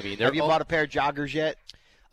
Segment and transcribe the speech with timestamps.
[0.00, 1.56] I mean, Have you all- bought a pair of joggers yet?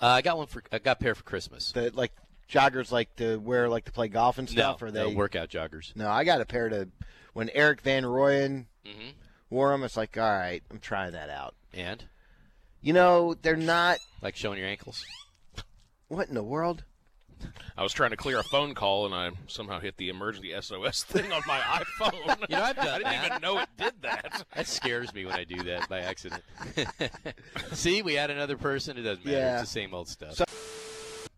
[0.01, 1.71] uh, I got one for I got a pair for Christmas.
[1.71, 2.11] The like
[2.49, 5.49] joggers like to wear like to play golf and no, stuff, or no, they workout
[5.49, 5.95] joggers.
[5.95, 6.89] No, I got a pair to
[7.33, 9.09] when Eric Van Rooyen hmm
[9.49, 9.83] wore them.
[9.83, 11.55] It's like, all right, I'm trying that out.
[11.73, 12.03] And
[12.81, 13.97] You know, they're not.
[14.21, 15.03] like showing your ankles.
[16.09, 16.83] What in the world?
[17.77, 21.03] I was trying to clear a phone call and I somehow hit the emergency SOS
[21.03, 22.39] thing on my iPhone.
[22.49, 23.25] You know, I've done I didn't that.
[23.27, 24.45] even know it did that.
[24.55, 26.43] That scares me when I do that by accident.
[27.73, 28.97] See, we had another person.
[28.97, 29.37] It doesn't matter.
[29.37, 29.53] Yeah.
[29.61, 30.33] It's the same old stuff.
[30.35, 30.45] So-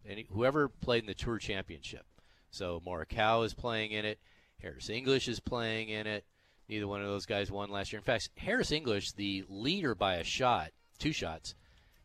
[0.07, 2.05] Any, whoever played in the Tour Championship.
[2.51, 4.19] So Morikawa is playing in it.
[4.61, 6.25] Harris English is playing in it.
[6.67, 7.99] Neither one of those guys won last year.
[7.99, 11.55] In fact, Harris English, the leader by a shot, two shots,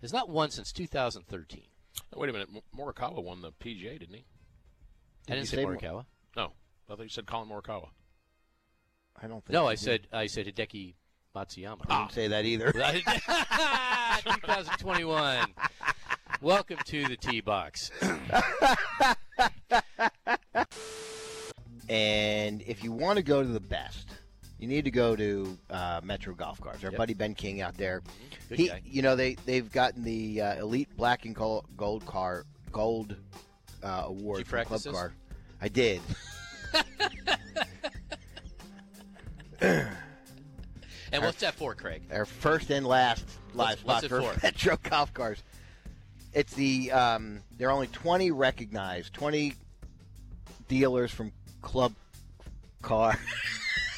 [0.01, 1.63] has not won since 2013.
[2.13, 2.49] Oh, wait a minute.
[2.77, 4.25] Morikawa won the PGA, didn't he?
[5.29, 6.05] I didn't say say Mor- Morikawa.
[6.37, 6.53] No.
[6.91, 7.89] I thought you said Collin Morikawa.
[9.21, 9.51] I don't think.
[9.51, 9.81] No, you I did.
[9.81, 10.95] said I said Hideki
[11.35, 11.83] Matsuyama.
[11.89, 12.73] I didn't say that either.
[12.77, 14.21] Ah.
[14.25, 15.47] 2021.
[16.43, 17.91] Welcome to the T box.
[21.89, 24.09] And if you want to go to the best,
[24.65, 26.83] you need to go to uh, Metro Golf Cars.
[26.83, 26.97] Our Yep.
[26.99, 28.01] buddy Ben King out there.
[28.49, 28.81] Good he, guy.
[28.83, 31.67] you know, they they've gotten the uh, elite black and gold,
[32.07, 33.15] car gold
[33.83, 34.81] uh, award from Club?
[34.95, 35.13] Car.
[35.61, 36.01] I did.
[41.13, 42.03] And what's that for, Craig?
[42.13, 44.41] Our first and last What's- live what's spot it for, for?
[44.43, 45.43] Metro Golf Cars.
[46.33, 49.55] It's the um, there are only 20 recognized, 20
[50.67, 51.31] dealers from
[51.63, 51.95] Club
[52.83, 53.17] Car.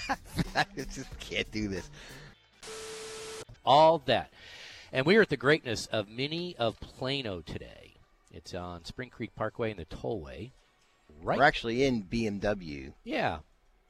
[0.54, 1.88] I just can't do this.
[3.64, 4.30] All that.
[4.92, 7.94] And we are at the greatness of Mini of Plano today.
[8.32, 10.52] It's on Spring Creek Parkway and the Tollway.
[11.22, 11.38] Right.
[11.38, 12.92] We're actually in BMW.
[13.04, 13.38] Yeah.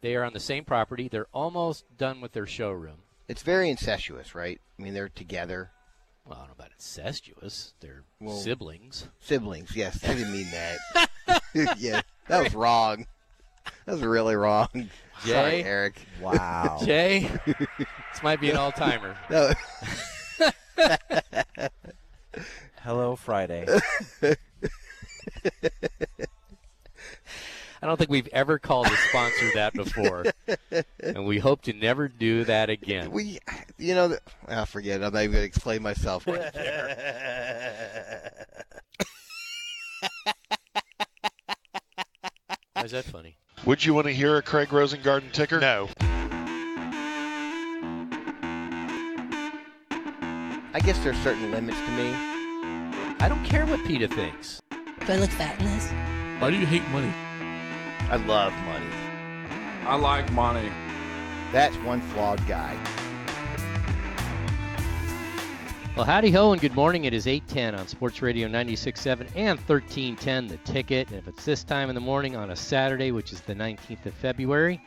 [0.00, 1.08] They are on the same property.
[1.08, 2.98] They're almost done with their showroom.
[3.28, 4.60] It's very incestuous, right?
[4.78, 5.70] I mean, they're together.
[6.24, 7.74] Well, I don't know about incestuous.
[7.80, 9.08] They're Well- siblings.
[9.20, 10.02] Siblings, yes.
[10.04, 11.08] I didn't mean that.
[11.78, 13.06] yeah, that was wrong.
[13.84, 14.90] That was really wrong.
[15.24, 15.32] Jay?
[15.32, 16.00] Sorry, Eric.
[16.20, 16.78] Wow.
[16.84, 19.16] Jay, this might be an all timer.
[19.30, 19.52] No,
[22.82, 23.66] Hello, Friday.
[27.82, 30.24] I don't think we've ever called a sponsor that before.
[31.00, 33.10] and we hope to never do that again.
[33.10, 33.38] we,
[33.78, 34.12] you know,
[34.48, 35.04] I oh, ah, forget it.
[35.04, 36.26] I'm not even going to explain myself.
[36.26, 36.52] Right
[42.72, 43.36] Why is that funny?
[43.66, 45.58] Would you want to hear a Craig Rosengarten ticker?
[45.58, 45.88] No.
[50.72, 52.12] I guess there's certain limits to me.
[53.18, 54.62] I don't care what PETA thinks.
[54.70, 55.90] Do I look fat in this?
[56.40, 57.12] Why do you hate money?
[58.08, 58.86] I love money.
[59.84, 60.70] I like money.
[61.50, 62.78] That's one flawed guy.
[65.96, 67.06] Well, howdy ho and good morning.
[67.06, 71.08] It is 810 on Sports Radio 96.7 and 1310 The Ticket.
[71.08, 74.04] And if it's this time in the morning on a Saturday, which is the 19th
[74.04, 74.78] of February,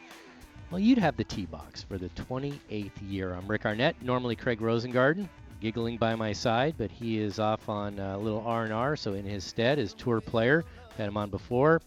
[0.69, 3.33] well, you'd have the tee box for the 28th year.
[3.33, 5.27] I'm Rick Arnett, normally Craig Rosengarten,
[5.59, 9.43] giggling by my side, but he is off on a little R&R, so in his
[9.43, 10.63] stead is tour player.
[10.95, 11.81] Had him on before.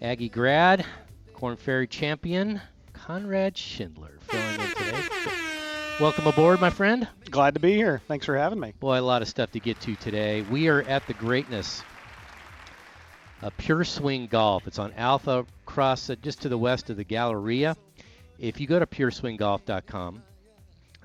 [0.00, 0.82] Aggie grad,
[1.34, 2.62] Korn Ferry champion,
[2.94, 5.45] Conrad Shindler filling in today.
[5.98, 7.08] Welcome aboard, my friend.
[7.30, 8.02] Glad to be here.
[8.06, 8.74] Thanks for having me.
[8.78, 10.42] Boy, a lot of stuff to get to today.
[10.42, 11.82] We are at the greatness
[13.40, 14.66] of Pure Swing Golf.
[14.66, 17.78] It's on Alpha Cross, uh, just to the west of the Galleria.
[18.38, 20.22] If you go to pureswinggolf.com,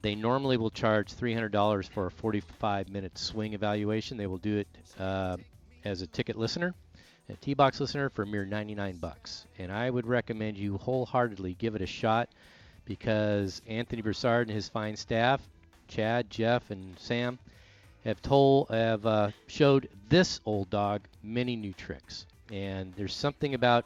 [0.02, 4.18] they normally will charge $300 for a 45-minute swing evaluation.
[4.18, 4.68] They will do it
[5.00, 5.38] uh,
[5.86, 6.76] as a ticket listener,
[7.30, 9.48] a T-box listener for a mere 99 bucks.
[9.58, 12.28] And I would recommend you wholeheartedly give it a shot
[12.86, 15.42] because Anthony Broussard and his fine staff,
[15.88, 17.40] Chad, Jeff, and Sam,
[18.06, 22.26] have told have uh, showed this old dog many new tricks.
[22.52, 23.86] And there's something about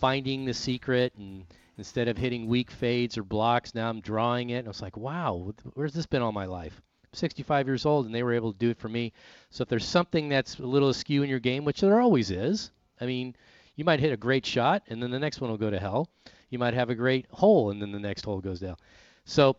[0.00, 1.44] finding the secret and
[1.78, 4.58] instead of hitting weak fades or blocks, now I'm drawing it.
[4.58, 6.80] And I was like, wow, where's this been all my life?
[7.04, 9.12] I'm 65 years old, and they were able to do it for me.
[9.50, 12.70] So if there's something that's a little askew in your game, which there always is,
[13.00, 13.36] I mean,
[13.76, 16.08] you might hit a great shot, and then the next one will go to hell.
[16.50, 18.76] You might have a great hole, and then the next hole goes down.
[19.24, 19.56] So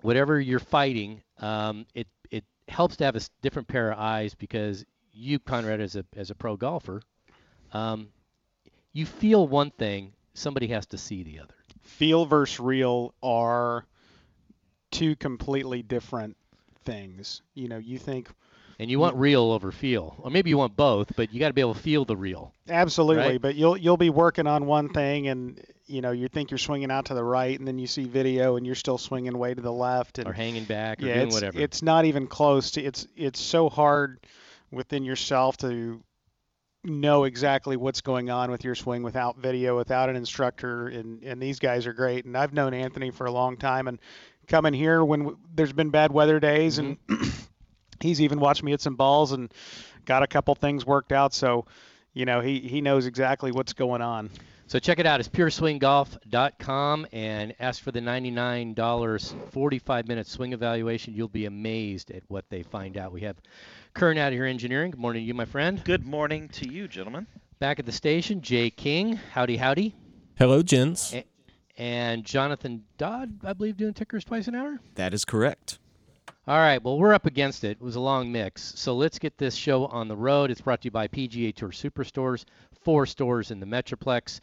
[0.00, 4.84] whatever you're fighting, um, it it helps to have a different pair of eyes because
[5.12, 7.02] you, Conrad, as a as a pro golfer,
[7.72, 8.08] um,
[8.92, 11.54] you feel one thing, somebody has to see the other.
[11.82, 13.84] Feel versus real are
[14.90, 16.36] two completely different
[16.84, 17.42] things.
[17.54, 18.28] You know, you think
[18.84, 21.54] And you want real over feel, or maybe you want both, but you got to
[21.54, 22.52] be able to feel the real.
[22.68, 23.40] Absolutely, Right.
[23.40, 26.90] but you'll you'll be working on one thing, and you know you think you're swinging
[26.90, 29.62] out to the right, and then you see video, and you're still swinging way to
[29.62, 31.58] the left, and or hanging back, or yeah, doing it's whatever.
[31.58, 34.18] it's not even close to it's it's so hard
[34.70, 36.02] within yourself to
[36.84, 41.40] know exactly what's going on with your swing without video, without an instructor, and and
[41.40, 43.98] these guys are great, and I've known Anthony for a long time, and
[44.46, 47.30] coming here when w- there's been bad weather days, and mm-hmm.
[48.04, 49.52] he's even watched me hit some balls and
[50.04, 51.66] got a couple things worked out, so
[52.12, 54.30] you know he he knows exactly what's going on.
[54.66, 55.20] So check it out.
[55.20, 61.14] It's pureswinggolf.com and ask for the $99 45 minute swing evaluation.
[61.14, 63.12] You'll be amazed at what they find out.
[63.12, 63.36] We have
[63.92, 64.90] Kern out of here engineering.
[64.92, 65.82] Good morning to you, my friend.
[65.84, 67.26] Good morning to you, gentlemen.
[67.58, 69.16] Back at the station, Jay King.
[69.32, 69.94] Howdy, howdy.
[70.38, 71.12] Hello, gents.
[71.14, 71.24] A-
[71.76, 74.80] And Jonathan Dodd, I believe, doing tickers twice an hour.
[74.94, 75.78] That is correct.
[76.46, 77.78] All right, well, we're up against it.
[77.80, 78.74] It was a long mix.
[78.76, 80.50] So let's get this show on the road.
[80.50, 82.44] It's brought to you by PGA Tour Superstores,
[82.82, 84.40] four stores in the Metroplex.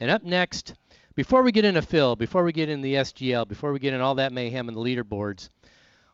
[0.00, 0.74] And up next,
[1.14, 4.00] before we get into Phil, before we get in the SGL, before we get in
[4.00, 5.68] all that mayhem and the leaderboards, I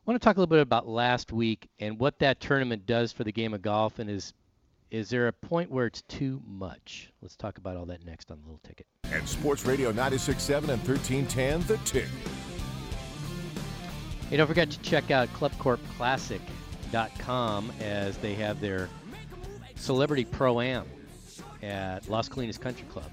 [0.05, 3.25] want to talk a little bit about last week and what that tournament does for
[3.25, 3.99] the game of golf.
[3.99, 4.35] And is
[4.91, 7.13] is there a point where it's too much?
[7.23, 8.87] Let's talk about all that next on the little ticket.
[9.05, 12.09] And Sports Radio 96.7 and 1310, The Tick.
[14.31, 18.89] Hey, don't forget to check out ClubCorpClassic.com as they have their
[19.75, 20.87] Celebrity Pro Am
[21.65, 23.11] at Las Colinas Country Club.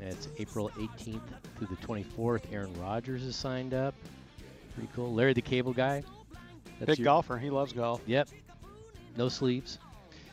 [0.00, 1.22] It's April 18th
[1.56, 2.42] through the 24th.
[2.52, 3.94] Aaron Rodgers is signed up.
[4.74, 5.14] Pretty cool.
[5.14, 6.02] Larry the Cable Guy.
[6.78, 8.02] That's Big your- golfer, he loves golf.
[8.06, 8.28] Yep.
[9.16, 9.78] No sleeves.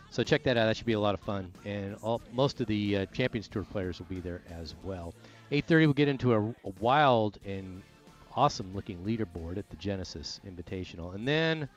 [0.09, 0.65] So check that out.
[0.65, 3.63] That should be a lot of fun, and all most of the uh, Champions Tour
[3.63, 5.13] players will be there as well.
[5.53, 7.81] 8:30 we'll get into a, a wild and
[8.35, 11.69] awesome-looking leaderboard at the Genesis Invitational, and then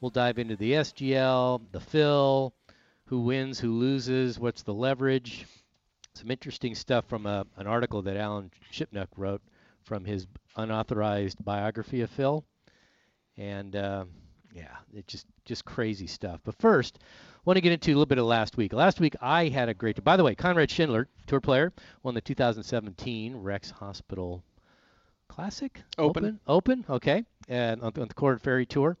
[0.00, 2.52] we'll dive into the SGL, the Phil,
[3.06, 5.46] who wins, who loses, what's the leverage.
[6.14, 9.42] Some interesting stuff from a, an article that Alan Shipnuck wrote
[9.84, 10.26] from his
[10.56, 12.44] unauthorized biography of Phil,
[13.36, 13.74] and.
[13.74, 14.04] Uh,
[14.56, 16.40] yeah, it's just just crazy stuff.
[16.42, 16.98] But first,
[17.44, 18.72] want to get into a little bit of last week.
[18.72, 20.02] Last week I had a great.
[20.02, 21.72] By the way, Conrad Shindler, tour player,
[22.02, 24.42] won the 2017 Rex Hospital
[25.28, 26.40] Classic Open.
[26.46, 28.96] Open, okay, and on, on the Korn Ferry Tour.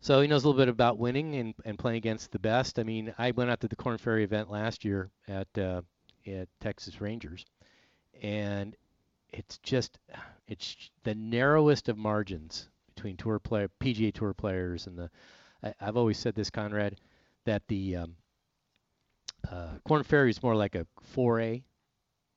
[0.00, 2.78] So he knows a little bit about winning and, and playing against the best.
[2.78, 5.82] I mean, I went out to the Korn Ferry event last year at uh,
[6.26, 7.44] at Texas Rangers,
[8.22, 8.76] and
[9.30, 9.98] it's just
[10.46, 15.10] it's the narrowest of margins between tour player PGA Tour players and the.
[15.62, 16.96] I, I've always said this, Conrad,
[17.44, 18.16] that the um,
[19.50, 21.62] uh, Korn Ferry is more like a 4A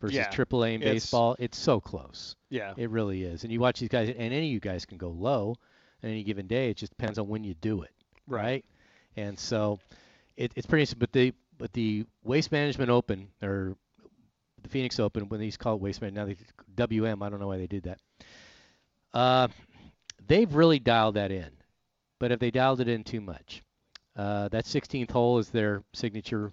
[0.01, 1.35] versus Yeah, A in baseball.
[1.39, 2.35] It's so close.
[2.49, 2.73] Yeah.
[2.77, 3.43] It really is.
[3.43, 5.55] And you watch these guys, and any of you guys can go low
[6.03, 6.69] on any given day.
[6.69, 7.91] It just depends on when you do it,
[8.27, 8.65] right?
[9.15, 9.79] And so
[10.37, 10.93] it, it's pretty.
[10.97, 13.75] But the but the Waste Management Open or
[14.61, 16.33] the Phoenix Open, when they used to call it Waste Management, now
[16.77, 17.21] they WM.
[17.21, 17.99] I don't know why they did that.
[19.13, 19.47] Uh,
[20.27, 21.49] they've really dialed that in,
[22.19, 23.63] but have they dialed it in too much?
[24.15, 26.51] Uh, that 16th hole is their signature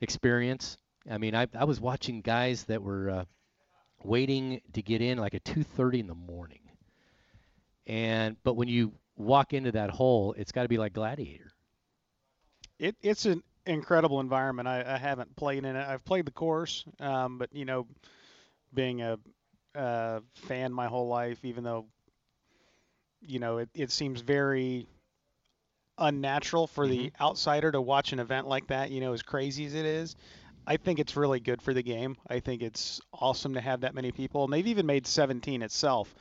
[0.00, 0.78] experience.
[1.10, 3.24] I mean, I, I was watching guys that were uh,
[4.02, 6.60] waiting to get in like at 2:30 in the morning,
[7.86, 11.50] and but when you walk into that hole, it's got to be like Gladiator.
[12.78, 14.68] It, it's an incredible environment.
[14.68, 15.86] I, I haven't played in it.
[15.86, 17.86] I've played the course, um, but you know,
[18.74, 19.18] being a,
[19.74, 21.86] uh fan my whole life, even though
[23.22, 24.86] you know it, it seems very
[25.98, 28.90] unnatural for the outsider to watch an event like that.
[28.90, 30.16] You know, as crazy as it is,
[30.66, 32.16] I think it's really good for the game.
[32.28, 36.14] I think it's awesome to have that many people, and they've even made 17 itself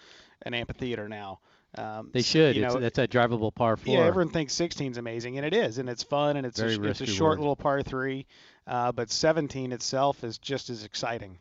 [0.44, 1.40] an amphitheater now.
[1.76, 2.56] Um, They should.
[2.56, 3.94] You it's, know, that's a drivable par four.
[3.94, 6.76] yeah, everyone thinks 16 is amazing, and it is, and it's fun, and it's Very
[6.76, 7.40] a, it's a short reward.
[7.40, 8.26] little par three.
[8.68, 11.38] Uh, but 17 itself is just as exciting,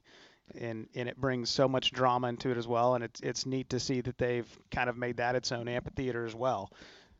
[0.58, 2.94] and and it brings so much drama into it as well.
[2.94, 6.24] And it's it's neat to see that they've kind of made that its own amphitheater
[6.24, 6.72] as well.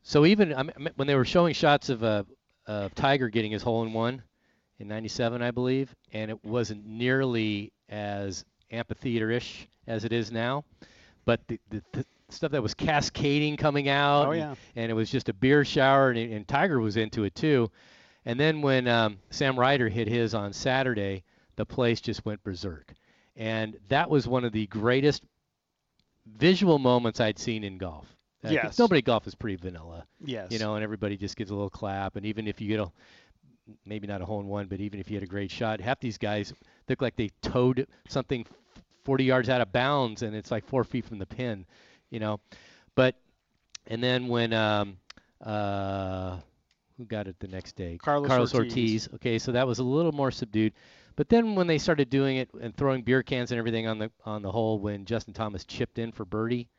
[0.03, 2.23] So even I mean, when they were showing shots of uh,
[2.65, 4.23] of Tiger getting his hole in one
[4.81, 10.63] in '97, I believe, and it wasn't nearly as amphitheater-ish as it is now,
[11.25, 14.55] but the, the, the stuff that was cascading coming out, Oh, and, yeah.
[14.75, 17.69] and it was just a beer shower, and, and Tiger was into it too.
[18.25, 21.23] And then when um, Sam Ryder hit his on Saturday,
[21.55, 22.93] the place just went berserk,
[23.35, 25.23] and that was one of the greatest
[26.37, 28.05] visual moments I'd seen in golf.
[28.43, 28.79] Uh, Yes.
[28.79, 30.05] Nobody golf is pretty vanilla.
[30.23, 30.51] Yes.
[30.51, 32.15] You know, and everybody just gives a little clap.
[32.15, 32.91] And even if you get a,
[33.85, 35.99] maybe not a hole in one, but even if you had a great shot, half
[35.99, 36.53] these guys
[36.89, 38.45] look like they towed something
[39.03, 41.65] 40 yards out of bounds and it's like four feet from the pin,
[42.09, 42.39] you know.
[42.95, 43.15] But,
[43.87, 44.97] and then when um,
[45.43, 46.37] uh,
[46.97, 47.97] who got it the next day?
[48.27, 49.07] Carlos Ortiz.
[49.07, 49.09] Ortiz.
[49.15, 50.73] Okay, so that was a little more subdued.
[51.15, 54.11] But then when they started doing it and throwing beer cans and everything on the
[54.25, 56.69] on the hole when Justin Thomas chipped in for birdie,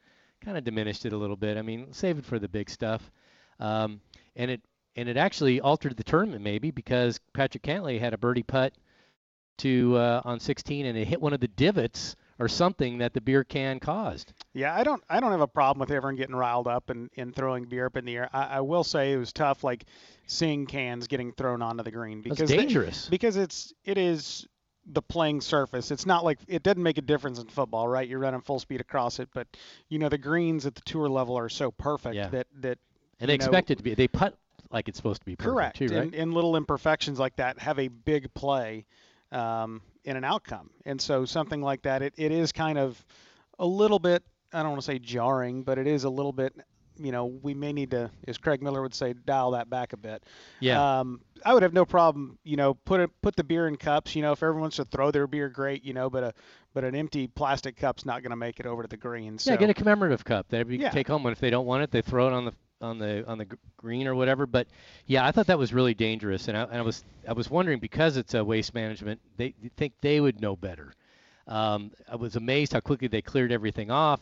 [0.40, 1.56] kind of diminished it a little bit.
[1.56, 3.10] I mean, save it for the big stuff.
[3.60, 4.00] Um,
[4.36, 4.60] and it
[4.96, 8.72] and it actually altered the tournament maybe because Patrick Cantlay had a birdie putt
[9.58, 13.20] to uh, on 16 and it hit one of the divots or something that the
[13.20, 14.32] beer can caused.
[14.54, 17.34] Yeah, I don't I don't have a problem with everyone getting riled up and, and
[17.34, 18.30] throwing beer up in the air.
[18.32, 19.84] I, I will say it was tough, like
[20.26, 23.08] seeing cans getting thrown onto the green because That's they- dangerous.
[23.08, 24.46] because it's it is
[24.86, 25.92] the playing surface.
[25.92, 28.08] It's not like it doesn't make a difference in football, right?
[28.08, 29.46] You're running full speed across it, but
[29.88, 32.28] you know the greens at the tour level are so perfect Yeah.
[32.30, 32.78] that that
[33.20, 33.94] and they know, expect it to be.
[33.94, 34.36] They putt
[34.72, 36.02] like it's supposed to be perfect correct too, right?
[36.04, 38.86] and, and little imperfections like that have a big play
[39.30, 40.70] um, in an outcome.
[40.84, 43.02] And so something like that, it, it is kind of
[43.58, 44.22] a little bit.
[44.52, 46.54] I don't want to say jarring, but it is a little bit.
[46.98, 49.96] You know, we may need to, as Craig Miller would say, dial that back a
[49.96, 50.22] bit.
[50.60, 51.00] yeah.
[51.00, 54.14] Um, I would have no problem, you know, put it, put the beer in cups.
[54.14, 55.84] You know, if everyone wants to throw their beer, great.
[55.84, 56.34] You know, but a
[56.74, 59.38] but an empty plastic cup's not going to make it over to the green.
[59.38, 60.88] So Yeah, get a commemorative cup that you Yeah.
[60.88, 61.24] can take home.
[61.26, 62.52] And if they don't want it, they throw it on the
[62.82, 63.46] on the on the
[63.76, 64.46] green or whatever.
[64.46, 64.66] But
[65.06, 67.78] yeah, I thought that was really dangerous, and I, and I was I was wondering
[67.78, 70.92] because it's a waste management, they think they would know better.
[71.46, 74.20] Um, I was amazed how quickly they cleared everything off.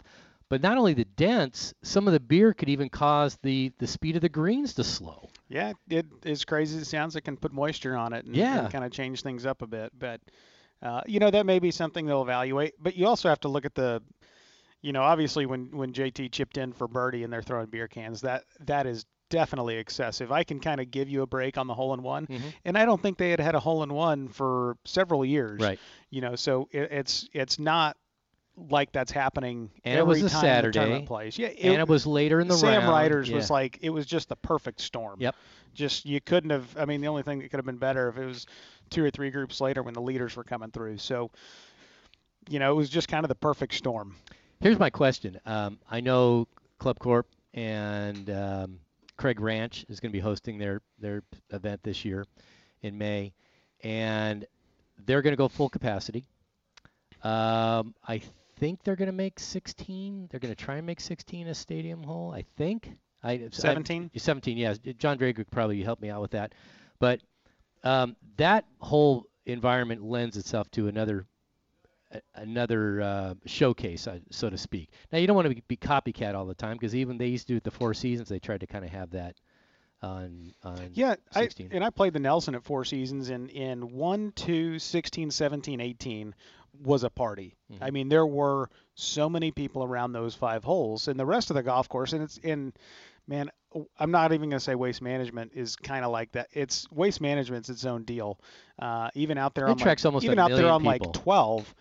[0.49, 4.17] But not only the dents, some of the beer could even cause the the speed
[4.17, 5.31] of the greens to slow.
[5.49, 8.69] Yeah, it is crazy as it sounds, it can put moisture on it and, Yeah.
[8.69, 9.93] kind of change things up a bit.
[9.99, 10.21] But
[10.83, 12.75] uh, you know that may be something they'll evaluate.
[12.81, 14.03] But you also have to look at the,
[14.83, 18.21] you know, obviously when when JT chipped in for birdie and they're throwing beer cans,
[18.23, 20.33] that that is definitely excessive.
[20.33, 22.53] I can kind of give you a break on the hole in one, Mhm.
[22.65, 25.61] and I don't think they had had a hole in one for several years.
[25.61, 25.79] Right.
[26.11, 27.97] You know, so it, it's it's not
[28.69, 31.39] like that's happening And it every was a time Saturday, plays.
[31.39, 32.89] Yeah, and it was later in the Sam round.
[32.89, 33.37] Riders yeah.
[33.37, 35.19] was like it was just the perfect storm.
[35.21, 35.35] Yep.
[35.73, 36.77] Just you couldn't have.
[36.77, 38.47] I mean, the only thing that could have been better if it was
[38.91, 40.99] two or three groups later when the leaders were coming through.
[40.99, 41.31] So,
[42.49, 44.17] you know, it was just kind of the perfect storm.
[44.61, 45.41] Here's my question.
[45.47, 46.47] Um, I know
[46.79, 48.79] Club Corp and um,
[49.17, 52.27] Craig Ranch is going to be hosting their their event this year
[52.83, 53.33] in May,
[53.83, 54.47] and
[55.07, 56.27] they're going to go full capacity.
[57.25, 58.21] Um, I
[58.59, 60.29] think they're going to make 16.
[60.31, 62.33] They're going to try and make 16 a stadium hole.
[62.33, 62.91] I think.
[63.23, 64.11] I, I- 17?
[64.15, 64.59] 17.
[64.59, 64.79] Yes.
[64.99, 66.55] John Drake probably help me out with that,
[66.99, 67.21] but
[67.83, 71.27] um, that whole environment lends itself to another
[72.13, 74.91] a- another uh, showcase, uh, so to speak.
[75.13, 77.47] Now you don't want to be, be copycat all the time because even they used
[77.47, 78.29] to do it the Four Seasons.
[78.29, 79.37] They tried to kind of have that
[80.03, 84.33] on on Yeah, I, and I played the Nelson at Four Seasons, and in 1,
[84.35, 86.35] 2, 16, 17, 18
[86.83, 87.57] was a party.
[87.71, 87.79] Mhm.
[87.83, 91.57] I mean, there were so many people around those five holes, and the rest of
[91.57, 92.73] the golf course, and it's in,
[93.27, 93.51] man,
[93.99, 96.49] I'm not even going to say waste management is kind of like that.
[96.53, 98.41] It's waste management's its own deal.
[98.79, 101.09] Uh, even out there It on like, almost even out there on people.
[101.09, 101.75] like 12.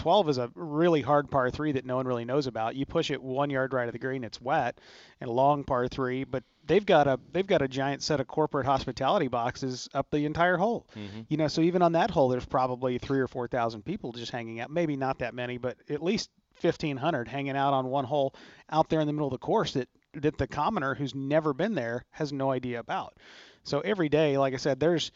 [0.00, 2.74] 12 is a really hard par three that no one really knows about.
[2.74, 4.80] You push it one yard right of the green, it's wet,
[5.20, 6.24] and a long par three.
[6.24, 10.24] But they've got a they've got a giant set of corporate hospitality boxes up the
[10.24, 10.86] entire hole.
[10.96, 11.26] Mhm.
[11.28, 14.32] You know, so even on that hole, there's probably three or four thousand people just
[14.32, 14.70] hanging out.
[14.70, 16.30] Maybe not that many, but at least
[16.62, 18.34] 1,500 hanging out on one hole
[18.70, 21.74] out there in the middle of the course that that the commoner who's never been
[21.74, 23.16] there has no idea about.
[23.64, 25.12] So every day, like I said, there's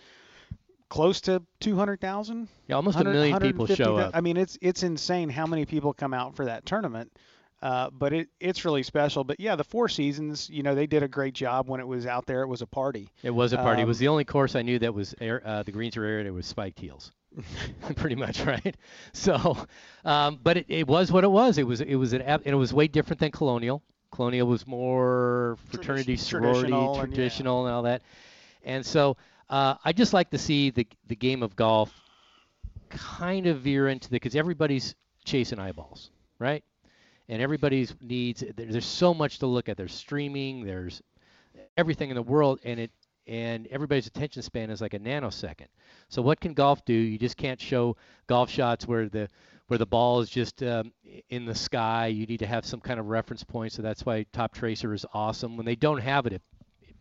[0.89, 4.11] close to 200,000 Yeah, almost a 100 million people show thou- up.
[4.15, 7.11] I mean, it's it's insane how many people come out for that tournament.
[7.63, 9.25] Uh, but it, it's really special.
[9.25, 12.05] But yeah, the Four Seasons, you know, they did a great job when it was
[12.05, 12.43] out there.
[12.43, 13.09] It was a party.
[13.23, 13.81] It was a party.
[13.81, 16.05] it was Um, the only course I knew that was air, uh, the greens were
[16.05, 16.27] aired.
[16.27, 17.13] It was spiked heels,
[17.97, 18.77] pretty much, right?
[19.15, 19.57] So,
[20.05, 21.57] um, but it, it was what it was.
[21.57, 23.83] It was it was an and it was way different than Colonial.
[24.11, 27.15] Colonial was more fraternity, sorority, traditional and, yeah.
[27.17, 28.03] traditional, and all that.
[28.65, 29.17] And so,
[29.55, 31.93] uh, I just like to see the the game of golf
[32.91, 34.95] kind of veer into the because everybody's
[35.25, 36.65] chasing eyeballs, right?
[37.29, 38.41] And everybody's needs.
[38.57, 39.77] there- There's so much to look at.
[39.77, 40.65] There's streaming.
[40.65, 41.03] There's
[41.77, 42.91] everything in the world, and it
[43.27, 45.69] and everybody's attention span is like a nanosecond.
[46.09, 46.93] So what can golf do?
[46.93, 47.97] You just can't show
[48.27, 49.29] golf shots where the
[49.69, 50.93] where the ball is just um,
[51.31, 52.09] in the sky.
[52.09, 53.73] You need to have some kind of reference point.
[53.73, 55.57] So that's why Top Tracer is awesome.
[55.57, 56.43] When they don't have it, it,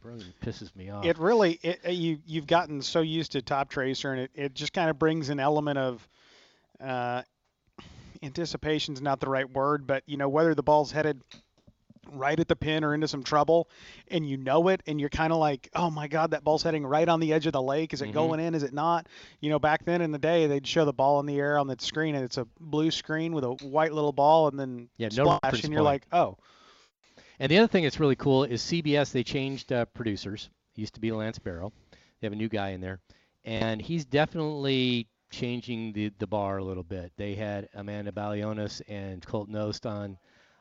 [0.03, 1.05] it really pisses me off.
[1.05, 4.53] It really, it, uh, you you've gotten so used to Top Tracer, and it, it
[4.53, 6.07] just kind of brings an element of
[6.81, 7.21] uh,
[8.21, 11.21] anticipation's not the right word, but you know whether the ball's headed
[12.11, 13.69] right at the pin or into some trouble,
[14.09, 16.85] and you know it, and you're kind of like, oh my God, that ball's heading
[16.85, 17.93] right on the edge of the lake.
[17.93, 18.13] Is it Mhm.
[18.13, 18.55] going in?
[18.55, 19.07] Is it not?
[19.39, 21.67] You know, back then in the day, they'd show the ball in the air on
[21.67, 25.07] the screen, and it's a blue screen with a white little ball, and then Yeah,
[25.07, 25.85] no splash, reference and you're point.
[25.85, 26.37] like, oh.
[27.39, 29.11] And the other thing that's really cool is CBS.
[29.11, 30.49] They changed uh, producers.
[30.75, 31.71] It used to be Lance Barrow.
[32.19, 32.99] They have a new guy in there,
[33.43, 37.11] and he's definitely changing the the bar a little bit.
[37.17, 40.17] They had Amanda Balionis and Colt Knost on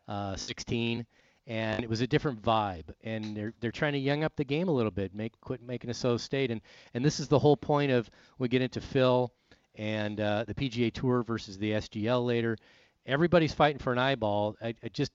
[0.08, 1.06] uh, 16,
[1.46, 2.92] and it was a different vibe.
[3.04, 5.90] And they're they're trying to young up the game a little bit, make quit making
[5.90, 6.50] it so state.
[6.50, 6.60] And
[6.94, 9.32] and this is the whole point of we get into Phil
[9.76, 12.56] and uh, the PGA Tour versus the SGL later.
[13.04, 14.56] Everybody's fighting for an eyeball.
[14.60, 15.12] It, it just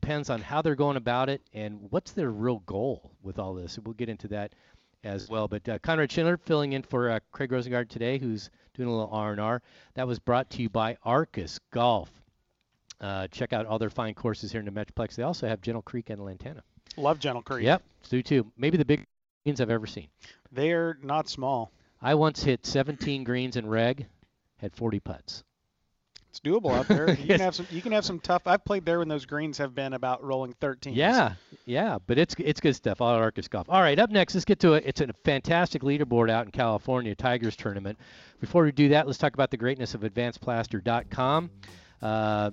[0.00, 3.78] depends on how they're going about it and what's their real goal with all this.
[3.82, 4.52] We'll get into that
[5.02, 5.48] as well.
[5.48, 9.08] But uh, Conrad Shindler filling in for uh, Craig Rosengard today, who's doing a little
[9.10, 9.62] R&R.
[9.94, 12.10] That was brought to you by Arcis Golf.
[13.00, 15.14] Uh, check out all their fine courses here in the Metroplex.
[15.14, 16.62] They also have Gentle Creek and Lantana.
[16.98, 17.64] Love Gentle Creek.
[17.64, 18.52] Yep, do too.
[18.58, 19.08] Maybe the biggest
[19.44, 20.08] greens I've ever seen.
[20.52, 21.72] They're not small.
[22.02, 24.06] I once hit 17 greens in reg,
[24.58, 25.42] had 40 putts.
[26.36, 27.08] It's doable out there.
[27.10, 27.66] You can have some.
[27.70, 28.42] You can have some tough.
[28.46, 30.94] I've played there when those greens have been about rolling 13.
[30.94, 33.00] Yeah, yeah, but it's it's good stuff.
[33.00, 33.68] All Arcis Golf.
[33.70, 34.84] All right, up next, let's get to it.
[34.86, 37.98] It's a fantastic leaderboard out in California, Tigers tournament.
[38.40, 41.50] Before we do that, let's talk about the greatness of AdvancedPlaster.com.
[42.02, 42.50] Uh,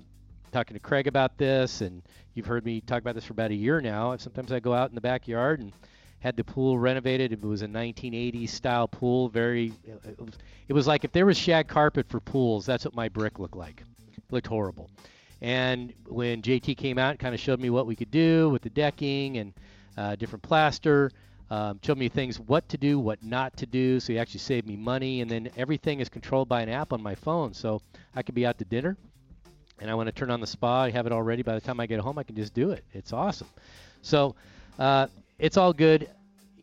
[0.50, 3.54] talking to Craig about this, and you've heard me talk about this for about a
[3.54, 4.16] year now.
[4.16, 5.72] Sometimes I go out in the backyard and
[6.24, 7.32] had the pool renovated.
[7.32, 9.28] It was a 1980s style pool.
[9.28, 10.38] Very, it was,
[10.68, 13.56] it was like if there was shag carpet for pools, that's what my brick looked
[13.56, 13.82] like.
[14.16, 14.88] It looked horrible.
[15.42, 18.70] And when JT came out, kind of showed me what we could do with the
[18.70, 19.52] decking and
[19.98, 21.12] uh, different plaster.
[21.50, 24.00] Um, showed me things what to do, what not to do.
[24.00, 25.20] So he actually saved me money.
[25.20, 27.52] And then everything is controlled by an app on my phone.
[27.52, 27.82] So
[28.16, 28.96] I could be out to dinner
[29.78, 30.84] and I want to turn on the spa.
[30.84, 31.42] I have it all ready.
[31.42, 32.82] By the time I get home, I can just do it.
[32.94, 33.48] It's awesome.
[34.00, 34.34] So
[34.78, 36.10] uh, it's all good.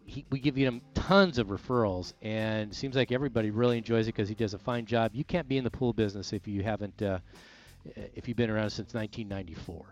[0.06, 4.28] He, we give him tons of referrals, and seems like everybody really enjoys it because
[4.28, 5.12] he does a fine job.
[5.14, 7.20] You can't be in the pool business if you haven't, uh,
[8.16, 9.86] if you've been around since 1994.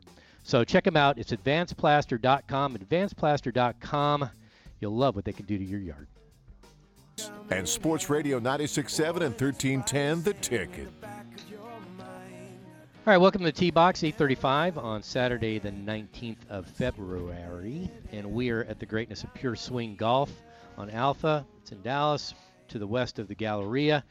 [0.44, 1.18] So check him out.
[1.18, 2.78] It's advancedplaster.com.
[2.78, 4.30] Advancedplaster.com.
[4.80, 6.08] You'll love what they can do to your yard.
[7.50, 10.88] And Sports Radio 96.7 and 1310, The Ticket.
[13.10, 17.90] All right, welcome to T Box 835 on Saturday, the 19th of February.
[18.12, 20.32] And we are at the greatness of Pure Swing Golf
[20.78, 21.44] on Alpha.
[21.60, 22.36] It's in Dallas,
[22.68, 24.04] to the west of the Galleria.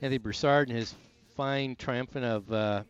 [0.00, 0.94] Anthony Broussard and his
[1.34, 2.82] fine triumphant of uh,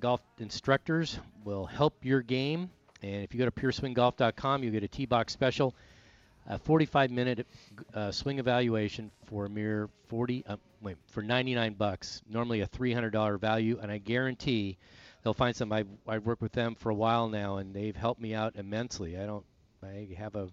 [0.00, 2.70] golf instructors will help your game.
[3.02, 5.74] And if you go to pureswinggolf.com, you'll get a T Box special,
[6.46, 7.46] a 45 minute
[7.92, 10.56] uh, swing evaluation for a mere 40, uh,
[11.08, 12.22] for 99 bucks.
[12.28, 14.78] Normally a $300 value, and I guarantee
[15.22, 15.72] they'll find some.
[15.72, 19.18] I've, I've worked with them for a while now, and they've helped me out immensely.
[19.18, 19.44] I don't,
[19.82, 20.48] I have a,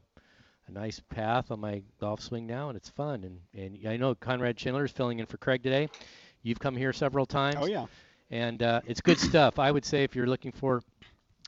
[0.68, 3.24] a nice path on my golf swing now, and it's fun.
[3.24, 5.90] And and I know Conrad Shindler is filling in for Craig today.
[6.42, 7.58] You've come here several times.
[7.60, 7.86] Oh yeah.
[8.32, 9.60] And uh, it's good stuff.
[9.60, 10.82] I would say if you're looking for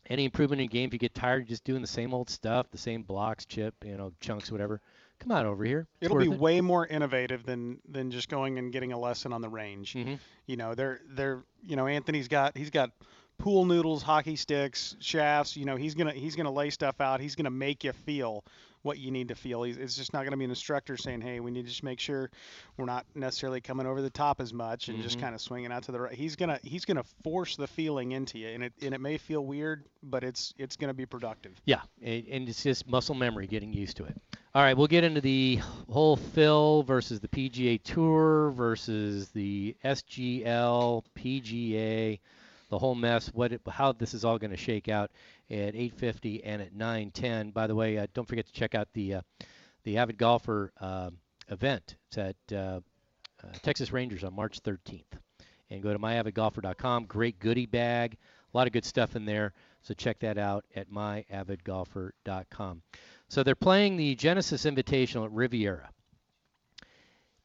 [0.08, 2.70] any improvement in game, if you get tired of just doing the same old stuff,
[2.72, 4.82] the same blocks, chip, you know, chunks, whatever,
[5.20, 5.88] come on over here.
[6.02, 6.40] It's It'll be it.
[6.40, 9.94] way more innovative than than just going and getting a lesson on the range.
[9.94, 10.20] Mhm.
[10.46, 12.92] You know, they're they're you know Anthony's got he's got
[13.38, 15.58] pool noodles, hockey sticks, shafts.
[15.58, 17.20] You know, he's gonna he's gonna lay stuff out.
[17.20, 18.44] He's gonna make you feel
[18.86, 19.64] what you need to feel.
[19.64, 22.00] He's, it's just not gonna be an instructor saying, hey, we need to just make
[22.00, 22.30] sure
[22.78, 25.22] we're not necessarily coming over the top as much and just Mhm.
[25.22, 26.14] kind of swinging out to the right.
[26.14, 29.44] He's gonna he's gonna force the feeling into you, and it and it may feel
[29.44, 31.60] weird, but it's it's gonna be productive.
[31.66, 34.16] Yeah, and, and it's just muscle memory, getting used to it.
[34.54, 35.60] All right, we'll get into the
[35.92, 42.20] whole Phil versus the PGA Tour versus the SGL, PGA,
[42.76, 43.30] the whole mess.
[43.34, 45.10] What, it, how this is all going to shake out
[45.50, 47.54] at 8:50 and at 9:10.
[47.54, 49.22] By the way, uh, don't forget to check out the uh,
[49.86, 51.12] the Avid Golfer uh,
[51.50, 51.96] event.
[52.10, 52.82] It's at uh,
[53.42, 55.06] uh, Texas Rangers on March 13th.
[55.70, 57.06] And go to myavidgolfer.com.
[57.06, 58.18] Great goodie bag,
[58.54, 59.54] a lot of good stuff in there.
[59.82, 62.82] So check that out at myavidgolfer.com.
[63.30, 65.90] So they're playing the Genesis Invitational at Riviera.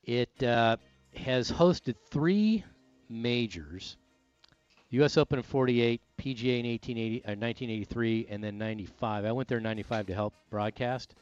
[0.02, 0.78] It uh,
[1.14, 2.64] has hosted three
[3.08, 3.96] majors:
[4.90, 5.16] U.S.
[5.16, 9.24] Open in '48, PGA in 1880, uh, 1983, and then '95.
[9.24, 11.14] I went there in '95 to help broadcast.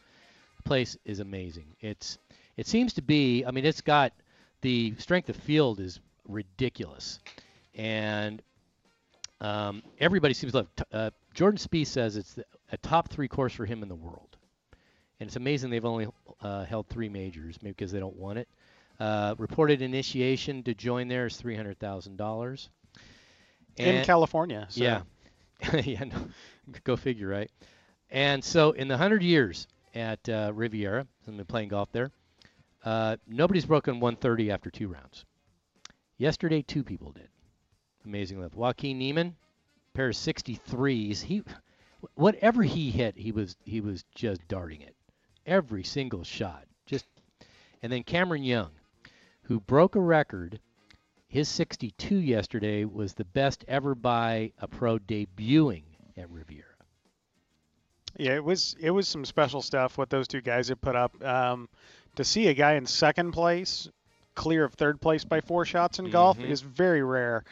[0.56, 1.66] The place is amazing.
[1.80, 2.18] It's
[2.56, 3.44] it seems to be.
[3.44, 4.12] I mean, it's got
[4.62, 7.20] the strength of field is ridiculous,
[7.74, 8.42] and
[9.40, 10.68] um, everybody seems to love.
[10.92, 14.36] Uh, Jordan Spieth says it's the, a top three course for him in the world,
[15.20, 16.08] and it's amazing they've only
[16.40, 18.48] uh, held three majors, maybe because they don't want it.
[18.98, 22.70] Uh, reported initiation to join there is three hundred thousand dollars.
[23.78, 24.66] In California.
[24.70, 24.82] So.
[24.82, 25.00] Yeah,
[25.84, 26.16] yeah, no,
[26.84, 27.50] go figure, right?
[28.10, 32.10] And so in the hundred years at uh, Riviera, I've been playing golf there.
[32.84, 35.24] Uh, nobody's broken 130 after two rounds.
[36.16, 37.28] Yesterday, two people did.
[38.04, 38.54] Amazing lift.
[38.54, 39.36] Joaquin Niemann,
[39.92, 41.22] pair of 63s.
[41.22, 41.42] He
[42.14, 44.96] whatever he hit, he was he was just darting it,
[45.44, 46.64] every single shot.
[46.86, 47.06] Just
[47.82, 48.70] and then Cameron Young,
[49.42, 50.60] who broke a record,
[51.28, 55.82] his 62 yesterday was the best ever by a pro debuting
[56.16, 56.64] at Riviera.
[58.16, 61.22] Yeah, it was it was some special stuff what those two guys had put up.
[61.24, 61.68] Um,
[62.16, 63.88] to see a guy in second place
[64.34, 66.48] clear of third place by four shots in golf Mhm.
[66.48, 67.44] is very rare.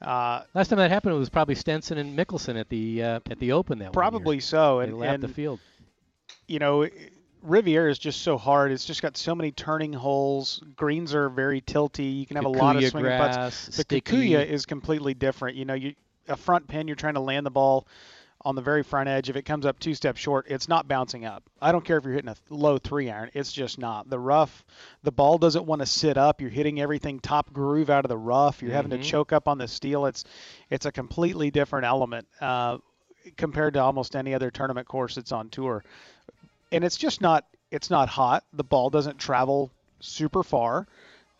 [0.00, 3.38] Uh, Last time that happened, it was probably Stenson and Mickelson at the uh, at
[3.38, 5.60] the Open that probably so, They and, and the field.
[6.48, 6.86] you know,
[7.44, 8.72] Riviera is just so hard.
[8.72, 10.62] It's just got so many turning holes.
[10.76, 12.20] Greens are very tilty.
[12.20, 13.66] You can have a lot of swinging putts.
[13.66, 14.00] The sticky.
[14.00, 15.56] Kikuyu is completely different.
[15.56, 15.94] You know, you
[16.26, 17.86] a front pin, you're trying to land the ball
[18.46, 19.28] on the very front edge.
[19.28, 21.42] If it comes up two steps short, it's not bouncing up.
[21.60, 23.30] I don't care if you're hitting a low three iron.
[23.34, 24.08] It's just not.
[24.08, 24.64] The rough,
[25.02, 26.40] the ball doesn't want to sit up.
[26.40, 28.62] You're hitting everything top groove out of the rough.
[28.62, 29.02] You're having Mhm.
[29.02, 30.06] to choke up on the steel.
[30.06, 30.24] It's
[30.70, 32.78] it's a completely different element uh,
[33.36, 35.84] compared to almost any other tournament course that's on tour.
[36.74, 38.44] And it's just not it's not hot.
[38.52, 40.86] The ball doesn't travel super far.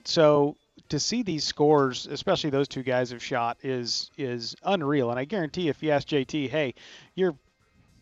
[0.04, 0.56] So
[0.88, 5.10] to see these scores, especially those two guys have shot, is is unreal.
[5.10, 6.74] And I guarantee if you ask JT, hey,
[7.14, 7.34] you're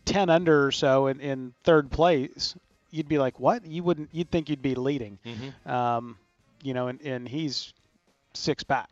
[0.05, 2.55] 10 under or so in, in third place,
[2.91, 3.65] you'd be like, what?
[3.65, 4.09] You wouldn't.
[4.11, 5.17] You'd think you'd be leading.
[5.25, 5.69] Mhm.
[5.69, 6.17] Um,
[6.61, 7.73] you know, and, and he's
[8.33, 8.89] six back.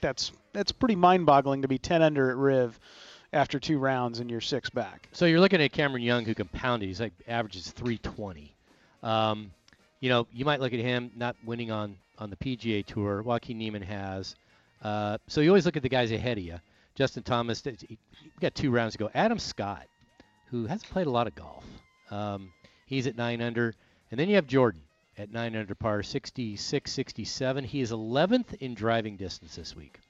[0.00, 2.78] That's that's pretty mind-boggling to be 10 under at Riv
[3.36, 5.08] after two rounds and you're six back.
[5.12, 6.86] So you're looking at Cameron Young, who can pound it.
[6.86, 8.54] He's like averages 320.
[9.02, 9.52] Um,
[10.00, 13.22] you know, you might look at him not winning on on the PGA Tour.
[13.22, 14.36] Joaquin Niemann has.
[14.82, 16.58] Uh, so you always look at the guys ahead of you.
[16.94, 17.98] Justin Thomas, he
[18.40, 19.10] got two rounds to go.
[19.14, 19.86] Adam Scott,
[20.50, 21.64] who hasn't played a lot of golf,
[22.10, 22.50] um,
[22.86, 23.74] he's at nine under,
[24.10, 24.80] and then you have Jordan
[25.18, 27.64] at nine under par, 66, 67.
[27.64, 30.00] He is 11th in driving distance this week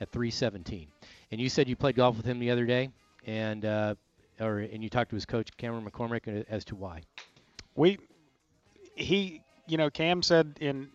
[0.00, 0.88] at 317.
[1.30, 2.88] And you said you played golf with him the other day,
[3.26, 3.94] and uh,
[4.40, 7.02] or and you talked to his coach Cameron McCormick uh, as to why.
[7.74, 7.98] we
[8.94, 10.88] he you know cam said in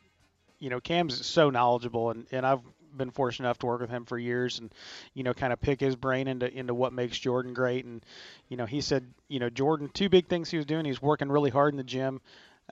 [0.60, 2.60] you know cam's so knowledgeable and, and i've
[2.98, 4.74] been fortunate enough to work with him for years and
[5.14, 8.04] you know kind of pick his brain into into what makes jordan great and
[8.50, 11.30] you know he said you know jordan two big things he was doing he's working
[11.30, 12.20] really hard in the gym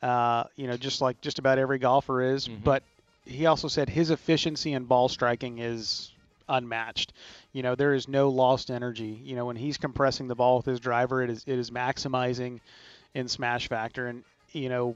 [0.01, 2.63] uh, you know just like just about every golfer is Mhm.
[2.63, 2.83] but
[3.25, 6.11] he also said his efficiency in ball striking is
[6.49, 7.13] unmatched.
[7.53, 9.19] You know, there is no lost energy.
[9.23, 12.59] You know, when he's compressing the ball with his driver, it is it is maximizing
[13.13, 14.07] in smash factor.
[14.07, 14.95] And you know,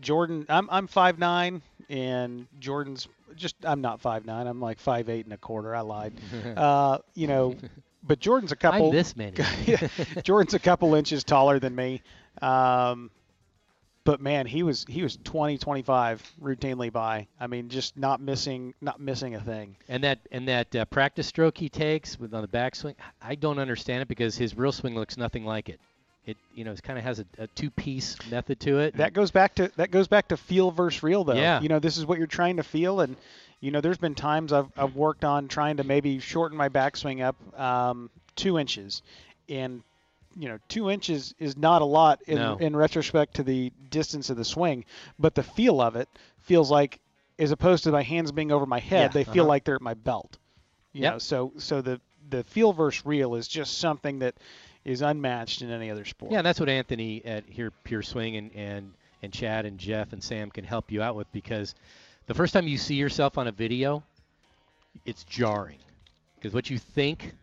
[0.00, 4.46] Jordan, I'm I'm five nine, and Jordan's just I'm not five nine.
[4.46, 5.74] I'm like five eight and a quarter.
[5.74, 6.14] I lied.
[6.56, 7.56] Uh, you know,
[8.02, 8.86] but Jordan's a couple.
[8.86, 9.44] I'm this many.
[10.22, 12.02] Jordan's a couple inches taller than me.
[12.40, 13.10] Um,
[14.06, 17.26] but man, he was he was 20, 25 routinely by.
[17.38, 19.76] I mean, just not missing not missing a thing.
[19.88, 23.58] And that and that uh, practice stroke he takes with on the backswing, I don't
[23.58, 25.80] understand it because his real swing looks nothing like it.
[26.24, 28.96] It you know it kind of has a, a two-piece method to it.
[28.96, 31.34] That goes back to that goes back to feel versus real though.
[31.34, 31.60] Yeah.
[31.60, 33.16] You know, this is what you're trying to feel and
[33.60, 37.24] you know, there's been times I've, I've worked on trying to maybe shorten my backswing
[37.24, 39.02] up um, two inches,
[39.48, 39.82] and
[40.38, 42.56] you know, two inches is not a lot in, No.
[42.56, 44.84] in retrospect to the distance of the swing,
[45.18, 46.08] but the feel of it
[46.40, 47.00] feels like,
[47.38, 49.48] as opposed to my hands being over my head, Yeah, they feel uh-huh.
[49.48, 50.38] like they're at my belt.
[50.92, 51.12] You Yep.
[51.12, 54.34] know, so so the the feel versus real is just something that
[54.84, 56.32] is unmatched in any other sport.
[56.32, 60.12] Yeah, and that's what Anthony at here Pure Swing and, and and Chad and Jeff
[60.12, 61.74] and Sam can help you out with because
[62.26, 64.02] the first time you see yourself on a video,
[65.04, 65.78] it's jarring
[66.36, 67.34] because what you think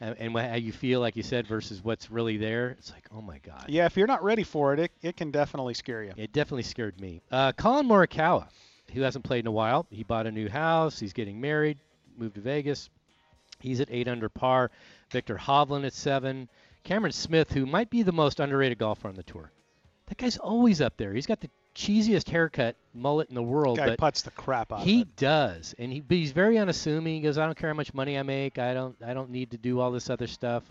[0.00, 3.20] and, and how you feel, like you said, versus what's really there, it's like, oh
[3.20, 3.66] my god.
[3.68, 6.12] Yeah, if you're not ready for it, it, it can definitely scare you.
[6.16, 7.22] It definitely scared me.
[7.30, 8.48] Uh, Collin Morikawa,
[8.92, 10.98] who hasn't played in a while, he bought a new house.
[10.98, 11.78] He's getting married,
[12.16, 12.90] moved to Vegas.
[13.58, 14.70] He's at eight under par.
[15.10, 16.48] Viktor Hovland at seven.
[16.84, 19.50] Cameron Smith, who might be the most underrated golfer on the tour.
[20.06, 21.14] That guy's always up there.
[21.14, 24.80] He's got the cheesiest haircut mullet in the world, Guy but puts the crap out
[24.80, 25.16] he of it.
[25.16, 27.16] does, and he but he's very unassuming.
[27.16, 28.58] He goes, "I don't care how much money I make.
[28.58, 30.64] I don't I don't need to do all this other stuff.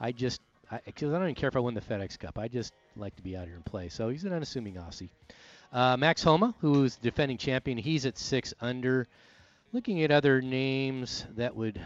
[0.00, 0.40] I just
[0.84, 2.38] because I, don't even care if I win the FedEx Cup.
[2.38, 5.10] I just like to be out here and play." So he's an unassuming Aussie.
[5.72, 9.06] Uh, Max Homa, who's defending champion, he's at six under.
[9.72, 11.84] Looking at other names that would,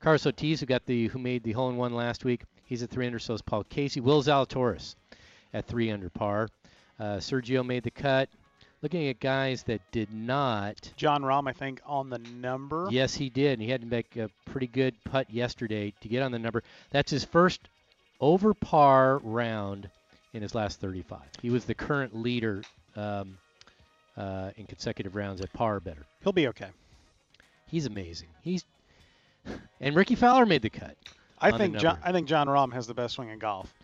[0.00, 2.90] Carlos Ortiz, who got the who made the hole in one last week, he's at
[2.90, 3.18] three under.
[3.18, 4.00] So is Paul Casey.
[4.00, 4.94] Will Zalatoris
[5.52, 6.48] at three under par.
[6.98, 8.28] Uh, Sergio made the cut.
[8.82, 10.92] Looking at guys that did not.
[10.96, 12.88] Jon Rahm, I think, on the number.
[12.90, 13.58] Yes, he did.
[13.58, 16.62] He had to make a pretty good putt yesterday to get on the number.
[16.90, 17.68] That's his first
[18.20, 19.88] over par round
[20.34, 21.20] in his last 35.
[21.40, 22.62] He was the current leader
[22.94, 23.38] um,
[24.16, 26.04] uh, in consecutive rounds at par better.
[26.22, 26.68] He'll be okay.
[27.66, 28.28] He's amazing.
[28.42, 28.64] He's
[29.80, 30.96] and Rickie Fowler made the cut.
[31.38, 31.98] I think John.
[32.02, 33.74] I think Jon Rahm has the best swing in golf,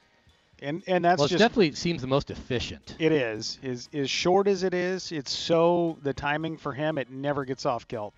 [0.62, 2.96] and and that's well, it just definitely seems the most efficient.
[2.98, 3.58] it is.
[3.62, 6.98] Is as short as it is, it's so the timing for him.
[6.98, 8.14] It never gets off kilt.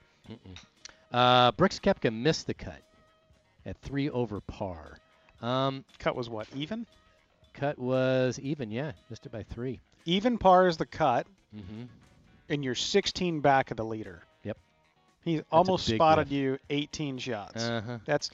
[1.13, 2.81] Uh, Brooks Koepka missed the cut
[3.67, 4.99] at three over par.
[5.43, 6.87] Um, Cut was what even?
[7.53, 9.81] cut was even, yeah, missed it by three.
[10.07, 11.85] Even par is the cut, hmm
[12.51, 14.23] and you're 16 back of the leader.
[14.43, 14.59] Yep.
[15.25, 16.33] He almost spotted whiff.
[16.33, 17.65] you 18 shots.
[17.65, 17.99] Uh-huh.
[18.05, 18.31] That's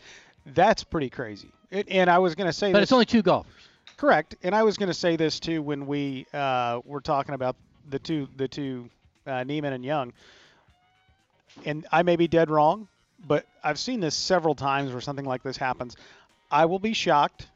[0.47, 1.51] that's pretty crazy.
[1.71, 3.53] It, and I was going to say But this, it's only two golfers.
[4.01, 4.35] Correct.
[4.43, 7.55] And I was going to say this too when we uh, were talking about
[7.91, 8.89] the two the two
[9.27, 10.15] uh, Niemann and Young.
[11.67, 12.89] And I may be dead wrong,
[13.29, 15.99] but I've seen this several times where something like this happens.
[16.51, 17.49] I will be shocked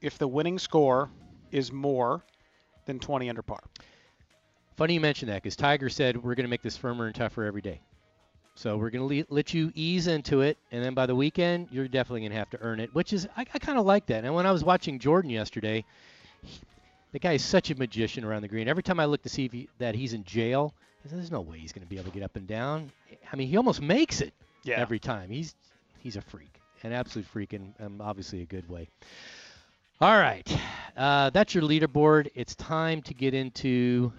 [0.00, 1.10] if the winning score
[1.52, 2.24] is more
[2.86, 3.60] than 20 under par.
[4.76, 7.44] Funny you mention that because Tiger said we're going to make this firmer and tougher
[7.44, 7.80] every day.
[8.58, 11.68] So we're going to le- let you ease into it, and then by the weekend,
[11.70, 14.06] you're definitely going to have to earn it, which is I, I kind of like
[14.06, 14.24] that.
[14.24, 15.84] And when I was watching Jordan yesterday,
[16.42, 16.58] he,
[17.12, 18.66] the guy is such a magician around the green.
[18.66, 21.30] Every time I look to see if he, that he's in jail, I said, there's
[21.30, 22.90] no way he's going to be able to get up and down.
[23.32, 24.80] I mean, he almost makes it Yeah.
[24.80, 25.30] every time.
[25.30, 25.54] He's
[26.00, 28.88] he's a freak, an absolute freak, and um, obviously a good way.
[30.00, 30.48] All right,
[30.96, 32.26] uh, that's your leaderboard.
[32.34, 34.12] It's time to get into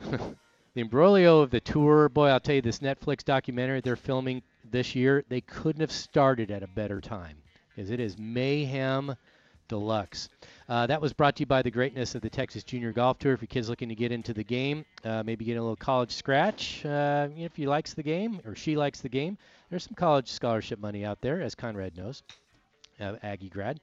[0.74, 2.08] the imbroglio of the tour.
[2.08, 6.50] Boy, I'll tell you, this Netflix documentary they're filming this year, they couldn't have started
[6.50, 7.36] at a better time
[7.74, 9.14] because it is mayhem
[9.68, 10.28] deluxe.
[10.68, 13.32] Uh, that was brought to you by the greatness of the Texas Junior Golf Tour.
[13.32, 16.12] If your kid's looking to get into the game, uh, maybe get a little college
[16.12, 19.38] scratch, uh, if he likes the game or she likes the game,
[19.70, 22.22] there's some college scholarship money out there, as Conrad knows,
[23.00, 23.80] uh, Aggie grad.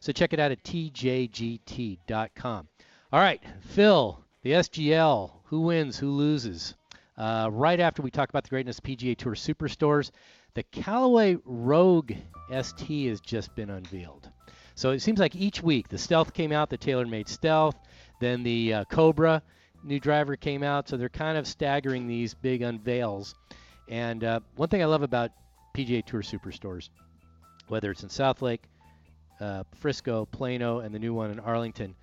[0.00, 1.98] So check it out at tjgt.com.
[3.10, 4.18] All right, Phil,
[4.48, 6.74] the SGL, who wins, who loses?
[7.18, 10.10] Uh, right after we talk about the greatness of PGA Tour Superstores,
[10.54, 12.12] the Callaway Rogue
[12.50, 14.30] ST has just been unveiled.
[14.74, 17.76] So it seems like each week the Stealth came out, the TaylorMade Stealth,
[18.20, 19.42] then the uh, Cobra
[19.84, 20.88] new driver came out.
[20.88, 23.34] So they're kind of staggering these big unveils.
[23.86, 25.30] And uh, one thing I love about
[25.76, 26.88] PGA Tour Superstores,
[27.66, 28.60] whether it's in Southlake,
[29.40, 31.94] uh, Frisco, Plano, and the new one in Arlington,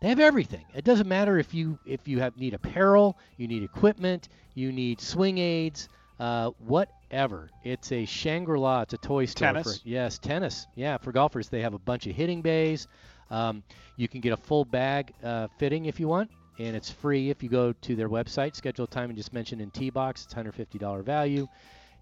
[0.00, 0.64] they have everything.
[0.74, 5.00] It doesn't matter if you if you have need apparel, you need equipment, you need
[5.00, 5.88] swing aids,
[6.20, 7.50] uh, whatever.
[7.64, 8.82] It's a Shangri-La.
[8.82, 9.48] It's a toy store.
[9.48, 9.80] Tennis?
[9.80, 10.66] For, yes, tennis.
[10.74, 12.86] Yeah, for golfers, they have a bunch of hitting bays.
[13.30, 13.62] Um,
[13.96, 17.42] you can get a full bag uh, fitting if you want, and it's free if
[17.42, 20.24] you go to their website, schedule a time, and just mention in T-Box.
[20.24, 21.46] It's $150 value,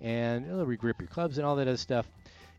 [0.00, 2.06] and it'll regrip your clubs and all that other stuff.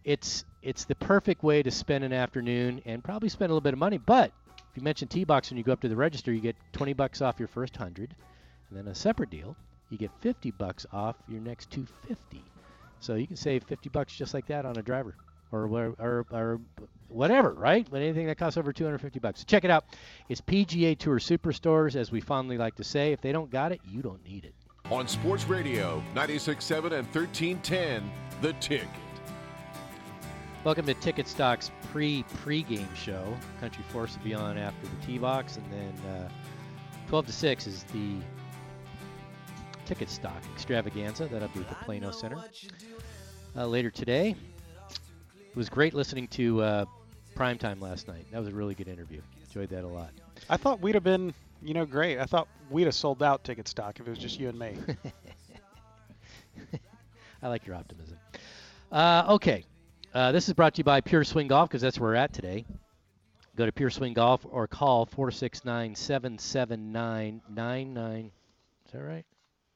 [0.03, 3.73] It's it's the perfect way to spend an afternoon and probably spend a little bit
[3.73, 4.31] of money, but
[4.77, 7.39] you mention T-Box when you go up to the register, you get 20 bucks off
[7.39, 8.15] your first 100.
[8.69, 9.55] And then a separate deal,
[9.89, 12.43] you get 50 bucks off your next 250.
[12.99, 15.15] So you can save 50 bucks just like that on a driver
[15.51, 15.67] or
[15.99, 16.61] or, or
[17.07, 17.87] whatever, right?
[17.89, 19.39] But anything that costs over 250 bucks.
[19.39, 19.85] So check it out.
[20.29, 23.13] It's PGA Tour Superstores, as we fondly like to say.
[23.13, 24.53] If they don't got it, you don't need it.
[24.91, 28.09] On Sports Radio, 96.7 and 1310,
[28.41, 28.87] The Ticket.
[30.67, 33.33] Welcome to Ticket Stock's pre pre-game show.
[33.61, 36.27] Country Force will be on after the T box, and then uh,
[37.07, 38.15] 12 to 6 is the
[39.85, 41.27] Ticket Stock extravaganza.
[41.27, 42.43] That'll be at the Plano Center
[43.55, 44.35] uh, later today.
[45.39, 46.85] It was great listening to uh,
[47.33, 48.25] Primetime last night.
[48.33, 49.21] That was a really good interview.
[49.47, 50.09] Enjoyed that a lot.
[50.49, 52.19] I thought we'd have been, you know, great.
[52.19, 54.75] I thought we'd have sold out ticket stock if it was just you and me.
[57.41, 58.17] I like your optimism.
[58.91, 59.63] Uh, okay.
[60.17, 62.33] Uh, this is brought to you by Pure Swing Golf because that's where we're at
[62.33, 62.65] today.
[63.55, 68.31] Go to Pure Swing Golf or call 469 779 99.
[68.87, 69.25] Is that right?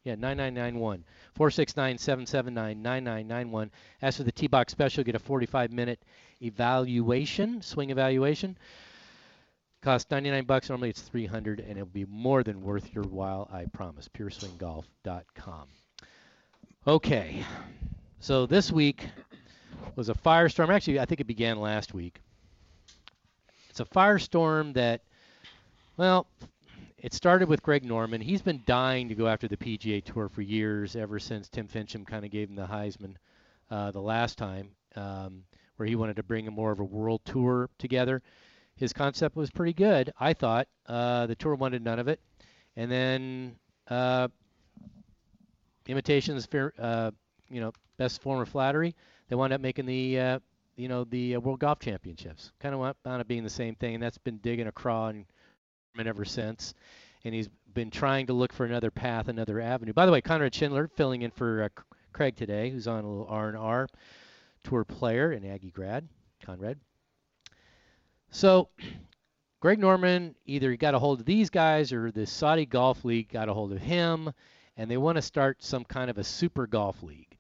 [0.04, 1.04] Yeah, 9991.
[1.36, 3.72] 469 779 9991.
[4.02, 6.00] As for the T Box special, get a 45 minute
[6.42, 8.58] evaluation, swing evaluation.
[9.84, 10.70] Costs 99 bucks.
[10.70, 14.10] Normally it's 300 and it'll be more than worth your while, I promise.
[14.18, 15.68] PureSwingGolf.com.
[16.88, 17.46] Okay.
[18.22, 19.08] So this week
[19.96, 20.70] was a firestorm.
[20.70, 22.22] Actually, I think it began last week.
[23.70, 25.02] It's a firestorm that,
[25.98, 26.28] well,
[26.98, 28.22] it started with Greg Norman.
[28.22, 32.06] He's been dying to go after the PGA Tour for years, ever since Tim Finchem
[32.06, 33.16] kind of gave him the Heisman
[33.70, 35.44] uh, the last time, um,
[35.78, 38.22] where he wanted to bring a more of a world tour together.
[38.76, 40.68] His concept was pretty good, I thought.
[40.86, 42.20] Uh, the tour wanted none of it,
[42.76, 43.56] and then
[43.90, 44.28] uh,
[45.88, 47.12] imitations, fair, uh,
[47.50, 48.96] you know, best form of flattery.
[49.32, 50.40] They wound up making the, uh,
[50.76, 52.52] you know, the uh, World Golf Championships.
[52.60, 55.26] Kind of wound up being the same thing, and that's been digging a craw and
[56.06, 56.74] ever since.
[57.24, 59.94] And he's been trying to look for another path, another avenue.
[59.94, 61.70] By the way, Conrad Shindler filling in for uh,
[62.12, 63.88] Craig today, who's on a little R and R.
[64.66, 66.10] tour player and Aggie grad,
[66.44, 66.78] Conrad.
[68.32, 68.68] So,
[69.62, 73.48] Greg Norman either got a hold of these guys or the Saudi Golf League got
[73.48, 74.34] a hold of him,
[74.76, 77.31] and they want to start some kind of a super golf league.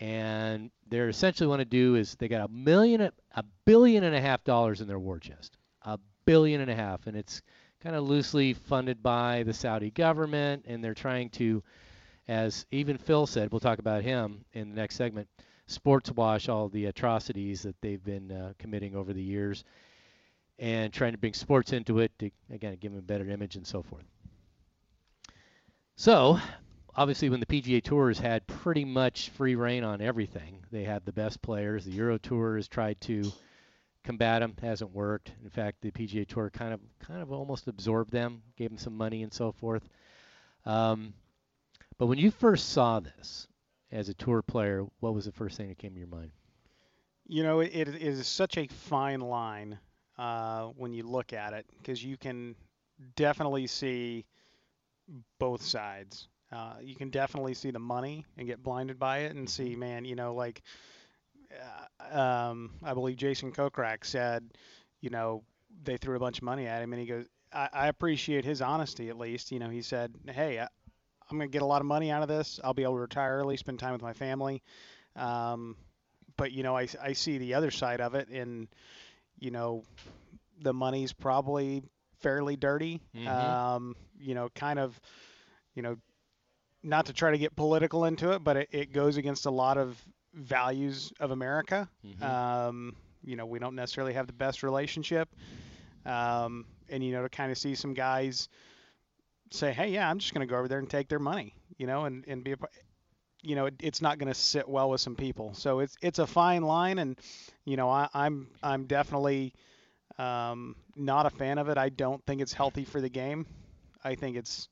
[0.00, 4.20] And they're essentially want to do is they got a million, a billion and a
[4.20, 7.42] half dollars in their war chest, a billion and a half, and it's
[7.80, 11.62] kind of loosely funded by the Saudi government, and they're trying to,
[12.28, 15.28] as even Phil said, we'll talk about him in the next segment,
[15.66, 19.64] sports wash all the atrocities that they've been uh, committing over the years
[20.58, 23.66] and trying to bring sports into it to again give them a better image and
[23.66, 24.04] so forth.
[25.96, 26.38] So,
[26.98, 31.04] obviously, when the PGA Tour has had pretty much free reign on everything, they have
[31.04, 31.84] the best players.
[31.84, 33.32] The Euro Tour has tried to
[34.02, 35.30] combat them, hasn't worked.
[35.44, 38.96] In fact, the PGA Tour kind of kind of almost absorbed them, gave them some
[38.96, 39.88] money and so forth.
[40.66, 41.14] Um,
[41.98, 43.46] but when you first saw this
[43.92, 46.32] as a tour player, what was the first thing that came to your mind?
[47.26, 49.78] You know, it, it is such a fine line
[50.18, 52.56] uh, when you look at it because you can
[53.14, 54.24] definitely see
[55.38, 56.28] both sides.
[56.52, 60.04] Uh, you can definitely see the money and get blinded by it and see, man,
[60.04, 60.62] you know, like
[62.12, 64.44] uh, um, I believe Jason Kokrak said,
[65.00, 65.42] you know,
[65.84, 68.60] they threw a bunch of money at him, and he goes, I, I appreciate his
[68.62, 69.52] honesty at least.
[69.52, 70.68] You know, he said, hey, I,
[71.30, 72.60] I'm going to get a lot of money out of this.
[72.64, 74.62] I'll be able to retire early, spend time with my family.
[75.16, 75.76] Um,
[76.36, 78.68] but you know, I, I see the other side of it, and
[79.38, 79.84] you know,
[80.60, 81.82] the money's probably
[82.20, 83.00] fairly dirty.
[83.14, 83.28] Mhm.
[83.28, 84.98] Um, you know, kind of,
[85.74, 85.96] you know,
[86.82, 89.78] not to try to get political into it, but it, it goes against a lot
[89.78, 90.00] of
[90.34, 91.88] values of America.
[92.06, 92.22] Mhm.
[92.22, 95.28] Um, you know, we don't necessarily have the best relationship.
[96.06, 98.48] Um, and, you know, to kind of see some guys
[99.50, 101.86] say, hey, yeah, I'm just going to go over there and take their money, you
[101.86, 102.56] know, and, and be a,
[103.42, 105.54] you know, it, it's not going to sit well with some people.
[105.54, 106.98] So it's, it's a fine line.
[106.98, 107.18] And,
[107.64, 109.52] you know, I, I'm, I'm definitely
[110.18, 111.76] um, not a fan of it.
[111.78, 113.46] I don't think it's healthy for the game.
[114.02, 114.68] I think it's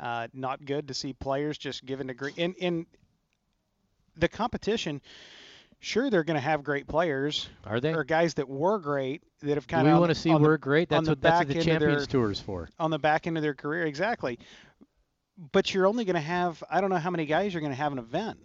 [0.00, 2.38] uh, not good to see players just given to great.
[2.38, 2.86] In, in
[4.16, 5.00] the competition,
[5.80, 7.92] sure, they're going to have great players Are they?
[7.94, 10.88] or guys that were great that have kind we want to see on the- great?
[10.88, 12.68] That's the what that's what the Champions their- Tour is for.
[12.78, 14.38] on the back end of their career exactly
[15.52, 17.76] but you're only going to have i don't know how many guys you're going to
[17.76, 18.38] have in an event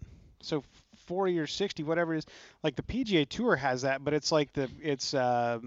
[0.43, 0.63] so
[1.07, 2.25] 40 or 60 whatever it is
[2.61, 5.57] like the pga tour has that but it's like the it's uh,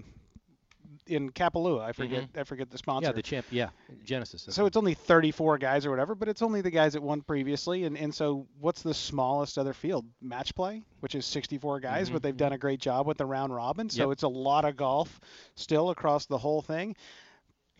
[1.07, 3.11] in kapalua i forget i forget the sponsor Mm-hmm.
[3.11, 3.45] Yeah, the champ.
[3.51, 3.69] Yeah,
[4.05, 4.45] Genesis.
[4.49, 4.67] so it.
[4.67, 7.83] it's only 34 guys or whatever, but it's only the guys that won previously.
[7.85, 10.05] And, and so what's the smallest other field?
[10.21, 12.13] Match play, which is 64 guys, Mhm.
[12.13, 13.89] but they've done a great job with the round robin.
[13.89, 14.11] So Yep.
[14.13, 15.19] it's a lot of golf
[15.55, 16.95] still across the whole thing.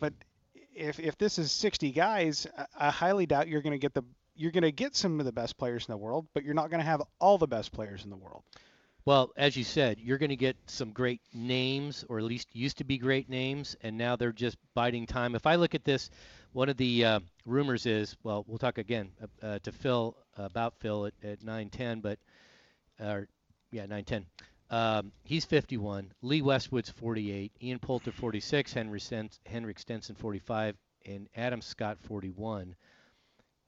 [0.00, 0.12] But
[0.74, 4.02] if, if this is 60 guys, I, I highly doubt you're going to get the
[4.36, 6.70] you're going to get some of the best players in the world, but you're not
[6.70, 8.44] going to have all the best players in the world.
[9.08, 12.76] Well, as you said, you're going to get some great names, or at least used
[12.76, 15.34] to be great names, and now they're just biding time.
[15.34, 16.10] If I look at this,
[16.52, 20.74] one of the uh, rumors is, well, we'll talk again uh, uh, to Phil about
[20.80, 22.18] Phil at, at 9:10, but,
[23.00, 23.20] uh,
[23.72, 24.26] yeah, 9:10.
[24.68, 26.12] Um, he's 51.
[26.20, 27.50] Lee Westwood's 48.
[27.62, 28.74] Ian Poulter 46.
[28.74, 32.76] Henry Stens- Henrik Stenson 45, and Adam Scott 41.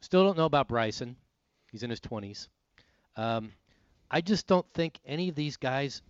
[0.02, 1.16] Still don't know about Bryson.
[1.72, 2.48] He's in his 20s.
[3.16, 3.52] Um,
[4.10, 6.02] I just don't think any of these guys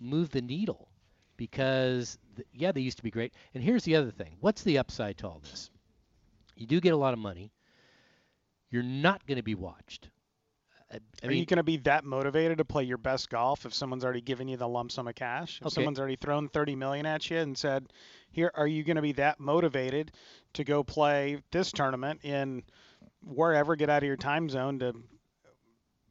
[0.00, 0.88] move the needle
[1.36, 3.34] because, th- yeah, they used to be great.
[3.54, 5.70] And here's the other thing what's the upside to all this?
[6.56, 7.52] You do get a lot of money,
[8.70, 10.10] you're not going to be watched.
[10.92, 13.64] I, I Are mean, you going to be that motivated to play your best golf
[13.66, 15.60] if someone's already given you the lump sum of cash?
[15.62, 15.70] If Okay.
[15.70, 17.92] someone's already thrown 30 million at you and said,
[18.30, 20.12] "Here, are you going to be that motivated
[20.54, 22.62] to go play this tournament in
[23.22, 24.94] wherever, get out of your time zone to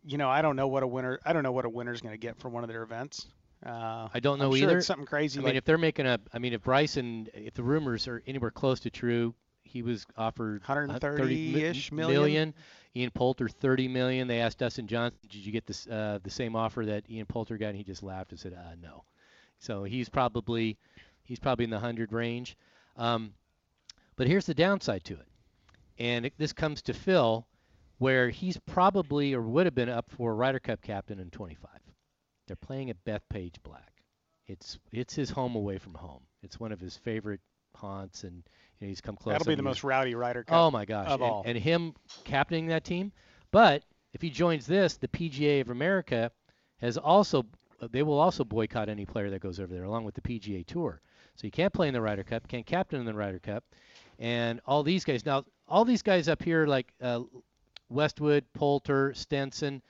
[0.05, 2.13] you know, I don't know what a winner I don't know what a winner's going
[2.13, 3.27] to get from one of their events.
[3.65, 4.77] Uh, I don't know I'm either.
[4.77, 7.53] it's something crazy I like mean, if they're making a, I mean, if Bryson, if
[7.53, 12.21] the rumors are anywhere close to true, he was offered uh, 130-ish million.
[12.21, 12.53] million.
[12.95, 14.27] Ian Poulter 30 million.
[14.27, 17.57] They asked Dustin Johnson, "Did you get this uh, the same offer that Ian Poulter
[17.57, 19.03] got?" And he just laughed and said, uh, "No."
[19.59, 20.77] So he's probably
[21.23, 22.55] he's probably in the hundred range.
[22.95, 23.33] Um,
[24.15, 25.27] but here's the downside to it,
[25.97, 27.45] and it, this comes to Phil,
[27.97, 31.69] where he's probably or would have been up for Ryder Cup captain in 25.
[32.47, 33.91] They're playing at Bethpage Black.
[34.47, 36.21] It's it's his home away from home.
[36.43, 37.41] It's one of his favorite
[37.75, 38.43] haunts, and
[38.79, 39.33] you know, he's come close.
[39.33, 39.65] that'll be the years.
[39.65, 40.55] most rowdy Ryder Cup.
[40.55, 41.07] Oh my gosh!
[41.07, 41.43] of and, all.
[41.45, 41.93] and him
[42.23, 43.11] captaining that team.
[43.51, 43.83] But
[44.13, 46.31] if he joins this, the PGA of America
[46.77, 47.45] has also
[47.91, 51.01] they will also boycott any player that goes over there, along with the PGA Tour.
[51.35, 53.63] So you can't play in the Ryder Cup, can't captain in the Ryder Cup,
[54.19, 55.25] and all these guys.
[55.25, 57.21] Now all these guys up here like uh,
[57.89, 59.81] Westwood, Poulter, Stenson.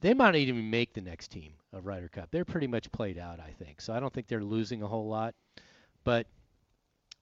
[0.00, 2.28] they might not even make the next team of Ryder Cup.
[2.30, 3.80] They're pretty much played out, I think.
[3.80, 5.34] So I don't think they're losing a whole lot.
[6.04, 6.26] But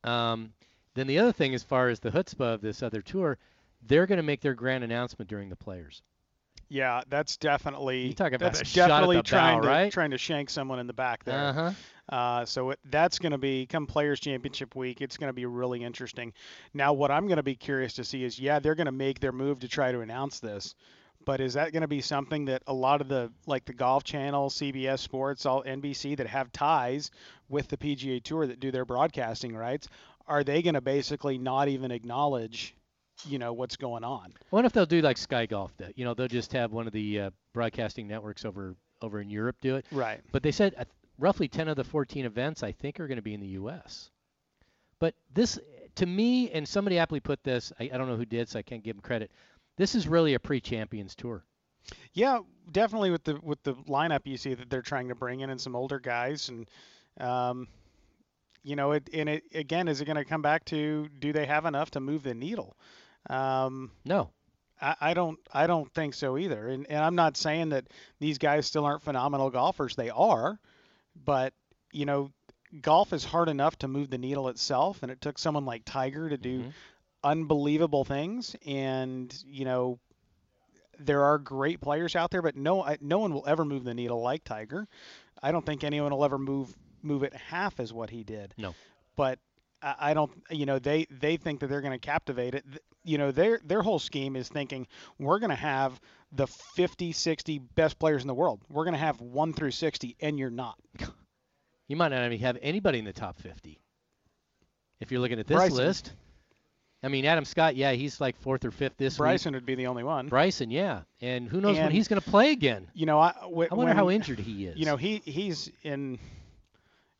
[0.04, 0.52] um,
[0.94, 3.38] then the other thing, as far as the chutzpah of this other tour,
[3.86, 6.02] they're going to make their grand announcement during the Players.
[6.68, 9.92] Yeah, that's definitely You about that's a shot at definitely trying bow, to right?
[9.92, 11.38] trying to shank someone in the back there.
[11.38, 11.72] Uh-huh.
[12.08, 15.00] Uh, so it, that's going to be come Players Championship week.
[15.00, 16.32] It's going to be really interesting.
[16.72, 19.20] Now, what I'm going to be curious to see is, yeah, they're going to make
[19.20, 20.74] their move to try to announce this,
[21.24, 24.04] but is that going to be something that a lot of the like the Golf
[24.04, 27.10] Channel, CBS Sports, all NBC that have ties
[27.48, 29.88] with the PGA Tour that do their broadcasting rights,
[30.26, 32.74] are they going to basically not even acknowledge,
[33.26, 34.32] you know, what's going on?
[34.40, 35.76] I wonder if they'll do like Sky Golf.
[35.76, 39.28] That you know they'll just have one of the uh, broadcasting networks over over in
[39.28, 39.86] Europe do it.
[39.92, 40.20] Right.
[40.32, 40.86] But they said
[41.18, 44.10] roughly 10 of the 14 events I think are going to be in the U.S.
[44.98, 45.58] But this,
[45.96, 48.62] to me, and somebody aptly put this, I, I don't know who did, so I
[48.62, 49.30] can't give them credit.
[49.76, 51.44] This is really a pre-champions tour.
[52.12, 52.40] Yeah,
[52.70, 55.60] definitely with the with the lineup you see that they're trying to bring in and
[55.60, 56.68] some older guys and
[57.18, 57.68] um,
[58.62, 61.46] you know it and it again is it going to come back to do they
[61.46, 62.76] have enough to move the needle?
[63.30, 64.30] Um, No.
[64.80, 66.68] I, I don't I don't think so either.
[66.68, 67.86] And and I'm not saying that
[68.20, 69.96] these guys still aren't phenomenal golfers.
[69.96, 70.58] They are,
[71.24, 71.52] but
[71.92, 72.30] you know
[72.82, 76.28] golf is hard enough to move the needle itself and it took someone like Tiger
[76.28, 76.72] to do Mhm.
[77.24, 79.98] unbelievable things and you know
[80.98, 83.94] there are great players out there but no I- no one will ever move the
[83.94, 84.86] needle like Tiger.
[85.42, 88.54] I don't think anyone will ever move move it half as what he did.
[88.58, 88.74] No.
[89.16, 89.38] But
[89.82, 92.64] I don't you know they they think that they're going to captivate it.
[93.04, 94.86] You know their their whole scheme is thinking
[95.18, 96.00] we're going to have
[96.32, 98.60] the 50 60 best players in the world.
[98.68, 100.78] We're going to have 1 through 60 and you're not.
[101.88, 103.80] You might not even have anybody in the top 50.
[105.00, 105.76] If you're looking at this Bryson.
[105.76, 106.12] list.
[107.02, 109.24] I mean, Adam Scott, yeah, he's like fourth or fifth this year.
[109.24, 110.26] Bryson would be the only one.
[110.26, 111.02] Bryson, yeah.
[111.20, 112.88] And who knows when he's going to play again.
[112.92, 114.76] You know I wonder how injured he is.
[114.76, 116.18] You know, he he's in.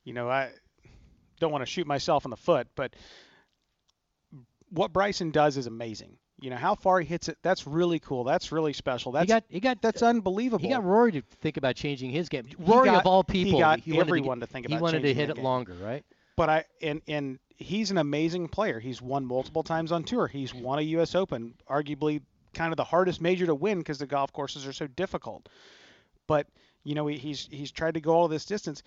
[0.05, 0.51] You know, I
[1.41, 2.95] don't want to shoot myself in the foot, but
[4.70, 6.16] what Bryson does is amazing.
[6.41, 7.36] You know how far he hits it.
[7.43, 8.22] That's really cool.
[8.22, 9.11] That's really special.
[9.11, 10.62] That's he got he got that's uh, unbelievable.
[10.62, 12.47] he got Rory to think about changing his game.
[12.59, 14.76] Rory got- of all people, he got to everyone get- to think about.
[14.76, 15.45] He wanted to hit it game.
[15.45, 16.05] longer, right?
[16.36, 18.78] but I and and he's an amazing player.
[18.78, 20.28] He's won multiple times on tour.
[20.28, 21.16] He's won a U.S.
[21.16, 22.22] Open, arguably
[22.55, 25.49] kind of the hardest major to win because the golf courses are so difficult.
[26.28, 26.47] But
[26.84, 28.84] you know he, he's he's tried to go all this distance,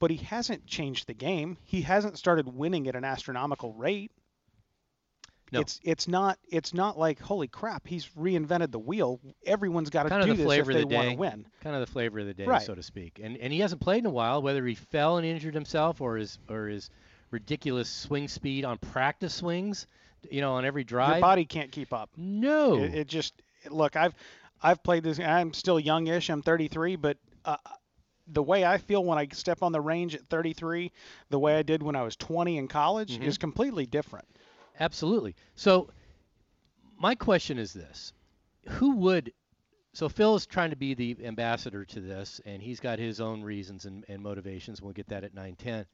[0.00, 1.56] but he hasn't changed the game.
[1.64, 4.10] He hasn't started winning at an astronomical rate.
[5.52, 5.60] No.
[5.60, 9.18] It's it's not it's not like holy crap he's reinvented the wheel.
[9.44, 11.14] Everyone's got to Kind of do the this if flavor of they the want day.
[11.14, 11.46] to win.
[11.60, 12.62] Kind of the flavor of the day, Right.
[12.62, 13.20] so to speak.
[13.20, 16.16] And and he hasn't played in a while, whether he fell and injured himself or
[16.16, 16.88] his or his
[17.32, 19.88] ridiculous swing speed on practice swings,
[20.30, 21.14] you know, on every drive.
[21.16, 22.10] Your body can't keep up.
[22.16, 22.76] no.
[22.84, 23.34] It, it just
[23.68, 23.96] look.
[23.96, 24.14] I've
[24.62, 25.18] I've played this.
[25.18, 26.30] I'm still youngish.
[26.30, 27.56] I'm 33, but uh,
[28.32, 30.92] the way I feel when I step on the range at 33,
[31.30, 33.24] the way I did when I was 20 in college, Mhm.
[33.24, 34.26] is completely different.
[34.78, 35.34] Absolutely.
[35.56, 35.90] So
[36.96, 38.12] my question is this:
[38.68, 39.32] Who would?
[39.92, 43.42] So Phil is trying to be the ambassador to this, and he's got his own
[43.42, 44.80] reasons and, and motivations.
[44.80, 45.86] We'll get that at 9:10.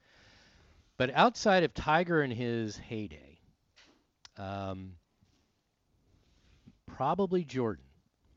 [0.98, 3.38] But outside of Tiger and his heyday,
[4.36, 4.96] um,
[6.86, 7.84] probably Jordan.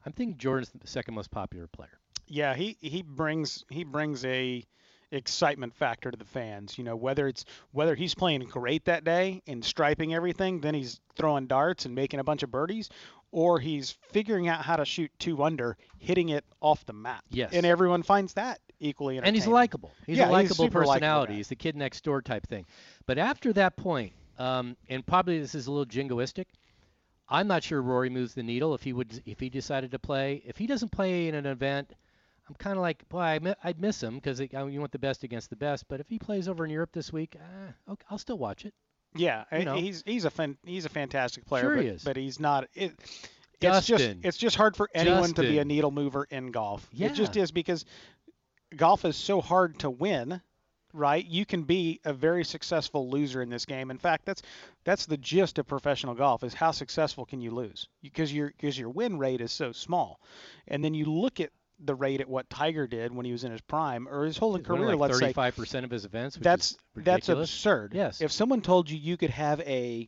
[0.06, 1.99] I'm thinking Jordan's the second most popular player.
[2.28, 4.64] Yeah, he he brings he brings a
[5.12, 6.78] excitement factor to the fans.
[6.78, 11.00] You know, whether it's whether he's playing great that day and striping everything, then he's
[11.16, 12.90] throwing darts and making a bunch of birdies,
[13.32, 17.24] or he's figuring out how to shoot two under, hitting it off the mat.
[17.30, 17.52] Yes.
[17.54, 19.92] And everyone finds that equally and he's likable.
[20.06, 21.36] He's Yeah, a likable personality.
[21.36, 22.66] he's the kid next door type thing.
[23.06, 26.46] But after that point, um, and probably this is a little jingoistic,
[27.30, 30.42] I'm not sure Rory moves the needle if he would if he decided to play.
[30.46, 31.94] If he doesn't play in an event,
[32.48, 34.48] I'm kind of like, boy, I I'd miss him because you
[34.80, 35.88] want the best against the best.
[35.88, 38.74] But if he plays over in Europe this week, uh, okay, I'll still watch it.
[39.16, 39.76] Yeah, You know.
[39.76, 42.04] he's he's a fan, he's a fantastic player, Sure but, he is.
[42.04, 42.68] but he's not.
[42.76, 42.94] It,
[43.62, 46.88] it's just it's just hard for anyone to be a needle mover in golf.
[46.98, 47.86] It just is because
[48.76, 50.42] golf is so hard to win,
[50.94, 51.26] right?
[51.26, 53.92] You can be a very successful loser in this game.
[53.92, 54.42] In fact, that's
[54.84, 57.88] that's the gist of professional golf is how successful can you lose?
[58.02, 60.20] Because your because your win rate is so small,
[60.68, 63.52] and then you look at the rate at what Tiger did when he was in
[63.52, 64.96] his prime or his whole career.
[64.96, 66.38] like let's say 35% of his events.
[66.38, 67.94] Which that's that's absurd.
[67.94, 68.22] Yes.
[68.22, 70.08] If someone told you you could have a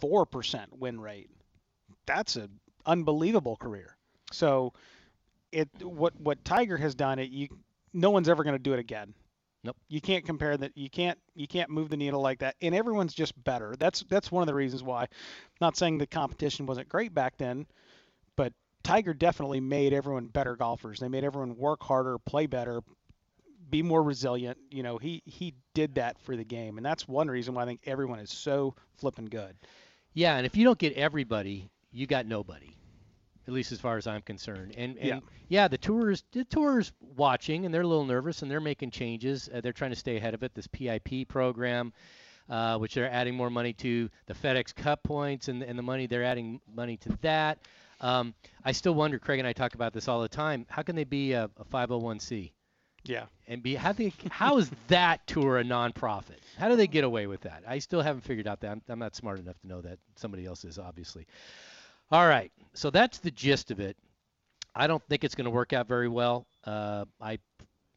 [0.00, 1.30] four percent win rate,
[2.06, 3.96] that's an unbelievable career.
[4.32, 4.72] So,
[5.52, 7.48] it what what Tiger has done it you
[7.92, 9.14] no one's ever going to do it again.
[9.64, 9.76] Nope.
[9.88, 10.76] You can't compare that.
[10.76, 12.54] You can't you can't move the needle like that.
[12.60, 13.74] And everyone's just better.
[13.78, 15.06] That's that's one of the reasons why.
[15.60, 17.66] Not saying the competition wasn't great back then,
[18.36, 18.52] but
[18.82, 21.00] Tiger definitely made everyone better golfers.
[21.00, 22.82] They made everyone work harder, play better,
[23.70, 24.58] be more resilient.
[24.70, 27.66] You know, he he did that for the game, and that's one reason why I
[27.66, 29.56] think everyone is so flipping good.
[30.12, 32.74] Yeah, and if you don't get everybody, you got nobody.
[33.46, 34.74] At least as far as I'm concerned.
[34.76, 35.20] And and Yeah.
[35.48, 39.48] yeah, the tours the tours watching and they're a little nervous and they're making changes.
[39.52, 40.54] Uh, they're trying to stay ahead of it.
[40.54, 41.92] This PIP program,
[42.48, 46.06] uh, which they're adding more money to, the FedEx Cup points and and the money
[46.06, 47.58] they're adding money to that.
[48.00, 48.34] Um,
[48.64, 49.18] I still wonder.
[49.18, 50.66] Craig and I talk about this all the time.
[50.68, 52.52] How can they be a, a 501c?
[53.06, 53.26] Yeah.
[53.46, 56.38] and be how they how is that tour a nonprofit?
[56.58, 57.62] How do they get away with that?
[57.68, 58.70] I still haven't figured out that.
[58.72, 59.98] I'm, I'm not smart enough to know that.
[60.16, 61.26] Somebody else is obviously.
[62.10, 63.96] All right, so that's the gist of it.
[64.74, 66.46] I don't think it's going to work out very well.
[66.64, 67.38] Uh, I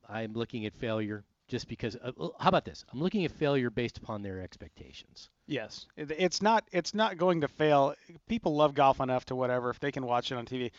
[0.07, 1.95] I'm looking at failure just because.
[1.95, 2.85] Uh, how about this?
[2.91, 5.29] I'm looking at failure based upon their expectations.
[5.47, 7.95] Yes, it's not it's not going to fail.
[8.27, 10.71] People love golf enough to whatever if they can watch it on TV,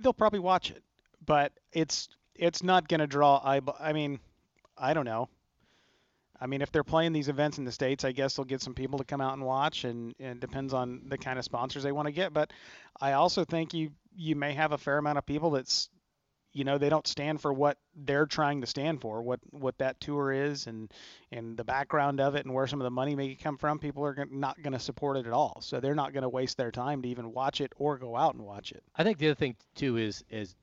[0.00, 0.82] they'll probably watch it.
[1.24, 3.76] But it's it's not going to draw eyeball.
[3.78, 4.20] I mean,
[4.76, 5.28] I don't know.
[6.40, 8.74] I mean, if they're playing these events in the states, I guess they'll get some
[8.74, 11.82] people to come out and watch, and, and it depends on the kind of sponsors
[11.82, 12.32] they want to get.
[12.32, 12.52] But
[13.00, 15.88] I also think you you may have a fair amount of people that's
[16.52, 20.00] you know they don't stand for what they're trying to stand for what what that
[20.00, 20.92] tour is and
[21.30, 23.78] and the background of it and where some of the money may come from.
[23.78, 25.58] People are not going to support it at all.
[25.60, 28.34] So they're not going to waste their time to even watch it or go out
[28.34, 28.82] and watch it.
[28.96, 30.54] I think the other thing too is is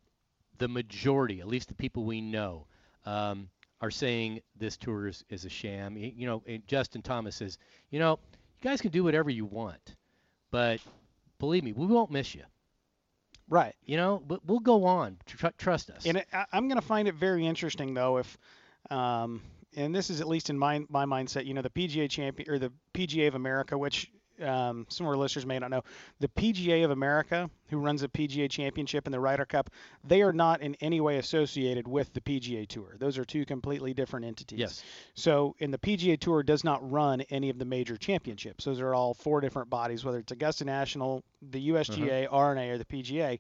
[0.58, 2.68] the majority, at least the people we know,
[3.06, 3.50] um,
[3.86, 5.96] are saying this tour is, is a sham.
[5.98, 7.58] You know, Justin Thomas says,
[7.92, 8.20] you know,
[8.60, 9.96] you guys can do whatever you want,
[10.52, 10.80] but
[11.40, 12.44] believe me, we won't miss you.
[13.48, 15.18] right You know, but we'll go on.
[15.26, 16.06] Tr- trust us.
[16.06, 18.38] and I, i'm going to find it very interesting though if
[18.90, 19.42] um
[19.76, 22.58] and this is at least in my my mindset you know the pga champion or
[22.60, 24.10] the pga of america which
[24.42, 25.84] um, some of our listeners may not know
[26.20, 29.70] the PGA of America, who runs the PGA Championship and the Ryder Cup,
[30.04, 32.96] they are not in any way associated with the PGA Tour.
[33.00, 34.60] Those are two completely different entities.
[34.60, 34.84] yes.
[35.14, 38.66] So, and the PGA Tour does not run any of the major championships.
[38.66, 42.86] Those are all four different bodies, whether it's Augusta National, the USGA, R&A, or the
[42.86, 43.40] PGA.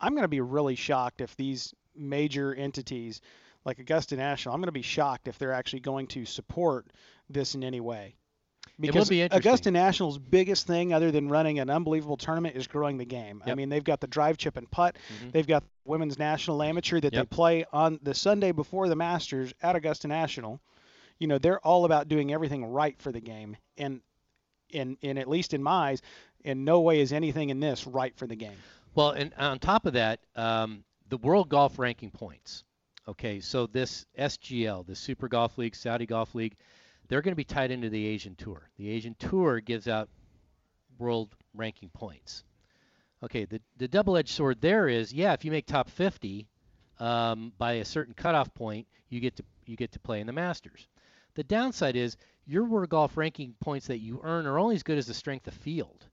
[0.00, 3.20] I'm going to be really shocked if these major entities,
[3.64, 6.86] like Augusta National, I'm going to be shocked if they're actually going to support
[7.28, 8.14] this in any way.
[8.88, 9.22] Will Because be.
[9.22, 13.42] Augusta National's biggest thing, other than running an unbelievable tournament, is growing the game.
[13.46, 14.96] I mean, they've got the drive, chip, and putt.
[15.22, 15.32] Mhm.
[15.32, 17.30] They've got women's national amateur that Yep.
[17.30, 20.60] they play on the Sunday before the Masters at Augusta National.
[21.18, 24.00] You know, they're all about doing everything right for the game, and
[24.70, 26.02] in in at least in my eyes,
[26.44, 28.56] in no way is anything in this right for the game.
[28.94, 32.64] Well, and on top of that, um, the World Golf Ranking points.
[33.08, 36.56] Okay, so this SGL, the Super Golf League, Saudi Golf League,
[37.10, 38.70] they're going to be tied into the Asian Tour.
[38.78, 40.08] The Asian Tour gives out
[40.96, 42.44] world ranking points.
[43.22, 46.46] Okay, the the double-edged sword there is, yeah, if you make top 50
[47.00, 50.32] um, by a certain cutoff point, you get to you get to play in the
[50.32, 50.86] Masters.
[51.34, 54.98] The downside is your World Golf Ranking points that you earn are only as good
[54.98, 56.06] as the strength of field.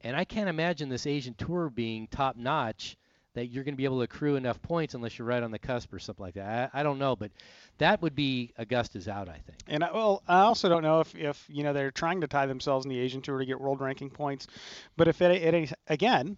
[0.00, 2.96] And I can't imagine this Asian Tour being top notch
[3.36, 5.58] that you're going to be able to accrue enough points unless you're right on the
[5.58, 6.70] cusp or something like that.
[6.74, 7.30] I, I don't know, but
[7.78, 9.58] that would be Augusta's out, I think.
[9.68, 12.46] And I, well, I also don't know if, if you know they're trying to tie
[12.46, 14.46] themselves in the Asian Tour to get world ranking points,
[14.96, 16.36] but if it, it again,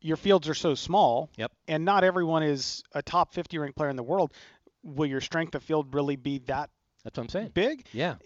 [0.00, 1.52] your fields are so small, Yep.
[1.68, 4.32] and not everyone is a top 50 ranked player in the world.
[4.82, 6.70] Will your strength of field really be that
[7.04, 7.50] That's what I'm saying.
[7.54, 7.86] big?
[7.92, 8.16] Yeah.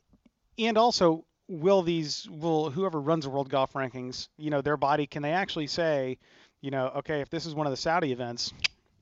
[0.58, 5.06] And also, will these will whoever runs the world golf rankings, you know, their body
[5.06, 6.18] can they actually say,
[6.60, 8.52] you know, okay, if this is one of the Saudi events,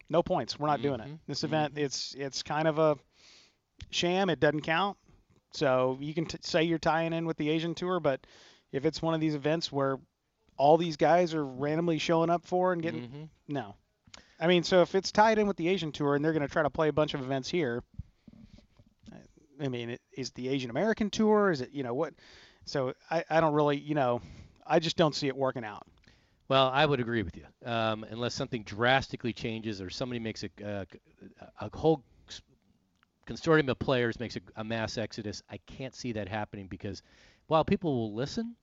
[0.09, 1.09] no points, we're not doing it.
[1.09, 2.97] Mhm, This event, it's it's kind of a
[3.91, 4.31] sham.
[4.31, 4.97] It doesn't count.
[5.53, 8.21] So you can t- say you're tying in with the Asian tour, but
[8.73, 9.99] if it's one of these events where
[10.57, 13.29] all these guys are randomly showing up for and getting Mhm.
[13.49, 13.75] no.
[14.41, 16.53] I mean, so if it's tied in with the Asian tour and they're going to
[16.53, 17.83] try to play a bunch of events here,
[19.61, 21.51] I mean, it, is the Asian American tour?
[21.51, 22.15] Is it, you know, what?
[22.65, 24.21] So I, I don't really, you know,
[24.67, 25.87] I just don't see it working out.
[26.49, 27.45] Well, I would agree with you.
[27.65, 30.87] Um, unless something drastically changes or somebody makes a, a,
[31.61, 32.03] a whole
[33.27, 37.03] consortium of players makes a, a mass exodus, I can't see that happening because
[37.47, 38.57] while people will listen,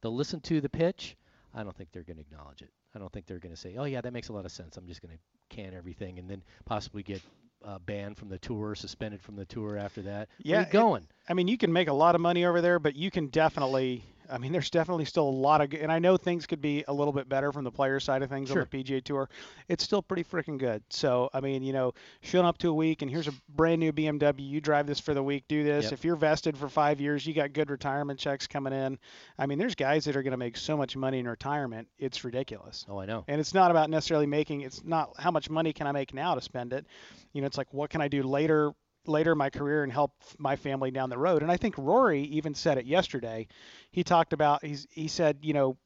[0.00, 1.16] they'll listen to the pitch,
[1.54, 2.70] I don't think they're going to acknowledge it.
[2.94, 4.76] I don't think they're going to say, oh, yeah, that makes a lot of sense.
[4.76, 5.20] I'm just going to
[5.54, 7.20] can everything and then possibly get
[7.64, 10.28] uh, banned from the tour, suspended from the tour after that.
[10.38, 11.06] Yeah, are it- going?
[11.28, 14.02] I mean, you can make a lot of money over there, but you can definitely
[14.32, 16.92] I mean, there's definitely still a lot of, and I know things could be a
[16.92, 18.62] little bit better from the player side of things Sure.
[18.62, 19.28] on the PGA Tour.
[19.68, 20.82] It's still pretty freaking good.
[20.90, 23.92] So, I mean, you know, showing up to a week and here's a brand new
[23.92, 24.40] BMW.
[24.40, 25.84] You drive this for the week, do this.
[25.84, 25.92] Yep.
[25.92, 28.98] If you're vested for five years, you got good retirement checks coming in.
[29.38, 31.88] I mean, there's guys that are going to make so much money in retirement.
[31.98, 32.86] It's ridiculous.
[32.88, 33.24] Oh, I know.
[33.28, 34.62] And it's not about necessarily making.
[34.62, 36.86] It's not how much money can I make now to spend it.
[37.34, 38.72] You know, it's like what can I do later
[39.06, 41.42] later in my career and help my family down the road.
[41.42, 43.46] And I think Rory even said it yesterday.
[43.90, 45.76] He talked about he's he said, you know,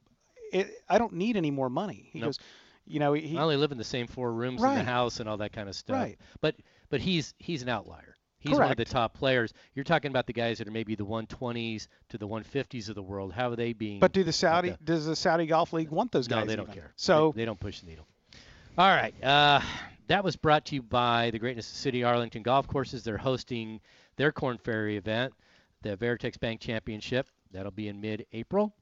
[0.52, 2.08] it, I don't need any more money.
[2.12, 2.28] He Nope.
[2.28, 2.38] goes,
[2.86, 5.28] you know, he I only live in the same four rooms in the house and
[5.28, 5.96] all that kind of stuff.
[5.96, 6.18] Right.
[6.40, 6.56] But
[6.88, 8.14] but he's he's an outlier.
[8.38, 9.52] He's one of the top players.
[9.74, 13.02] You're talking about the guys that are maybe the 120s to the 150s of the
[13.02, 13.32] world.
[13.32, 13.98] How are they being?
[13.98, 14.78] but do the Saudi Okay.
[14.84, 16.40] does the Saudi Golf League want those guys?
[16.42, 16.74] no, they don't even?
[16.74, 16.92] care.
[16.94, 18.06] So they, they don't push the needle.
[18.78, 19.12] All right.
[19.24, 19.60] Uh,
[20.08, 23.02] that was brought to you by the Greatness of City Arlington Golf Courses.
[23.02, 23.80] They're hosting
[24.16, 25.32] their Korn Ferry event,
[25.82, 27.28] the Veritex Bank Championship.
[27.52, 28.74] That'll be in mid-April.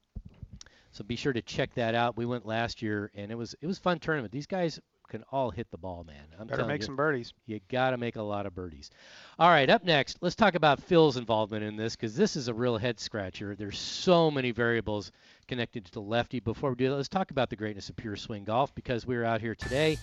[0.91, 2.15] So be sure to check that out.
[2.15, 4.31] We went last year, and it was it was fun tournament.
[4.31, 6.23] These guys can all hit the ball, man.
[6.39, 6.85] I'm better make you.
[6.85, 7.33] some birdies.
[7.45, 8.91] You got to make a lot of birdies.
[9.39, 12.53] All right, up next, let's talk about Phil's involvement in this because this is a
[12.53, 13.55] real head scratcher.
[13.55, 15.11] There's so many variables
[15.47, 16.39] connected to the lefty.
[16.39, 19.23] Before we do that, let's talk about the greatness of Pure Swing Golf because we're
[19.23, 19.97] out here today.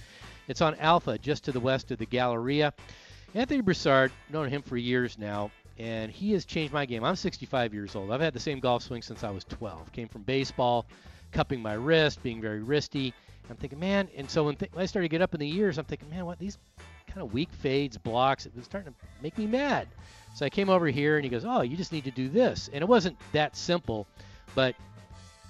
[0.48, 2.72] It's on Alpha, just to the west of the Galleria.
[3.34, 7.02] Anthony Broussard, known him for years now, and he has changed my game.
[7.02, 8.12] I'm 65 years old.
[8.12, 9.90] I've had the same golf swing since I was 12.
[9.92, 10.86] Came from baseball,
[11.30, 13.12] cupping my wrist, being very wristy.
[13.50, 15.46] I'm thinking, man, and so when, th- when I started to get up in the
[15.46, 16.58] years, I'm thinking, man, what these
[17.06, 19.88] kind of weak fades, blocks, it was starting to make me mad.
[20.34, 22.70] So I came over here and he goes, oh, you just need to do this.
[22.72, 24.06] And it wasn't that simple,
[24.54, 24.74] but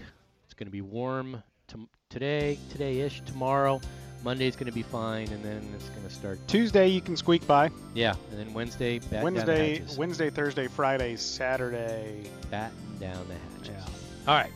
[0.45, 3.21] It's going to be warm to today, today-ish.
[3.27, 3.79] Tomorrow,
[4.23, 6.39] Monday's going to be fine, and then it's going to start.
[6.47, 7.69] Tuesday you can squeak by.
[7.93, 9.97] Yeah, and then Wednesday, batten down the Wednesday, hatches.
[9.97, 12.29] Wednesday, Thursday, Friday, Saturday.
[12.49, 13.83] batten down the hatches.
[13.85, 14.31] Yeah.
[14.31, 14.51] All right.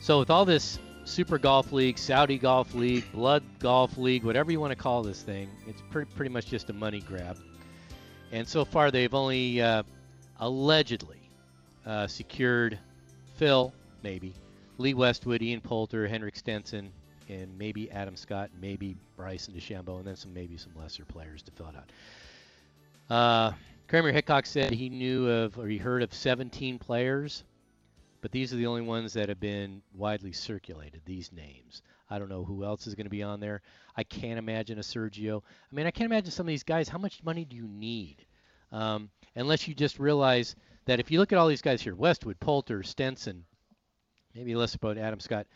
[0.00, 4.60] So with all this Super Golf League, Saudi Golf League, Blood Golf League, whatever you
[4.60, 7.38] want to call this thing, it's pretty pretty much just a money grab.
[8.32, 9.84] And so far, they've only uh,
[10.40, 11.30] allegedly
[11.86, 12.78] uh, secured
[13.36, 14.34] Phil, maybe
[14.78, 16.92] Lee Westwood, Ian Poulter, Henrik Stenson,
[17.28, 21.50] and maybe Adam Scott, maybe Bryson DeChambeau, and then some maybe some lesser players to
[21.52, 21.90] fill it out.
[23.14, 23.52] Uh,
[23.88, 27.44] Kramer Hickok said he knew of or he heard of 17 players,
[28.20, 31.00] but these are the only ones that have been widely circulated.
[31.04, 31.82] These names.
[32.10, 33.60] I don't know who else is going to be on there.
[33.96, 35.42] I can't imagine a Sergio.
[35.70, 36.88] I mean, I can't imagine some of these guys.
[36.88, 38.24] How much money do you need?
[38.72, 40.56] Um, unless you just realize
[40.86, 43.44] that if you look at all these guys here, Westwood, Poulter, Stenson,
[44.34, 45.46] maybe less about Adam Scott.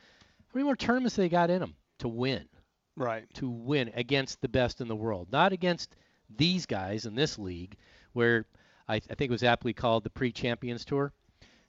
[0.52, 2.44] How many more tournaments they got in them to win?
[2.94, 3.24] Right.
[3.36, 5.96] to win against the best in the world, not against
[6.36, 7.76] these guys in this league,
[8.12, 8.44] where
[8.86, 11.10] I, I think it was aptly called the pre-champions tour,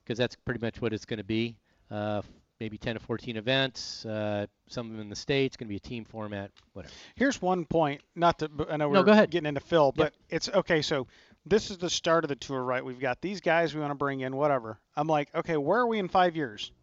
[0.03, 1.55] because that's pretty much what it's going to be.
[1.89, 2.21] Uh,
[2.59, 4.05] maybe 10 to 14 events.
[4.05, 6.93] Uh, some of them in the states, going to be a team format, whatever.
[7.15, 8.01] Here's one point.
[8.17, 9.29] Not to, I know we're go ahead.
[9.31, 10.81] getting into Phil, but it's okay.
[10.81, 11.07] So
[11.45, 12.84] this is the start of the tour, right?
[12.84, 14.77] We've got these guys we want to bring in, whatever.
[14.97, 16.73] I'm like, okay, where are we in five years?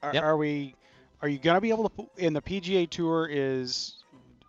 [0.00, 0.22] Are, Yep.
[0.22, 0.76] are we?
[1.20, 2.08] Are you going to be able to?
[2.16, 3.96] In the PGA Tour is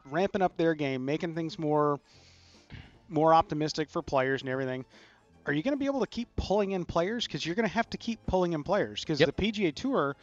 [0.05, 1.99] ramping up their game, making things more
[3.07, 4.85] more optimistic for players and everything.
[5.45, 7.25] Are you going to be able to keep pulling in players?
[7.25, 9.35] Because you're going to have to keep pulling in players because Yep.
[9.35, 10.15] the PGA Tour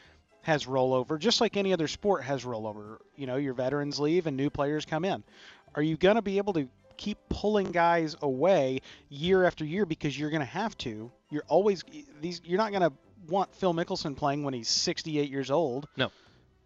[0.43, 2.99] has rollover, just like any other sport has rollover.
[3.17, 5.25] You know, your veterans leave and new players come in.
[5.75, 10.17] Are you going to be able to keep pulling guys away year after year because
[10.17, 11.11] you're going to have to?
[11.31, 11.83] You're always
[12.21, 12.41] these.
[12.45, 12.93] You're not going to
[13.27, 15.89] want Phil Mickelson playing when he's 68 years old.
[15.97, 16.13] No.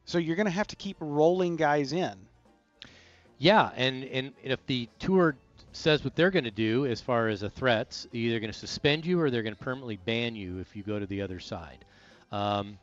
[0.04, 2.14] So you're going to have to keep rolling guys in.
[3.38, 5.36] Yeah, and, and if the tour
[5.72, 9.06] says what they're going to do as far as a threats, either going to suspend
[9.06, 11.84] you or they're going to permanently ban you if you go to the other side.
[12.32, 12.78] Um,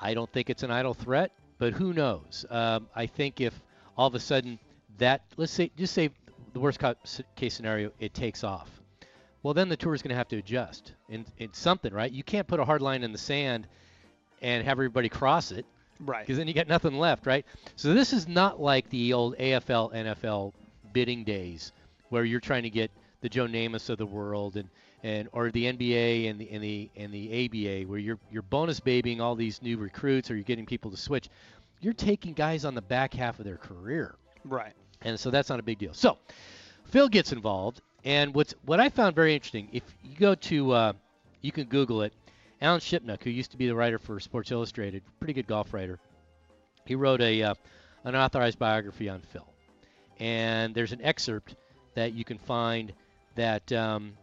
[0.00, 2.44] I don't think it's an idle threat, but who knows?
[2.50, 3.54] Um, I think if
[3.96, 4.58] all of a sudden
[4.98, 6.10] that, let's say, just say
[6.52, 6.80] the worst
[7.34, 8.70] case scenario, it takes off.
[9.42, 12.10] Well, then the tour is going to have to adjust in, in something, right?
[12.10, 13.68] You can't put a hard line in the sand
[14.42, 15.64] and have everybody cross it
[16.00, 16.26] Right.
[16.26, 17.44] because then you got nothing left, right?
[17.76, 20.52] So this is not like the old AFL, NFL
[20.92, 21.72] bidding days
[22.08, 22.90] where you're trying to get
[23.20, 24.68] the Joe Namath of the world and,
[25.02, 28.80] and or the NBA and the and the and the ABA where you're you're bonus
[28.80, 31.28] babying all these new recruits or you're getting people to switch.
[31.80, 34.14] You're taking guys on the back half of their career.
[34.44, 34.72] Right.
[35.02, 35.92] And so that's not a big deal.
[35.92, 36.18] So
[36.84, 40.92] Phil gets involved, and what's what I found very interesting, if you go to, uh,
[41.42, 42.12] you can Google it.
[42.60, 45.98] Alan Shipnuck, who used to be the writer for Sports Illustrated, pretty good golf writer,
[46.84, 47.54] he wrote a uh,
[48.04, 49.46] unauthorized biography on Phil,
[50.18, 51.54] and there's an excerpt
[51.94, 52.92] that you can find
[53.34, 54.14] that um,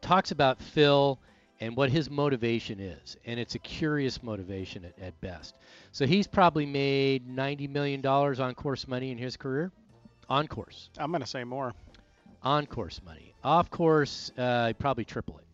[0.00, 1.18] talks about Phil
[1.60, 5.54] and what his motivation is, and it's a curious motivation at, at best.
[5.92, 9.72] So he's probably made ninety million dollars on course money in his career,
[10.28, 11.74] on course, I'm going to say more.
[12.42, 13.34] on course money.
[13.42, 15.44] Off course, uh, probably triple it.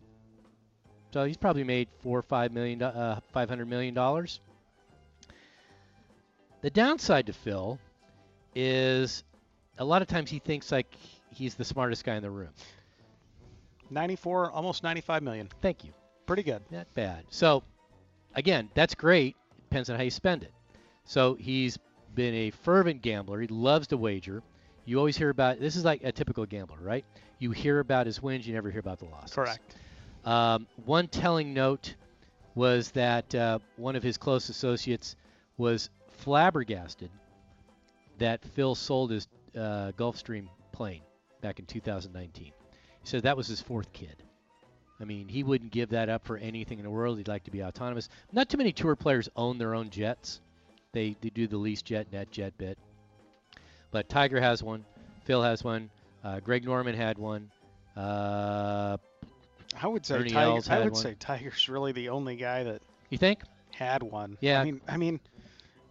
[1.15, 4.41] So he's probably made four or five million, uh, five hundred million dollars.
[6.59, 7.79] The downside to Phil
[8.53, 9.23] is
[9.77, 10.93] a lot of times he thinks like
[11.31, 12.49] he's the smartest guy in the room.
[13.89, 15.47] 94, almost 95 million.
[15.61, 15.93] Thank you.
[16.25, 16.61] Pretty good.
[16.69, 17.23] Not bad.
[17.29, 17.63] So,
[18.33, 19.37] again, that's great.
[19.69, 20.51] Depends on how you spend it.
[21.05, 21.79] So he's
[22.13, 23.39] been a fervent gambler.
[23.39, 24.43] He loves to wager.
[24.83, 27.05] You always hear about this is like a typical gambler, right?
[27.39, 29.33] You hear about his wins, you never hear about the losses.
[29.33, 29.77] Correct.
[30.25, 31.95] Um, one telling note
[32.55, 35.15] was that uh, one of his close associates
[35.57, 37.09] was flabbergasted
[38.17, 41.01] that Phil sold his uh, Gulfstream plane
[41.41, 42.45] back in 2019.
[42.45, 42.51] He
[43.03, 44.15] said that was his fourth kid.
[44.99, 47.17] I mean, he wouldn't give that up for anything in the world.
[47.17, 48.09] He'd like to be autonomous.
[48.31, 50.39] Not too many tour players own their own jets.
[50.93, 52.77] They, they do the lease jet, net jet bit.
[53.91, 54.85] But Tiger has one.
[55.25, 55.89] Phil has one.
[56.23, 57.51] Uh, Greg Norman had one.
[57.97, 58.97] Uh,
[59.81, 61.01] I would say Ernie Tiger, Els I would one.
[61.01, 63.41] say Tiger's really the only guy that you think?
[63.73, 64.37] had one.
[64.39, 64.61] Yeah.
[64.61, 65.19] I mean, I mean,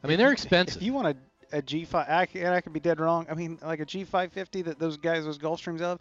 [0.03, 0.81] I mean, they're expensive.
[0.81, 1.17] If you want
[1.53, 3.27] a, a G5, I, and I could be dead wrong.
[3.31, 6.01] I mean, like a G550 that those guys, those Gulfstreams have,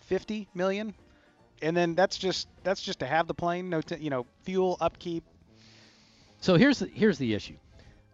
[0.00, 0.94] 50 million,
[1.62, 4.76] and then that's just that's just to have the plane, no, t- you know, fuel,
[4.80, 5.24] upkeep.
[6.40, 7.56] So here's the, here's the issue.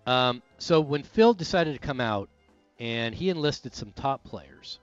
[0.07, 2.29] Um, so when Phil decided to come out,
[2.79, 4.79] and he enlisted some top players,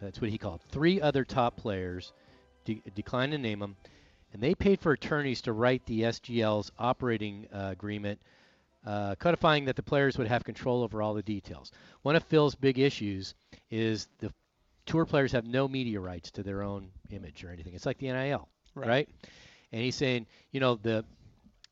[0.00, 2.12] that's what he called three other top players,
[2.64, 3.76] de- declined to name them,
[4.32, 8.18] and they paid for attorneys to write the SGL's operating uh, agreement,
[8.86, 11.72] uh, codifying that the players would have control over all the details.
[12.02, 13.34] One of Phil's big issues
[13.70, 14.32] is the
[14.86, 17.74] tour players have no media rights to their own image or anything.
[17.74, 18.88] It's like the NIL, Right.
[18.88, 19.08] right?
[19.72, 21.04] And he's saying, you know, the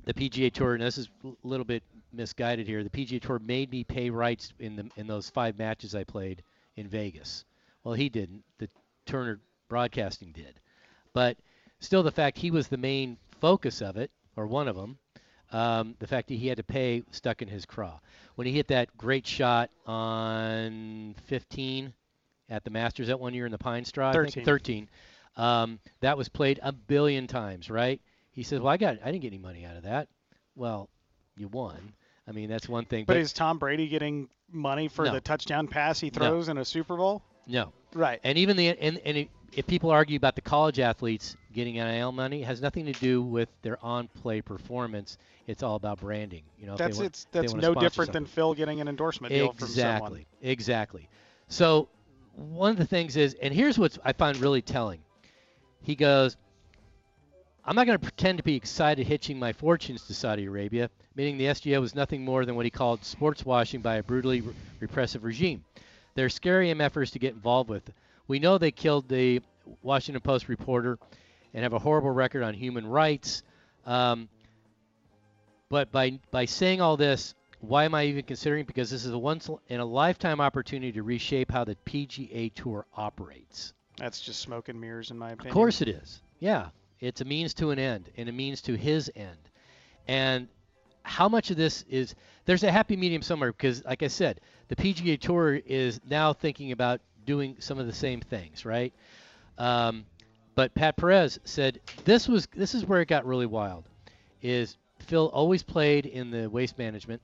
[0.05, 2.83] the PGA Tour, and this is a little bit misguided here.
[2.83, 6.43] The PGA Tour made me pay rights in the in those five matches I played
[6.77, 7.45] in Vegas.
[7.85, 8.43] Well, he didn't.
[8.59, 8.69] The
[9.07, 9.39] Turner
[9.69, 10.59] Broadcasting did,
[11.13, 11.37] but
[11.81, 14.99] still, the fact he was the main focus of it, or one of them,
[15.51, 17.99] um, the fact that he had to pay stuck in his craw.
[18.37, 21.93] When he hit that great shot on 15
[22.49, 24.33] at the Masters that one year in the Pine Straw, I 13.
[24.33, 24.89] think 13,
[25.37, 28.01] um, that was played a billion times, right?
[28.33, 30.09] He says, "Well, I got, I didn't get any money out of that."
[30.55, 30.89] Well,
[31.37, 31.93] you won.
[32.27, 33.05] I mean, that's one thing.
[33.07, 35.13] But is Tom Brady getting money for No.
[35.13, 37.23] the touchdown pass he throws in a Super Bowl?
[37.47, 38.21] no, Right.
[38.23, 42.13] and even the and, and it, if people argue about the college athletes getting NIL
[42.13, 45.19] money, it has nothing to do with their on-play performance.
[45.47, 46.43] It's all about branding.
[46.59, 48.25] You know, That's want- it's if they that's no different than.
[48.27, 49.93] Phil getting an endorsement deal from someone.
[50.23, 50.27] Exactly.
[50.43, 51.09] Exactly.
[51.49, 51.89] So
[52.37, 55.01] one of the things is, and here's what I find really telling.
[55.83, 56.37] He goes,
[57.65, 61.37] I'm not going to pretend to be excited hitching my fortunes to Saudi Arabia, meaning
[61.39, 64.55] the SGA was nothing more than what he called sports washing by a brutally re-
[64.81, 65.65] repressive regime.
[66.15, 67.91] They're scary MFers to get involved with.
[68.29, 69.41] We know they killed the
[69.83, 70.99] Washington Post reporter
[71.55, 73.43] and have a horrible record on human rights.
[73.85, 74.29] Um,
[75.69, 78.65] but by by saying all this, why am I even considering?
[78.65, 82.87] Because this is a once in a lifetime opportunity to reshape how the PGA Tour
[82.97, 83.73] operates.
[83.97, 85.49] That's just smoke and mirrors, in my opinion.
[85.49, 86.23] Of course it is.
[86.41, 86.69] Yeah,
[87.01, 89.39] it's a means to an end, and a means to his end.
[90.09, 90.49] And
[91.05, 92.15] how much of this is
[92.45, 96.73] there's a happy medium somewhere because, like I said, the PGA Tour is now thinking
[96.73, 98.93] about doing some of the same things, right?
[99.59, 100.05] Um,
[100.55, 103.89] but Pat Perez said this was this is where it got really wild.
[104.43, 107.23] Is Phil always played in the Waste Management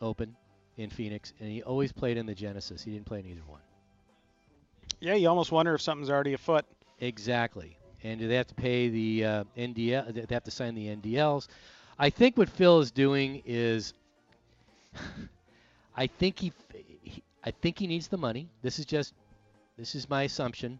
[0.00, 0.34] Open
[0.76, 2.82] in Phoenix, and he always played in the Genesis.
[2.82, 3.60] He didn't play in either one.
[5.00, 6.64] Yeah, you almost wonder if something's already afoot.
[7.00, 7.76] Exactly.
[8.02, 10.14] And do they have to pay the uh, NDL?
[10.14, 11.48] They have to sign the NDLs.
[11.98, 13.94] I think what Phil is doing is,
[15.96, 16.52] I think he,
[17.02, 18.48] he, I think he needs the money.
[18.62, 19.14] This is just,
[19.76, 20.78] this is my assumption.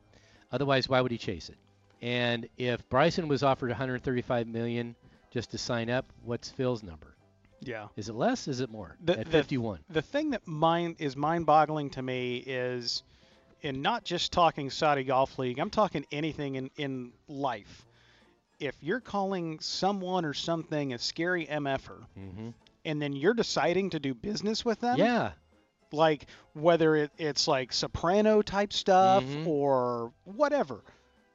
[0.53, 1.57] Otherwise, why would he chase it?
[2.03, 4.95] And if Bryson was offered 135 million
[5.31, 7.15] just to sign up, what's Phil's number?
[7.61, 7.89] Yeah.
[7.97, 8.49] Is it less?
[8.49, 8.97] Is it more?
[9.03, 9.81] The, At 51.
[9.91, 13.03] The thing that mind is mind-boggling to me is,
[13.63, 17.85] in not just talking Saudi Golf League, I'm talking anything in in life.
[18.61, 22.49] If you're calling someone or something a scary mf'er, Mm-hmm.
[22.85, 25.33] and then you're deciding to do business with them, Yeah.
[25.93, 29.47] Like whether it, it's like soprano type stuff Mhm.
[29.47, 30.83] or whatever.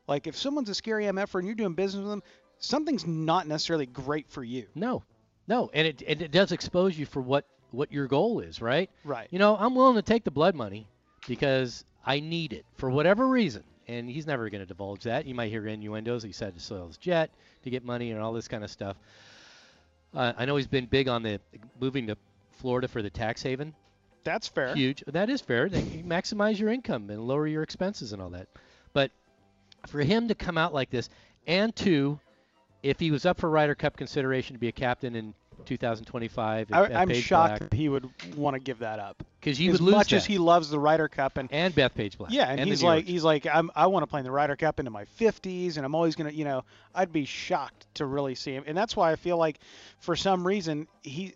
[0.08, 2.24] Like if someone's a scary MFer and you're doing business with them,
[2.60, 4.68] something's not necessarily great for you.
[4.76, 5.04] No,
[5.48, 8.90] no, and it and it does expose you for what what your goal is, right?
[9.06, 9.28] Right.
[9.32, 10.88] You know, I'm willing to take the blood money
[11.28, 13.64] because I need it for whatever reason.
[13.88, 15.26] And he's never going to divulge that.
[15.26, 16.24] You might hear innuendos.
[16.24, 17.30] He decided to sell his jet
[17.64, 18.96] to get money and all this kind of stuff.
[20.14, 21.40] Uh, I know he's been big on the
[21.80, 22.18] moving to
[22.52, 23.74] Florida for the tax haven.
[24.24, 24.76] That's fair.
[24.76, 25.04] Huge.
[25.08, 25.70] That is fair.
[25.70, 28.48] Can maximize your income and lower your expenses and all that.
[28.94, 29.12] But
[29.88, 31.10] for him to come out like this,
[31.48, 32.20] and to,
[32.84, 35.34] if he was up for Ryder Cup consideration to be a captain in
[35.66, 39.24] 2025, I, I'm shocked that he would want to give that up.
[39.40, 42.18] because you as would lose much as he loves the Ryder Cup and and Bethpage
[42.18, 42.32] Black.
[42.32, 44.56] yeah, and, the he's like he's like I'm, I want to play in the Ryder
[44.56, 46.64] Cup into my 50s, and I'm always gonna you know
[46.96, 49.60] I'd be shocked to really see him, and that's why I feel like
[50.00, 51.34] for some reason he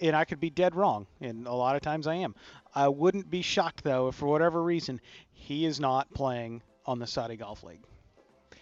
[0.00, 2.34] and I could be dead wrong, and a lot of times I am.
[2.74, 5.00] I wouldn't be shocked though if for whatever reason
[5.32, 7.82] he is not playing on the Saudi Golf League.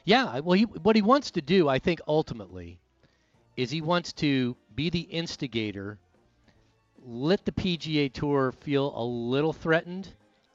[0.04, 2.78] Yeah, well, he, what he wants to do, I think, ultimately,
[3.56, 5.98] is he wants to be the instigator,
[7.04, 10.08] let the PGA Tour feel a little threatened,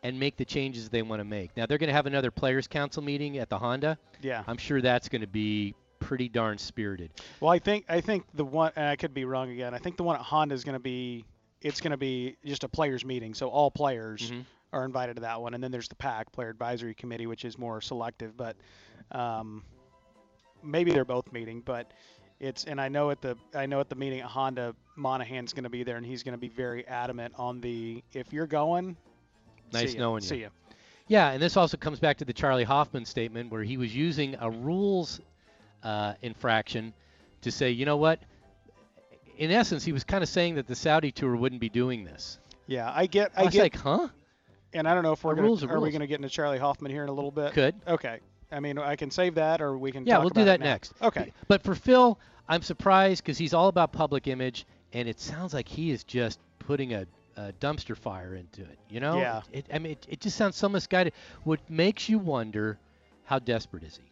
[0.04, 1.56] and make the changes they want to make.
[1.56, 3.98] Now they're going to have another Players Council meeting at the Honda.
[4.22, 4.44] Yeah.
[4.48, 7.12] I'm sure that's going to be pretty darn spirited.
[7.40, 9.74] Well, I think I think the one and I could be wrong again.
[9.74, 11.24] I think the one at Honda is going to be
[11.62, 14.46] it's going to be just a players meeting, so all players Mhm.
[14.74, 17.58] are invited to that one, and then there's the PAC Player Advisory Committee, which is
[17.58, 18.56] more selective, but
[19.12, 19.64] um,
[20.64, 21.92] maybe they're both meeting, but
[22.40, 25.64] it's and I know at the I know at the meeting at Honda, Monahan's going
[25.66, 28.98] to be there, and he's going to be very adamant on the if you're going,
[29.72, 30.28] Nice knowing you.
[30.28, 30.50] see ya.
[31.08, 34.36] Yeah, and this also comes back to the Charley Hoffman statement where he was using
[34.40, 35.20] a rules
[35.84, 36.94] uh, infraction
[37.42, 38.20] to say, you know what?
[39.38, 42.40] In essence, he was kind of saying that the Saudi tour wouldn't be doing this.
[42.68, 44.08] Yeah, I get I I was get like, huh?
[44.74, 46.30] and I don't know if we're going to a are we going to get into
[46.30, 47.54] Charley Hoffman here in a little bit.
[47.54, 47.76] Could.
[47.88, 48.20] Okay.
[48.52, 50.06] I mean, I can save that, or we can.
[50.06, 50.94] Yeah, talk we'll do that next.
[51.02, 51.32] Okay.
[51.48, 52.20] But for Phil,
[52.50, 56.40] I'm surprised because he's all about public image, and it sounds like he is just
[56.60, 57.06] putting a,
[57.38, 58.78] a dumpster fire into it.
[58.90, 59.20] You know?
[59.20, 59.42] Yeah.
[59.54, 61.14] It, I mean, it, it just sounds so misguided.
[61.44, 62.78] What makes you wonder,
[63.24, 64.11] how desperate is he?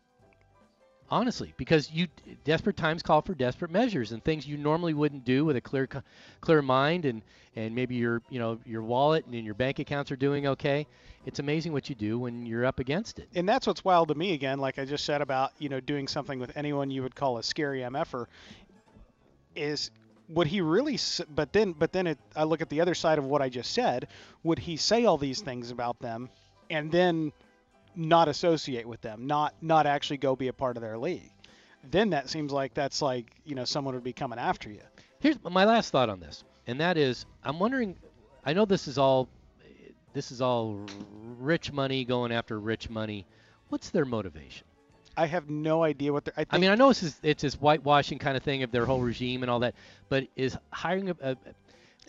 [1.11, 2.07] Honestly, because you
[2.43, 5.87] desperate times call for desperate measures and things you normally wouldn't do with a clear,
[6.41, 7.21] clear mind and
[7.55, 10.85] and maybe your you know your wallet and your bank accounts are doing okay.
[11.25, 13.27] It's amazing what you do when you're up against it.
[13.35, 16.07] And that's what's wild to me again, like I just said about you know doing
[16.07, 18.27] something with anyone you would call a scary mf'er,
[19.55, 19.89] is
[20.29, 20.99] would he really?
[21.33, 23.73] But then, but then it, I look at the other side of what I just
[23.73, 24.07] said.
[24.43, 26.29] Would he say all these things about them,
[26.69, 27.33] and then
[27.95, 31.31] not associate with them, not not actually go be a part of their league?
[31.89, 34.81] Then that seems like that's like you know someone would be coming after you.
[35.19, 37.95] Here's my last thought on this, and that is, I'm wondering.
[38.45, 39.27] I know this is all,
[40.13, 40.85] this is all
[41.37, 43.25] rich money going after rich money.
[43.67, 44.65] What's their motivation?
[45.17, 46.33] I have no idea what they're.
[46.37, 48.71] I, think, I mean, I know it's this, it's this whitewashing kind of thing of
[48.71, 49.75] their whole regime and all that,
[50.07, 51.37] but is hiring a, a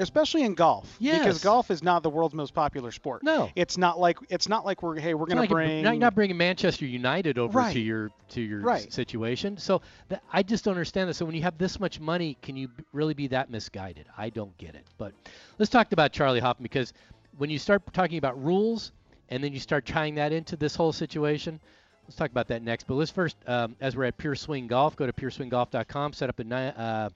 [0.01, 0.97] especially in golf.
[0.99, 1.19] Yes.
[1.21, 3.23] Because golf is not the world's most popular sport.
[3.23, 3.51] No.
[3.55, 5.85] It's not like it's not like we're hey we're going not to like bring.
[5.85, 7.73] you're not, bringing Manchester United over Right.
[7.73, 8.93] to your to your Right.
[8.93, 9.57] situation.
[9.59, 11.19] So that, I just don't understand this.
[11.19, 14.07] So when you have this much money, can you really be that misguided?
[14.17, 14.87] I don't get it.
[14.99, 15.13] But
[15.59, 16.93] let's talk about Charley Hoffman because
[17.39, 18.93] when you start talking about rules
[19.29, 21.61] and then you start tying that into this whole situation,
[22.05, 22.87] let's talk about that next.
[22.87, 26.39] But let's first, um, as we're at Pure Swing Golf, go to pureswinggolf.com, set up
[26.41, 27.11] a ni- uh,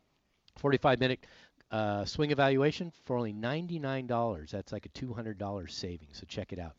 [0.56, 1.26] 45 minute
[1.74, 4.48] uh, swing evaluation for only $99.
[4.48, 6.18] That's like a $200 savings.
[6.18, 6.72] So check it out.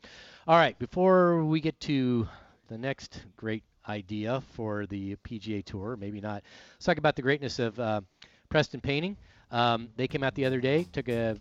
[0.47, 2.29] All right, before we get to
[2.69, 6.43] the next great idea for the PGA Tour, maybe not,
[6.75, 7.99] let's talk about the greatness of uh,
[8.47, 9.17] Preston Painting.
[9.51, 11.37] Um, they came out the other day, took a,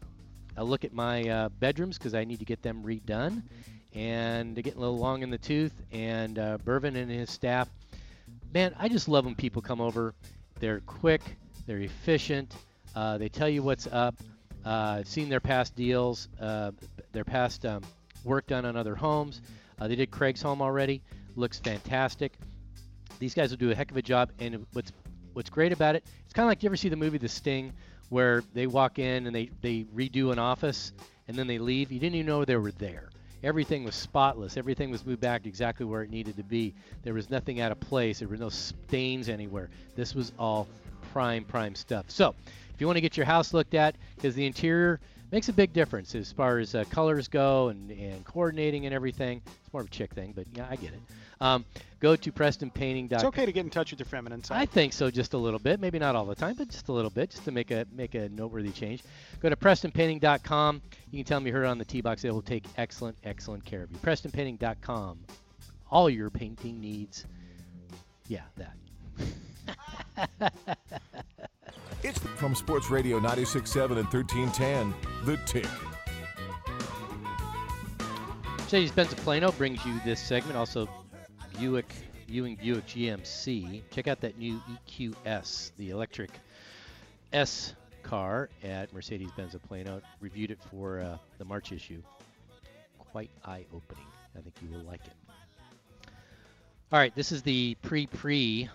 [0.56, 3.44] a look at my uh, bedrooms because I need to get them redone.
[3.94, 5.80] And they're getting a little long in the tooth.
[5.92, 7.70] And uh, Bervin and his staff,
[8.52, 10.12] man, I just love when people come over.
[10.58, 11.22] They're quick,
[11.68, 12.52] they're efficient,
[12.94, 14.14] uh, they tell you what's up.
[14.64, 16.72] Uh, I've seen their past deals, uh,
[17.12, 17.82] their past um,
[18.24, 19.42] work done on other homes.
[19.78, 21.02] Uh, they did Craig's home already.
[21.36, 22.32] Looks fantastic.
[23.18, 24.30] These guys will do a heck of a job.
[24.38, 24.92] And what's
[25.34, 27.72] what's great about it, it's kind of like you ever see the movie The Sting,
[28.08, 30.92] where they walk in and they, they redo an office
[31.28, 31.90] and then they leave.
[31.92, 33.10] You didn't even know they were there.
[33.42, 34.56] Everything was spotless.
[34.56, 36.74] Everything was moved back exactly where it needed to be.
[37.02, 38.20] There was nothing out of place.
[38.20, 39.68] There were no stains anywhere.
[39.96, 40.66] This was all
[41.12, 42.06] prime, prime stuff.
[42.08, 42.34] So,
[42.74, 45.00] if you want to get your house looked at, because the interior
[45.30, 49.42] makes a big difference as far as uh, colors go and, and coordinating and everything.
[49.46, 51.00] It's more of a chick thing, but yeah, I get it.
[51.40, 51.64] Um,
[52.00, 53.16] go to PrestonPainting.com.
[53.16, 54.60] It's okay to get in touch with your feminine side.
[54.60, 55.80] I think so, just a little bit.
[55.80, 58.14] Maybe not all the time, but just a little bit, just to make a make
[58.14, 59.02] a noteworthy change.
[59.40, 60.82] Go to PrestonPainting.com.
[61.10, 62.22] You can tell me you heard it on the T box.
[62.22, 63.98] They will take excellent, excellent care of you.
[63.98, 65.18] PrestonPainting.com.
[65.90, 67.26] All your painting needs.
[68.28, 68.76] Yeah, that.
[72.04, 74.94] It's from Sports Radio 96.7 and 1310,
[75.24, 75.66] The Tick.
[78.58, 80.54] Mercedes Benz of Plano brings you this segment.
[80.58, 80.86] Also,
[81.58, 81.90] Buick,
[82.28, 83.80] Ewing Buick GMC.
[83.90, 86.28] Check out that new EQS, the electric
[87.32, 90.02] S car at Mercedes Benz of Plano.
[90.20, 92.02] Reviewed it for uh, the March issue.
[92.98, 94.04] Quite eye opening.
[94.36, 95.14] I think you will like it.
[96.92, 98.68] All right, this is the pre pre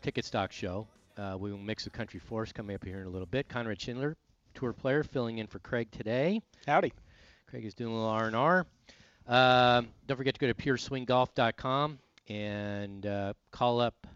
[0.00, 0.86] ticket stock show.
[1.16, 3.48] Uh, we will mix with Country Force coming up here in a little bit.
[3.48, 4.14] Conrad Shindler,
[4.54, 6.42] tour player, filling in for Craig today.
[6.66, 6.92] Howdy.
[7.48, 8.66] Craig is doing a little R&R.
[9.28, 11.98] Um, don't forget to go to pureswinggolf.com
[12.28, 14.06] and uh, call up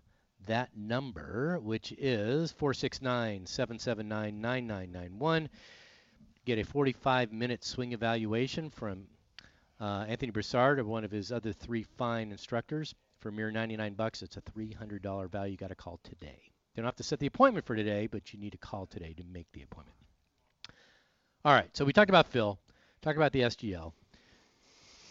[0.47, 5.49] that number, which is 469-779-9991.
[6.45, 9.07] Get a 45-minute swing evaluation from
[9.81, 13.95] uh, Anthony Broussard, or one of his other three fine instructors, for a mere 99
[13.95, 14.23] bucks.
[14.23, 15.53] It's a $300 value.
[15.53, 16.50] You got to call today.
[16.75, 19.14] You don't have to set the appointment for today, but you need to call today
[19.14, 19.97] to make the appointment.
[21.45, 22.59] All right, so we talked about Phil,
[23.03, 23.93] talked about the SGL,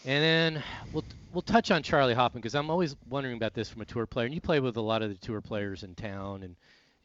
[0.06, 1.04] and then we'll
[1.34, 4.26] we'll touch on Charley Hoffman because I'm always wondering about this from a tour player.
[4.26, 6.56] And you play with a lot of the tour players in town, and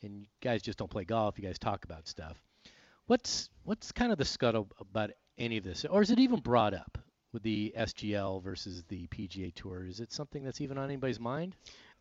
[0.03, 1.39] and you guys just don't play golf.
[1.39, 2.37] You guys talk about stuff.
[3.07, 6.75] What's what's kind of the scuttle about any of this, or is it even brought
[6.75, 6.99] up
[7.33, 9.87] with the SGL versus the PGA Tour?
[9.87, 11.57] Is it something that's even on anybody's mind?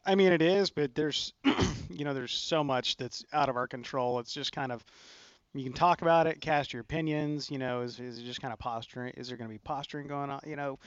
[0.06, 1.34] I mean, it is, but there's,
[1.90, 4.20] you know, there's so much that's out of our control.
[4.20, 4.84] It's just kind of,
[5.54, 7.50] you can talk about it, cast your opinions.
[7.50, 9.14] You know, is, is it just kind of posturing?
[9.16, 10.42] Is there going to be posturing going on?
[10.46, 10.80] You know,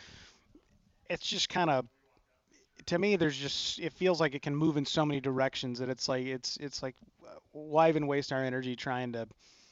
[1.08, 1.86] it's just kind of,
[2.86, 5.88] to me, there's just, it feels like it can move in so many directions that
[5.88, 6.94] it's like, it's, it's like,
[7.52, 9.26] why even waste our energy trying to,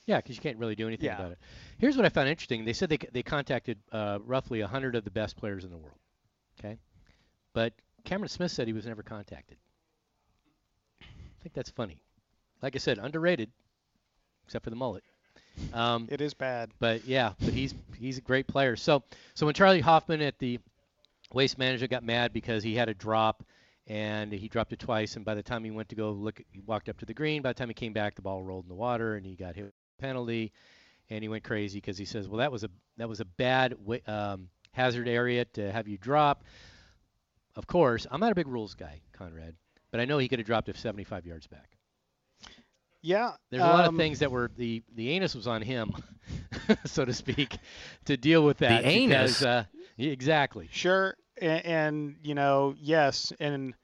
[0.06, 1.18] Yeah, because you can't really do anything Yeah.
[1.18, 1.38] about it.
[1.78, 2.64] Here's what I found interesting.
[2.64, 5.98] They said they, they contacted uh, roughly 100 of the best players in the world.
[6.58, 6.78] Okay?
[7.52, 7.74] But
[8.04, 9.56] Cameron Smith said he was never contacted.
[11.00, 11.06] I
[11.42, 12.00] think that's funny.
[12.62, 13.50] Like I said, underrated,
[14.46, 15.02] except for the mullet.
[15.72, 16.70] Um, it is bad.
[16.78, 18.76] but yeah, but he's he's a great player.
[18.76, 19.02] So
[19.34, 20.58] so when Charley Hoffman at the
[21.32, 23.44] Waste Management got mad because he had a drop
[23.86, 26.60] and he dropped it twice, and by the time he went to go look, he
[26.60, 27.42] walked up to the green.
[27.42, 29.54] By the time he came back, the ball rolled in the water, and he got
[29.54, 30.52] hit with a penalty,
[31.10, 33.76] and he went crazy because he says, "Well, that was a that was a bad
[34.06, 36.44] um, hazard area to have you drop."
[37.56, 39.54] Of course, I'm not a big rules guy, Conrad,
[39.90, 41.70] but I know he could have dropped it 75 yards back.
[43.00, 43.32] Yeah.
[43.50, 45.92] There's a lot of um, things that were the the anus was on him,
[46.86, 47.58] so to speak,
[48.06, 48.82] to deal with that.
[48.82, 49.40] The anus?
[49.40, 49.64] because, uh,
[49.98, 50.68] exactly.
[50.72, 53.74] Sure, and, and you know, yes, and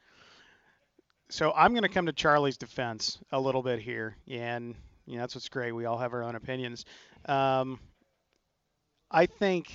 [1.29, 4.75] so I'm going to come to Charley's defense a little bit here, and
[5.07, 5.73] you know that's what's great.
[5.73, 6.87] We all have our own opinions.
[7.27, 7.79] Um,
[9.11, 9.71] I think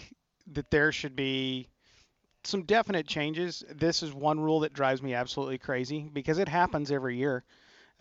[0.53, 1.69] that there should be
[2.47, 3.63] some definite changes.
[3.73, 7.43] This is one rule that drives me absolutely crazy because it happens every year.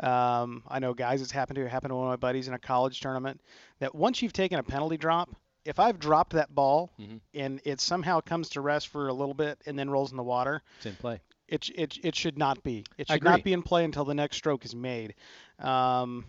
[0.00, 1.62] Um, I know guys it's happened to.
[1.64, 3.40] It happened to one of my buddies in a college tournament.
[3.78, 5.30] That once you've taken a penalty drop,
[5.64, 7.20] if I've dropped that ball Mhm.
[7.32, 10.22] and it somehow comes to rest for a little bit and then rolls in the
[10.22, 11.20] water, It's in play.
[11.48, 12.84] it it it should not be.
[12.98, 15.14] It should not be in play until the next stroke is made.
[15.60, 16.26] Um,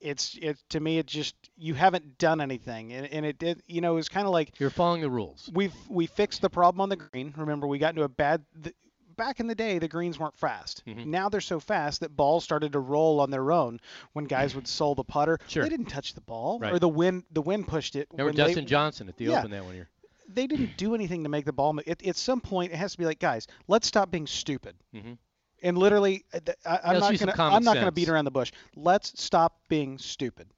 [0.00, 3.96] it's it to me it just you haven't done anything and, and it you know
[3.96, 5.50] it's kind of like You're following the rules.
[5.54, 7.32] we've we fixed the problem on the green.
[7.36, 8.44] Remember, we got into a bad.
[8.54, 8.72] The,
[9.16, 10.82] back in the day, the greens weren't fast.
[10.86, 11.06] Mhm.
[11.06, 13.80] Now they're so fast that balls started to roll on their own
[14.12, 15.38] when guys would sole the putter.
[15.48, 15.62] Sure.
[15.62, 16.74] They didn't touch the ball, Right.
[16.74, 18.08] or the wind the wind pushed it.
[18.12, 19.38] Remember when they- Dustin Johnson at the Yeah.
[19.38, 19.88] Open that one year.
[20.28, 21.72] they didn't do anything to make the ball.
[21.72, 24.76] mo- At, at some point, it has to be like, guys, let's stop being stupid.
[24.94, 25.16] Mhm.
[25.62, 28.52] And literally, uh, I, I'm not gonna I'm not gonna beat around the bush.
[28.76, 30.48] Let's stop being stupid.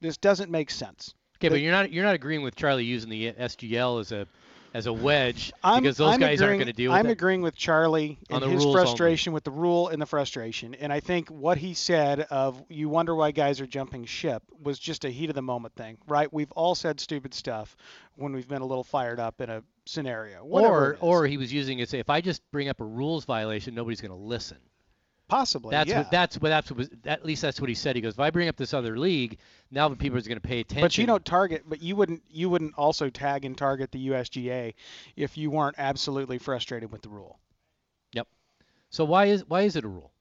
[0.00, 1.14] This doesn't make sense.
[1.38, 4.26] Okay, The- but you're not you're not agreeing with Charley using the SGL as a
[4.74, 7.06] as a wedge I'm, because those I'm guys agreeing, aren't going to deal with I'm
[7.06, 7.12] it.
[7.12, 8.86] agreeing with Charley On and the his rules only.
[8.86, 10.74] frustration with the rule and the frustration.
[10.74, 14.78] And I think what he said of you wonder why guys are jumping ship was
[14.78, 16.32] just a heat of the moment thing, right?
[16.32, 17.76] We've all said stupid stuff
[18.16, 20.44] when we've been a little fired up in a scenario.
[20.44, 21.86] Or or he was using it.
[21.86, 24.58] To say, if I just bring up a rules violation, nobody's going to listen.
[25.32, 25.70] possibly.
[25.70, 25.98] That's yeah.
[25.98, 27.96] what that's what that's what was, at least that's what he said.
[27.96, 29.38] He goes, if I bring up this other league,
[29.70, 30.84] now the people are going to pay attention.
[30.84, 31.64] But you don't target.
[31.66, 32.22] But you wouldn't.
[32.30, 34.74] You wouldn't also tag and target the USGA
[35.16, 37.38] if you weren't absolutely frustrated with the rule.
[38.12, 38.28] Yep.
[38.90, 40.12] So why is why is it a rule?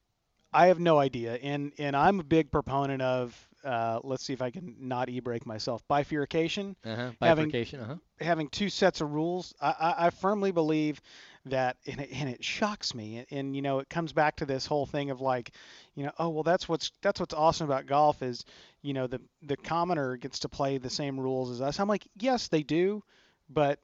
[0.53, 3.47] I have no idea, and and I'm a big proponent of.
[3.64, 5.86] Uh, let's see if I can not e-break myself.
[5.88, 7.12] Bifurcation, Uh-huh.
[7.22, 7.80] Having- Bifurcation.
[7.82, 7.95] Uh-huh.
[8.20, 9.53] having two sets of rules.
[9.62, 11.01] I, I, I firmly believe
[11.45, 13.18] that, and it, and it shocks me.
[13.18, 15.51] And, and you know, it comes back to this whole thing of like,
[15.95, 18.45] you know, oh well, that's what's that's what's awesome about golf is,
[18.82, 21.80] you know, the the commoner gets to play the same rules as us.
[21.80, 23.03] I'm like, yes, they do,
[23.49, 23.80] but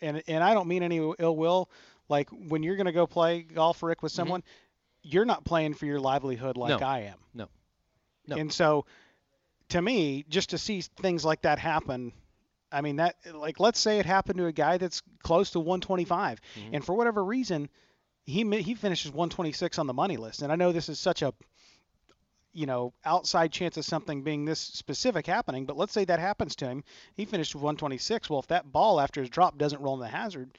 [0.00, 1.70] and and I don't mean any ill will.
[2.08, 4.42] Like when you're gonna go play golf, Rick, with someone,
[5.02, 6.80] you're not playing for your livelihood like Mm-hmm.
[6.82, 6.86] No.
[6.86, 7.18] I am.
[7.34, 7.48] No.
[8.26, 8.36] No.
[8.36, 8.84] And so,
[9.70, 12.12] to me, just to see things like that happen,
[12.72, 16.40] I mean that like let's say it happened to a guy that's close to 125,
[16.40, 16.70] Mhm.
[16.74, 17.68] and for whatever reason,
[18.24, 20.42] he he finishes 126 on the money list.
[20.42, 21.32] And I know this is such a
[22.52, 26.56] you know outside chance of something being this specific happening, but let's say that happens
[26.56, 26.84] to him.
[27.14, 28.28] He finished with 126.
[28.28, 30.56] Well, if that ball after his drop doesn't roll in the hazard,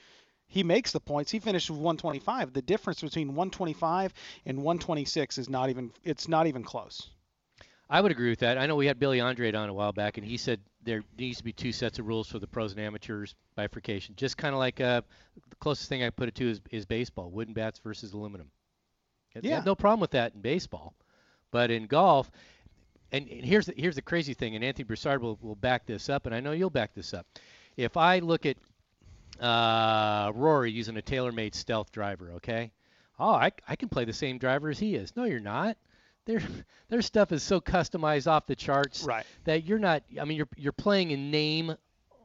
[0.48, 1.30] he makes the points.
[1.30, 2.52] He finished with 125.
[2.52, 4.12] The difference between 125
[4.46, 7.08] and 126 is not even it's not even close.
[7.92, 8.56] I would agree with that.
[8.56, 11.36] I know we had Billy Andrade on a while back, and he said there needs
[11.36, 14.14] to be two sets of rules for the pros and amateurs bifurcation.
[14.16, 15.02] Just kind of like uh,
[15.50, 18.50] the closest thing I put it to is, is baseball, wooden bats versus aluminum.
[19.42, 19.62] Yeah.
[19.66, 20.94] no problem with that in baseball,
[21.50, 22.30] but in golf,
[23.12, 26.08] and, and here's the, here's the crazy thing, and Anthony Broussard will, will back this
[26.08, 27.26] up, and I know you'll back this up.
[27.76, 28.56] If I look at
[29.38, 32.72] uh, Rory using a TaylorMade Stealth driver, okay?
[33.18, 35.14] Oh, I, I can play the same driver as he is.
[35.14, 35.76] No, you're not.
[36.26, 36.40] Their
[36.88, 39.26] their stuff is so customized off the charts Right.
[39.44, 40.02] that you're not.
[40.20, 41.74] I mean, you're you're playing in name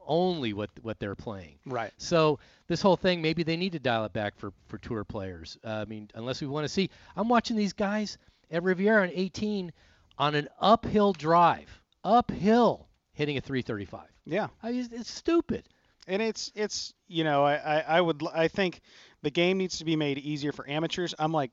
[0.05, 1.59] only what what they're playing.
[1.65, 1.91] Right.
[1.97, 5.57] So this whole thing, maybe they need to dial it back for for tour players.
[5.63, 6.89] Uh, I mean, unless we want to see.
[7.15, 8.17] I'm watching these guys
[8.51, 9.73] at Riviera on 18
[10.17, 11.69] on an uphill drive,
[12.03, 14.01] uphill, hitting a 335.
[14.25, 14.47] Yeah.
[14.63, 15.67] I mean, it's, stupid.
[16.07, 18.81] and it's it's you know I, I I would I think
[19.23, 21.13] the game needs to be made easier for amateurs.
[21.19, 21.51] I'm like,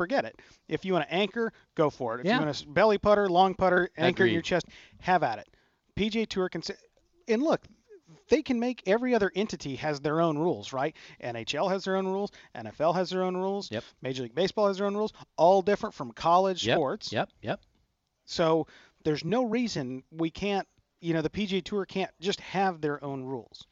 [0.00, 0.40] forget it.
[0.66, 2.20] If you want to anchor, go for it.
[2.20, 2.38] If Yeah.
[2.38, 4.64] you want to belly putter, long putter, anchor in your chest,
[5.00, 5.48] have at it.
[5.94, 6.74] PGA Tour can say,
[7.28, 7.60] and look,
[8.30, 10.96] they can make every other entity has their own rules, right?
[11.22, 13.84] NHL has their own rules, NFL has their own rules, Yep.
[14.00, 16.76] Major League Baseball has their own rules, all different from college Yep.
[16.76, 17.12] sports.
[17.12, 17.28] Yep.
[17.42, 17.60] Yep.
[18.24, 18.66] So
[19.04, 20.66] there's no reason we can't,
[21.00, 23.66] you know, the PGA Tour can't just have their own rules.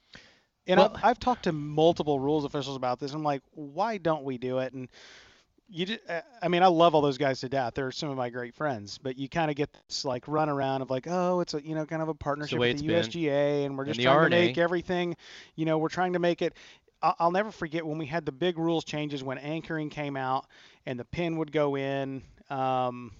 [0.66, 3.14] And Well- I've, I've talked to multiple rules officials about this.
[3.14, 4.74] I'm like, why don't we do it?
[4.74, 4.88] And
[5.68, 7.74] you, ju- uh, I mean, I love all those guys to death.
[7.74, 8.98] They're some of my great friends.
[8.98, 11.74] But you kind of get this like run around of like, oh, it's a you
[11.74, 13.02] know kind of a partnership with the been.
[13.02, 15.16] USGA, and we're just the trying to make everything,
[15.56, 16.54] you know, we're trying to make it.
[17.00, 20.46] I'll never forget when we had the big rules changes when anchoring came out
[20.84, 22.22] and the pin would go in.
[22.50, 23.12] Um,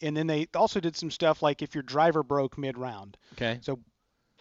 [0.00, 3.16] and then they also did some stuff like if your driver broke mid round.
[3.32, 3.58] Okay.
[3.62, 3.80] So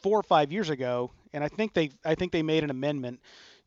[0.04, 3.22] four or five years ago, and I think they I think they made an amendment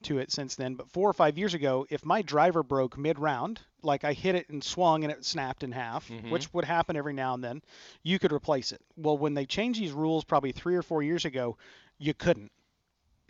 [0.04, 0.74] to it since then.
[0.74, 4.34] But four or five years ago, if my driver broke mid round, like I hit
[4.34, 6.30] it and swung and it snapped in half, Mhm.
[6.30, 7.62] which would happen every now and then,
[8.02, 8.80] you could replace it.
[8.96, 11.56] Well, when they changed these rules probably three or four years ago,
[11.98, 12.52] you couldn't.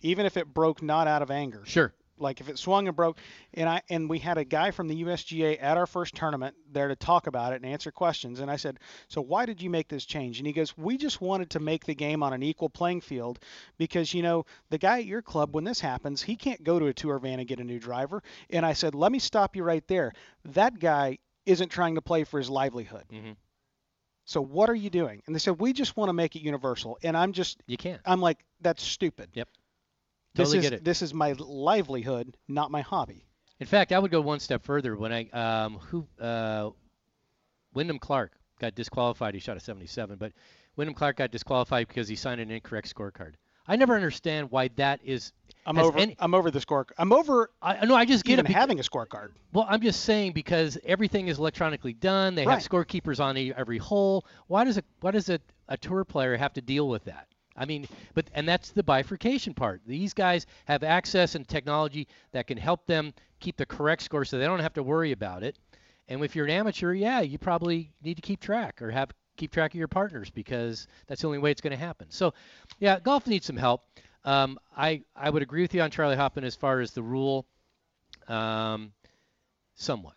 [0.01, 1.93] Even if it broke not out of anger Sure.
[2.20, 3.19] Like if it swung and broke
[3.55, 6.89] and i and we had a guy from the usga at our first tournament there
[6.89, 8.78] to talk about it and answer questions and i said
[9.09, 11.85] so why did you make this change and he goes we just wanted to make
[11.85, 13.39] the game on an equal playing field
[13.78, 16.86] because you know the guy at your club when this happens he can't go to
[16.86, 19.62] a tour van and get a new driver and i said let me stop you
[19.62, 20.12] right there
[20.45, 23.05] that guy isn't trying to play for his livelihood.
[23.11, 23.35] Mhm.
[24.27, 25.23] So what are you doing?
[25.27, 26.99] And they said we just want to make it universal.
[27.03, 28.03] And I'm just You can't.
[28.05, 29.31] I'm like that's stupid.
[29.32, 29.49] Yep.
[30.44, 30.85] This is get it.
[30.85, 33.24] this is my livelihood, not my hobby.
[33.60, 34.97] In fact, I would go one step further.
[34.97, 36.70] When I um, who uh,
[37.74, 39.35] Wyndham Clark got disqualified.
[39.35, 40.32] He shot a 77, but
[40.77, 43.35] Wyndham Clark got disqualified because he signed an incorrect scorecard.
[43.70, 45.32] I never understand why that is.
[45.66, 46.86] I'm over any- I'm over the score.
[46.97, 48.48] I'm over I no, I just get even it.
[48.48, 49.31] beca- having a scorecard.
[49.52, 52.35] Well, I'm just saying because everything is electronically done.
[52.35, 52.55] They Right.
[52.55, 54.24] have scorekeepers on every hole.
[54.47, 55.39] Why does a why does a,
[55.69, 57.28] a tour player have to deal with that?
[57.59, 59.82] I mean, but and that's the bifurcation part.
[59.86, 64.39] These guys have access and technology that can help them keep the correct score, so
[64.39, 65.59] they don't have to worry about it.
[66.09, 69.52] And if you're an amateur, yeah, you probably need to keep track or have keep
[69.52, 72.09] track of your partners because that's the only way it's going to happen.
[72.10, 72.35] So,
[72.78, 73.82] yeah, golf needs some help.
[74.24, 77.47] Um, I I would agree with you on Charley Hoffman as far as the rule,
[78.26, 78.93] um,
[79.74, 80.14] somewhat,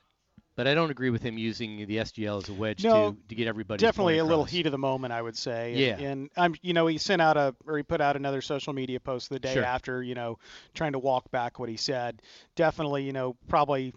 [0.61, 3.33] but I don't agree with him using the SGL as a wedge No, to to
[3.33, 5.73] get everybody Definitely a little heat of the moment, I would say.
[5.73, 5.93] Yeah.
[5.93, 8.71] And, and I'm, you know, he sent out a, or he put out another social
[8.71, 9.63] media post the day Sure.
[9.63, 10.37] after, you know,
[10.75, 12.21] trying to walk back what he said.
[12.55, 13.91] Definitely, you know, probably,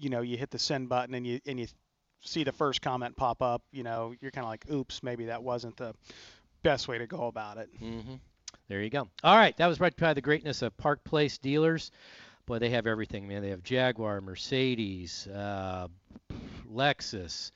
[0.00, 1.66] you know, you hit the send button and you and you
[2.22, 3.62] see the first comment pop up.
[3.70, 5.92] You know, you're kind of like, oops, maybe that wasn't the
[6.62, 7.68] best way to go about it.
[7.78, 8.14] Mm-hmm.
[8.68, 9.06] There you go.
[9.22, 11.90] All right, that was right by the greatness of Park Place dealers.
[12.46, 13.40] Boy, they have everything, man.
[13.42, 15.88] They have Jaguar, Mercedes, uh,
[16.70, 17.52] Lexus.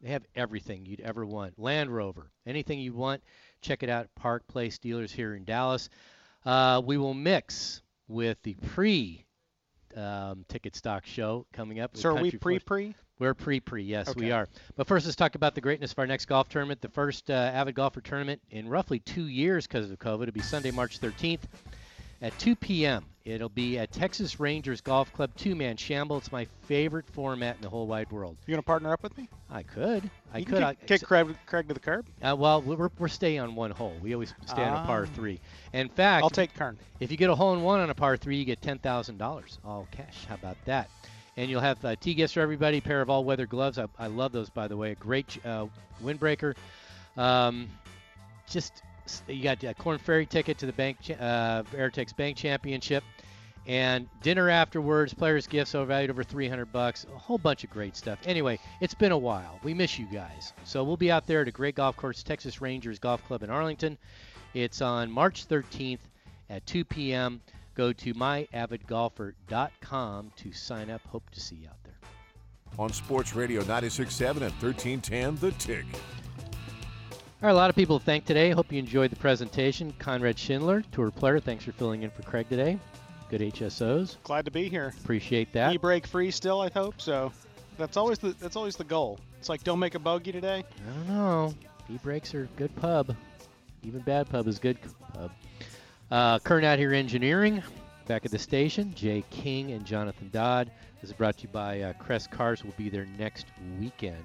[0.00, 1.58] They have everything you'd ever want.
[1.58, 3.22] Land Rover, anything you want.
[3.60, 4.08] Check it out.
[4.16, 5.90] Park Place dealers here in Dallas.
[6.46, 9.26] Uh, we will mix with the pre
[9.94, 11.96] um, ticket stock show coming up.
[11.96, 12.94] So are we pre pre?
[13.18, 14.30] we're pre-pre, yes, we Okay.
[14.30, 14.48] are.
[14.76, 17.34] But first, let's talk about the greatness of our next golf tournament, the first uh,
[17.34, 20.22] Avid Golfer tournament in roughly two years because of COVID.
[20.22, 21.40] It'll be Sunday, March 13th
[22.22, 23.04] at 2 p.m.
[23.24, 26.16] It'll be at Texas Rangers Golf Club two-man shamble.
[26.16, 28.36] It's my favorite format in the whole wide world.
[28.46, 29.28] You gonna partner up with me?
[29.50, 30.62] I could, I you could.
[30.62, 32.06] I, kick, kick Craig, Craig to the curb.
[32.22, 33.94] uh, well, we're, we're staying on one hole.
[34.00, 35.14] We always stay on a par Ah.
[35.14, 35.38] three.
[35.74, 36.78] In fact, I'll take Kern.
[36.98, 39.18] if you get a hole in one on a par three, you get ten thousand
[39.18, 40.24] dollars all cash.
[40.26, 40.88] How about that?
[41.36, 42.78] And you'll have uh, tee gifts for everybody.
[42.78, 43.78] A pair of all-weather gloves.
[43.78, 44.92] I, I love those, by the way.
[44.92, 45.66] A great uh,
[46.02, 46.54] windbreaker.
[47.16, 47.68] Um,
[48.48, 48.82] just
[49.28, 53.02] you got a Korn Ferry ticket to the bank, uh, Veritex Bank Championship,
[53.66, 55.12] and dinner afterwards.
[55.14, 57.06] Players' gifts over valued over 300 bucks.
[57.14, 58.18] A whole bunch of great stuff.
[58.24, 59.58] Anyway, it's been a while.
[59.62, 60.54] We miss you guys.
[60.64, 63.50] So we'll be out there at a great golf course, Texas Rangers Golf Club in
[63.50, 63.98] Arlington.
[64.54, 65.98] It's on March 13th
[66.48, 67.40] at 2 p.m.
[67.74, 71.02] Go to myavidgolfer.com to sign up.
[71.06, 71.94] Hope to see you out there.
[72.78, 75.86] On Sports Radio 96.7 and 1310, The Tick.
[77.42, 78.50] Right, a lot of people to thank today.
[78.50, 79.94] Hope you enjoyed the presentation.
[79.98, 82.78] Conrad Shindler, tour player, thanks for filling in for Craig today.
[83.30, 84.18] Good HSOs.
[84.24, 84.92] Glad to be here.
[85.02, 85.72] Appreciate that.
[85.72, 87.00] E break free still, I hope.
[87.00, 87.32] So
[87.78, 89.18] that's always the that's always the goal.
[89.38, 90.64] It's like don't make a bogey today.
[90.86, 91.54] I don't know.
[91.88, 93.16] E breaks are good pub.
[93.84, 94.76] Even bad pub is good
[95.14, 95.30] pub.
[96.10, 97.62] Uh, Kern out here engineering.
[98.06, 100.70] Back at the station, Jay King and Jonathan Dodd.
[101.00, 102.62] This is brought to you by uh, Crest Cars.
[102.64, 103.46] Will be there next
[103.78, 104.24] weekend.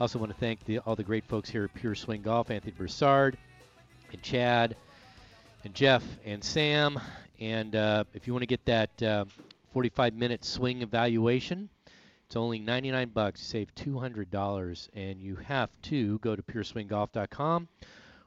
[0.00, 2.72] Also want to thank the, all the great folks here at Pure Swing Golf, Anthony
[2.72, 3.38] Broussard
[4.12, 4.74] and Chad
[5.62, 6.98] and Jeff and Sam.
[7.38, 9.24] And uh, if you want to get that uh,
[9.74, 11.68] 45-minute swing evaluation,
[12.26, 13.40] it's only 99 bucks.
[13.40, 17.68] You save $200, and you have to go to pureswinggolf.com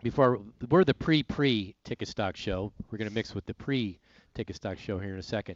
[0.05, 3.97] Before we're the pre-pre ticket stock show, we're going to mix with the pre
[4.35, 5.55] ticket stock show here in a second.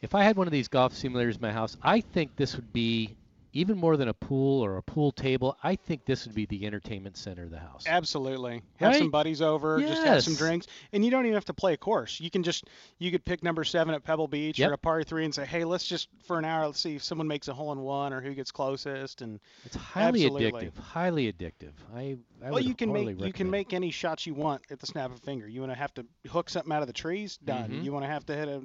[0.00, 2.72] If I had one of these golf simulators in my house, I think this would
[2.72, 3.14] be
[3.54, 5.56] even more than a pool or a pool table.
[5.62, 7.84] I think this would be the entertainment center of the house.
[7.86, 8.62] Absolutely.
[8.76, 11.72] Have some buddies over, just have some drinks, and you don't even have to play
[11.72, 12.20] a course.
[12.20, 12.64] You can just
[12.98, 14.70] you could pick number seven at Pebble Beach Yep.
[14.70, 17.04] or a par three and say, hey, let's just for an hour, let's see if
[17.04, 19.22] someone makes a hole in one or who gets closest.
[19.22, 20.50] And It's highly Absolutely.
[20.66, 20.78] addictive.
[20.78, 21.72] Highly addictive.
[21.94, 24.86] I, I well, you can make you can make any shots you want at the
[24.86, 25.48] snap of a finger.
[25.48, 27.70] You want to have to hook something out of the trees, done.
[27.70, 27.84] Mhm.
[27.84, 28.62] You want to have to hit a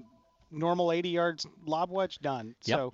[0.52, 2.56] normal 80 yards lob wedge, done.
[2.66, 2.78] Yep.
[2.78, 2.94] So.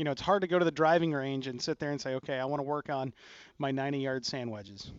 [0.00, 2.14] You know, it's hard to go to the driving range and sit there and say,
[2.14, 3.12] okay, I want to work on
[3.58, 4.92] my 90 yard sand wedges.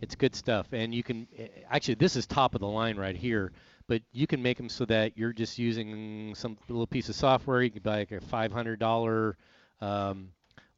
[0.00, 3.14] It's good stuff, and you can eh, actually this is top of the line right
[3.14, 3.52] here.
[3.86, 7.62] But you can make them so that you're just using some little piece of software.
[7.62, 9.34] You can buy like a $500
[9.80, 10.30] um,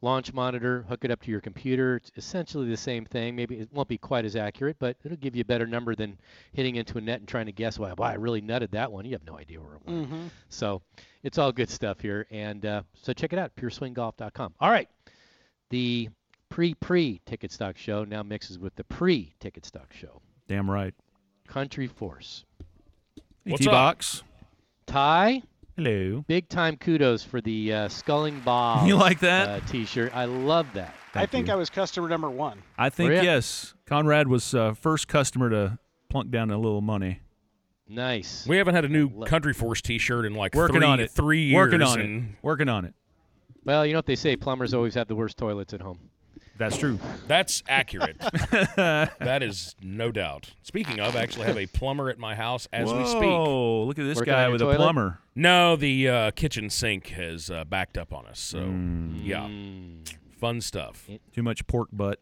[0.05, 1.97] launch monitor, hook it up to your computer.
[1.97, 3.35] It's essentially the same thing.
[3.35, 6.19] Maybe it won't be quite as accurate, but it'll give you a better number than
[6.53, 7.93] hitting into a net and trying to guess why.
[7.97, 9.05] Why I really nutted that one.
[9.05, 10.07] You have no idea where it went.
[10.07, 10.27] Mm-hmm.
[10.51, 10.83] So
[11.25, 12.27] it's all good stuff here.
[12.31, 14.55] And uh, so check it out, pureswinggolf.com.
[14.61, 14.89] All right.
[15.71, 16.11] The
[16.51, 20.21] pre pre ticket stock show now mixes with the pre ticket stock show.
[20.47, 20.95] Damn right.
[21.49, 22.45] Country Force.
[23.45, 23.73] What's T up?
[23.73, 24.23] box.
[24.87, 25.43] Ty,
[25.77, 26.25] Hello.
[26.29, 28.87] big time kudos for the uh, Sculling Bob.
[28.87, 29.49] You like that?
[29.49, 30.15] uh, T-shirt?
[30.15, 30.95] I love that.
[31.15, 31.53] I think you.
[31.53, 32.63] I was customer number one.
[32.79, 33.23] I think Were ya?
[33.23, 33.75] yes.
[33.87, 35.79] Conrad was uh, first customer to
[36.09, 37.21] plunk down a little money.
[37.89, 38.47] Nice.
[38.47, 41.11] We haven't had a new Lo- Country Force T-shirt in like Working three, on it.
[41.11, 41.57] three years.
[41.57, 42.35] Working on and it.
[42.43, 42.95] Working on it.
[43.65, 45.99] Well, you know what they say: plumbers always have the worst toilets at home.
[46.57, 46.99] That's true.
[47.27, 48.17] That's accurate.
[48.77, 50.53] that is no doubt.
[50.63, 53.23] Speaking of, I actually have a plumber at my house as we speak.
[53.23, 53.85] Whoa!
[53.85, 54.75] Look at this Working guy with toilet?
[54.75, 55.19] a plumber.
[55.35, 58.39] No, the uh, kitchen sink has uh, backed up on us.
[58.39, 60.09] So yeah, Mm,
[60.39, 61.09] fun stuff.
[61.33, 62.21] Too much pork butt.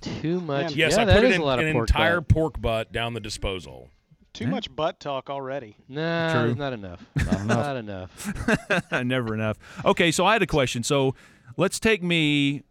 [0.00, 0.74] too much.
[0.74, 2.28] Yes, yeah, I that put is in, a lot an of pork entire butt.
[2.28, 3.88] pork butt down the disposal.
[4.34, 4.50] Too Yeah.
[4.50, 5.76] much butt talk already.
[5.88, 6.54] Nah, True.
[6.54, 7.02] not enough.
[7.46, 8.92] not enough.
[9.04, 9.56] Never enough.
[9.84, 10.82] Okay, so I had a question.
[10.82, 11.14] So
[11.56, 12.62] let's take me,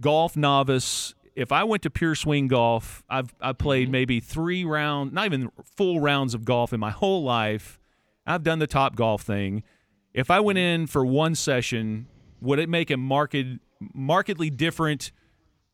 [0.00, 1.14] golf novice.
[1.34, 3.56] If I went to Pure Swing Golf, I've I Mm-hmm.
[3.62, 7.78] played maybe three rounds, not even full rounds of golf in my whole life.
[8.26, 9.62] I've done the top golf thing.
[10.12, 12.08] If I went in for one session,
[12.40, 13.36] would it make a marked,
[13.94, 15.12] markedly different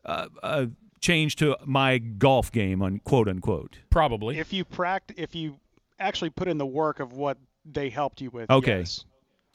[0.05, 0.65] uh, uh,
[1.01, 3.79] change to my golf game, on quote unquote?
[3.89, 4.37] Probably.
[4.37, 5.59] If you pract, if you
[5.99, 8.49] actually put in the work of what they helped you with.
[8.51, 8.79] Okay.
[8.79, 9.03] yes.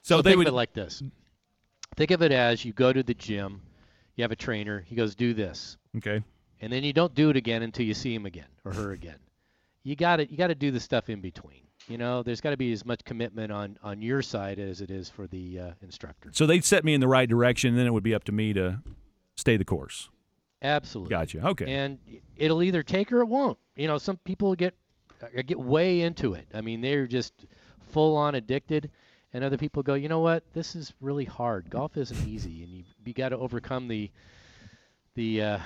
[0.02, 1.02] So, So they think would of it like this.
[1.97, 3.61] Think of it as you go to the gym,
[4.17, 5.77] you have a trainer, he goes, do this.
[5.97, 6.23] okay.
[6.62, 9.17] And then you don't do it again until you see him again or her again.
[9.83, 11.62] You got to you got to do the stuff in between.
[11.89, 14.91] You know, there's got to be as much commitment on on your side as it
[14.91, 16.29] is for the uh, instructor.
[16.35, 18.33] So they'd set me in the right direction, and then it would be up to
[18.33, 18.83] me to
[19.39, 20.11] stay the course.
[20.61, 21.09] Absolutely.
[21.09, 21.47] Gotcha.
[21.47, 21.73] Okay.
[21.73, 21.99] And
[22.37, 23.57] it'll either take or it won't.
[23.75, 24.75] You know, some people get
[25.23, 26.47] uh, get way into it.
[26.53, 27.47] I mean, they're just
[27.91, 28.91] full on addicted,
[29.32, 30.43] and other people go, you know what?
[30.52, 31.70] This is really hard.
[31.70, 34.11] Golf isn't easy, and you you got to overcome the
[35.15, 35.59] the uh,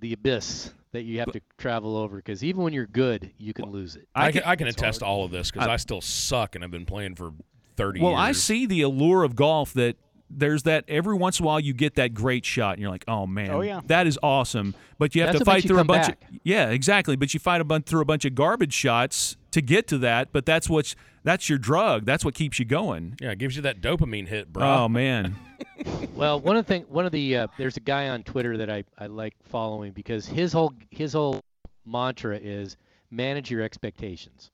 [0.00, 2.16] the abyss that you have to travel over.
[2.16, 4.06] Because even when you're good, you can lose it.
[4.14, 6.00] I, I can, can- I can attest to all of this because I- I, still
[6.00, 7.32] suck and I've been playing for
[7.76, 8.20] 30 Well, years.
[8.20, 9.96] I see the allure of golf that
[10.30, 13.04] there's that every once in a while you get that great shot and you're like,
[13.08, 13.80] oh man, Oh, yeah.
[13.86, 14.74] that is awesome.
[14.98, 16.22] But you have That's to fight through a bunch back.
[16.30, 17.16] of yeah, exactly.
[17.16, 20.32] But you fight a bunch through a bunch of garbage shots to get to that.
[20.32, 20.94] But that's what's
[21.24, 22.04] that's your drug.
[22.04, 23.16] That's what keeps you going.
[23.20, 24.64] Yeah, it gives you that dopamine hit, bro.
[24.64, 25.36] Oh man,
[26.14, 28.70] Well, one of the thing, one of the uh, there's a guy on Twitter that
[28.70, 31.40] I, I like following because his whole his whole
[31.84, 32.76] mantra is
[33.10, 34.50] manage your expectations.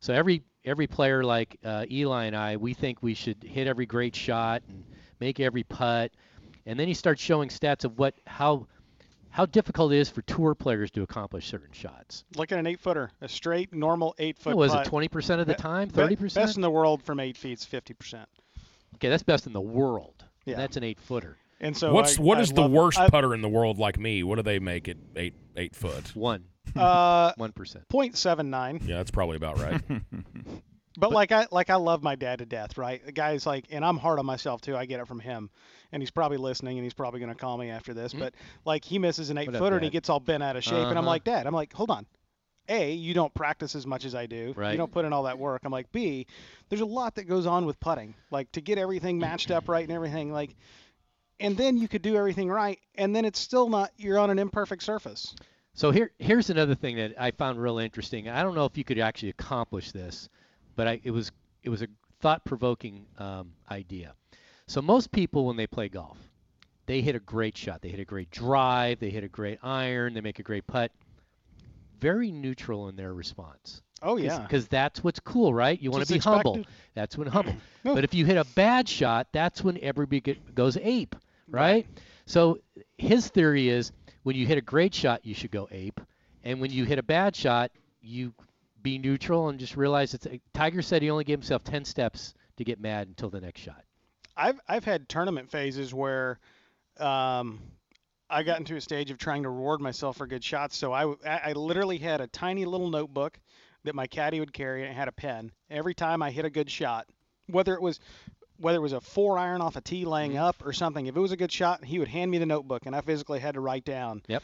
[0.00, 3.86] So every every player like uh, Eli and I, we think we should hit every
[3.86, 4.84] great shot and
[5.20, 6.12] make every putt,
[6.66, 8.66] and then he starts showing stats of what how
[9.36, 12.24] how difficult it is for tour players to accomplish certain shots.
[12.36, 14.56] Look at an eight footer, a straight, normal eight foot.
[14.56, 14.86] What was putt.
[14.86, 16.34] it 20% of the time, 30%?
[16.34, 18.24] Best in the world from eight feet is 50%.
[18.94, 20.24] Okay, that's best in the world.
[20.46, 20.56] Yeah.
[20.56, 21.36] that's an eight footer.
[21.60, 23.98] And so What's I, what I is the worst I- putter in the world like
[23.98, 24.22] me?
[24.22, 26.10] What do they make at eight eight foot?
[26.16, 26.44] One
[26.74, 27.84] Uh, one percent.
[27.92, 28.88] 0.79.
[28.88, 29.80] Yeah, that's probably about right.
[30.98, 33.04] But like I like I love my dad to death, right?
[33.04, 34.74] The guy's like, and I'm hard on myself too.
[34.76, 35.50] I get it from him,
[35.92, 38.12] and he's probably listening, and he's probably gonna call me after this.
[38.12, 38.34] But
[38.64, 40.74] like he misses an eight What footer, and he gets all bent out of shape,
[40.74, 41.06] and I'm Uh-huh.
[41.06, 42.06] like, Dad, I'm like, hold on.
[42.68, 44.52] A, you don't practice as much as I do.
[44.56, 44.72] Right.
[44.72, 45.62] You don't put in all that work.
[45.64, 46.26] I'm like, B,
[46.68, 49.84] there's a lot that goes on with putting, like to get everything matched up right
[49.84, 50.56] and everything, like,
[51.38, 53.92] and then you could do everything right, and then it's still not.
[53.96, 55.34] You're on an imperfect surface.
[55.74, 58.28] So here, here's another thing that I found real interesting.
[58.28, 60.28] I don't know if you could actually accomplish this,
[60.74, 61.30] but I, it was
[61.62, 61.88] it was a
[62.20, 64.14] thought-provoking um, idea.
[64.68, 66.18] So most people, when they play golf,
[66.86, 67.82] they hit a great shot.
[67.82, 68.98] They hit a great drive.
[69.00, 70.14] They hit a great iron.
[70.14, 70.92] They make a great putt.
[72.00, 73.82] Very neutral in their response.
[74.02, 74.40] Oh yeah.
[74.40, 75.80] Because that's what's cool, right?
[75.80, 76.64] You want to be humble.
[76.94, 77.54] That's when humble.
[77.84, 77.94] No.
[77.94, 81.14] But if you hit a bad shot, that's when everybody goes ape,
[81.48, 81.86] right?
[82.26, 82.58] So
[82.98, 83.92] his theory is
[84.24, 86.00] when you hit a great shot, you should go ape,
[86.42, 87.70] and when you hit a bad shot,
[88.00, 88.34] you
[88.82, 90.26] be neutral and just realize it's.
[90.26, 93.60] Uh, Tiger said he only gave himself ten steps to get mad until the next
[93.60, 93.84] shot.
[94.36, 96.38] I've I've had tournament phases where
[96.98, 97.60] um,
[98.28, 100.76] I got into a stage of trying to reward myself for good shots.
[100.76, 103.38] So I I literally had a tiny little notebook
[103.84, 105.52] that my caddy would carry, and it had a pen.
[105.70, 107.06] Every time I hit a good shot,
[107.46, 108.00] whether it was
[108.58, 110.42] whether it was a four iron off a tee laying Mm-hmm.
[110.42, 112.86] up or something, if it was a good shot, he would hand me the notebook,
[112.86, 114.42] and I physically had to write down Yep.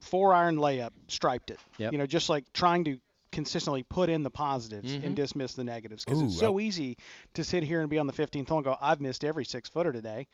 [0.00, 1.58] four iron layup, striped it.
[1.78, 1.92] Yep.
[1.92, 2.98] You know, just like trying to
[3.32, 5.04] consistently put in the positives Mhm.
[5.04, 6.96] and dismiss the negatives because it's so easy
[7.34, 9.68] to sit here and be on the 15th hole and go, I've missed every six
[9.68, 10.26] footer today.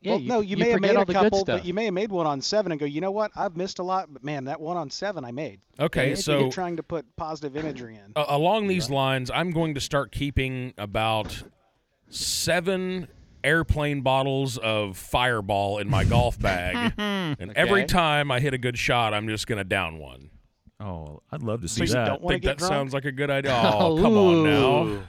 [0.00, 2.10] Yeah, well, you, no, you, may have made a couple, but you may have made
[2.10, 3.30] one on seven and go, you know what?
[3.34, 5.60] I've missed a lot, but man, that one on seven I made.
[5.80, 8.12] Okay, so You're so trying to put positive imagery in.
[8.14, 11.42] uh, along these lines, I'm going to start keeping about
[12.10, 13.08] seven
[13.42, 18.78] airplane bottles of Fireball in my golf bag, and every time I hit a good
[18.78, 20.30] shot, I'm just going to down one.
[20.80, 22.06] Oh, I'd love to see you that.
[22.06, 22.70] don't I think that drunk?
[22.72, 23.52] sounds like a good idea.
[23.64, 24.84] Oh, come on now.
[24.86, 25.02] Ooh.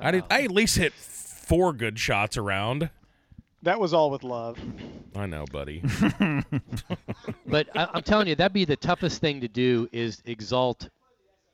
[0.00, 0.24] I did.
[0.30, 2.90] I at least hit four good shots around.
[3.62, 4.58] That was all with love.
[5.16, 5.82] I know, buddy.
[7.46, 10.88] But I, I'm telling you, that'd be the toughest thing to do is exalt,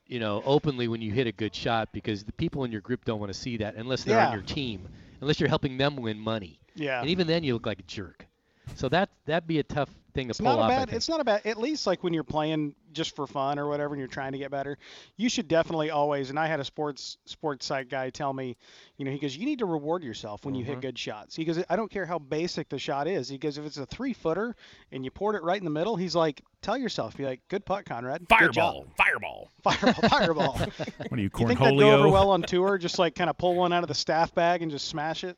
[0.06, 3.05] you know, openly when you hit a good shot because the people in your group
[3.05, 4.26] don't want to see that unless they're Yeah.
[4.28, 4.89] on your team,
[5.20, 6.59] unless you're helping them win money.
[6.74, 7.01] Yeah.
[7.01, 8.26] And even then, you look like a jerk.
[8.74, 10.69] So that that'd be a tough thing to It's pull not a off.
[10.70, 10.93] Bad.
[10.97, 11.43] It's not a bad.
[11.45, 14.39] At least like when you're playing just for fun or whatever, and you're trying to
[14.39, 14.78] get better,
[15.16, 16.31] you should definitely always.
[16.31, 18.57] And I had a sports sports site guy tell me,
[18.97, 20.73] you know, he goes, you need to reward yourself when you Mm-hmm.
[20.74, 21.35] hit good shots.
[21.36, 23.28] He goes, I don't care how basic the shot is.
[23.28, 24.55] He goes, if it's a three footer
[24.93, 27.65] and you poured it right in the middle, he's like, tell yourself, be like, good
[27.66, 28.27] putt, Conrad.
[28.28, 28.86] Fireball.
[28.97, 29.51] Fireball.
[29.62, 29.93] Fireball.
[30.09, 30.59] Fireball.
[31.09, 32.78] What are you, you think that'd go over well on tour?
[32.78, 35.36] Just like kind of pull one out of the staff bag and just smash it.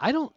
[0.00, 0.32] I don't.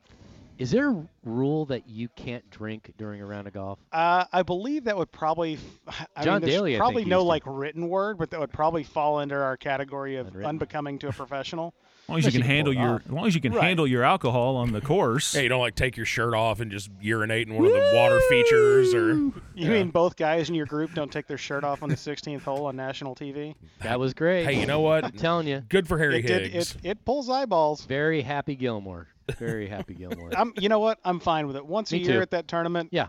[0.62, 3.80] Is there a rule that you can't drink during a round of golf?
[3.92, 5.58] Uh, I believe that would probably.
[6.16, 8.54] I John mean, there's Daly, I think, probably no like written word, but that would
[8.54, 11.74] probably fall under our category of unbecoming to a professional.
[12.06, 13.64] As long as you can can handle your, as long as you can Right.
[13.64, 15.34] handle your alcohol on the course.
[15.34, 17.92] Hey, you don't like take your shirt off and just urinate in one of the
[17.96, 19.10] water features, or
[19.56, 22.42] You mean both guys in your group don't take their shirt off on the 16th
[22.44, 23.56] hole on national TV?
[23.82, 24.44] That was great.
[24.46, 25.06] hey, you know what?
[25.06, 26.52] I'm telling you, Good for Harry It did.
[26.52, 26.76] Higgs.
[26.84, 27.86] It, it pulls eyeballs.
[27.86, 29.08] very happy Gilmore.
[29.38, 30.32] Very happy Gilmore.
[30.36, 30.52] I'm.
[30.58, 31.00] You know what?
[31.06, 31.66] I'm fine with it.
[31.66, 32.22] Once a year too.
[32.22, 32.90] at that tournament.
[32.92, 33.08] Yeah.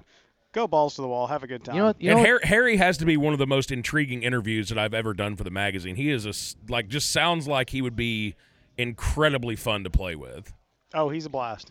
[0.52, 1.26] Go balls to the wall.
[1.26, 1.74] Have a good time.
[1.74, 2.00] you know what?
[2.00, 2.26] You and know what?
[2.28, 5.34] Harry, Harry has to be one of the most intriguing interviews that I've ever done
[5.34, 5.96] for the magazine.
[5.96, 8.34] He is a s- like just sounds like he would be
[8.78, 10.52] incredibly fun to play with.
[10.94, 11.70] Oh, he's a blast.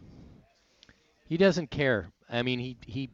[1.26, 2.10] He doesn't care.
[2.30, 3.10] I mean, he he,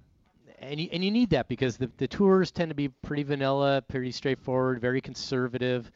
[0.59, 3.83] and you, and you need that because the the tours tend to be pretty vanilla,
[3.87, 5.91] pretty straightforward, very conservative,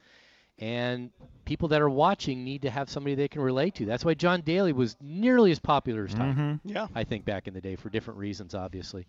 [0.60, 1.10] and
[1.46, 3.86] people that are watching need to have somebody they can relate to.
[3.86, 6.34] That's why John Daly was nearly as popular as Tiger.
[6.40, 6.60] Mhm.
[6.64, 6.88] Yeah.
[6.94, 9.06] I think back in the day for different reasons, obviously.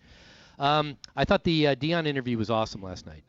[0.59, 3.25] Um, I thought the uh, Deion interview was awesome last night.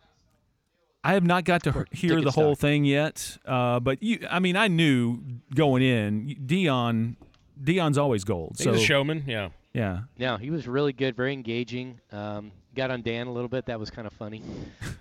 [1.03, 2.61] I have not got to Or hear the whole stock.
[2.61, 5.19] thing yet, uh, but you, I mean, I knew
[5.53, 7.15] going in, Deion,
[7.61, 8.55] Deion's always gold.
[8.57, 9.49] He's so a showman, yeah.
[9.73, 11.99] yeah, No, he was really good, very engaging.
[12.11, 13.65] Um, got on Dan a little bit.
[13.65, 14.41] That was kind of funny.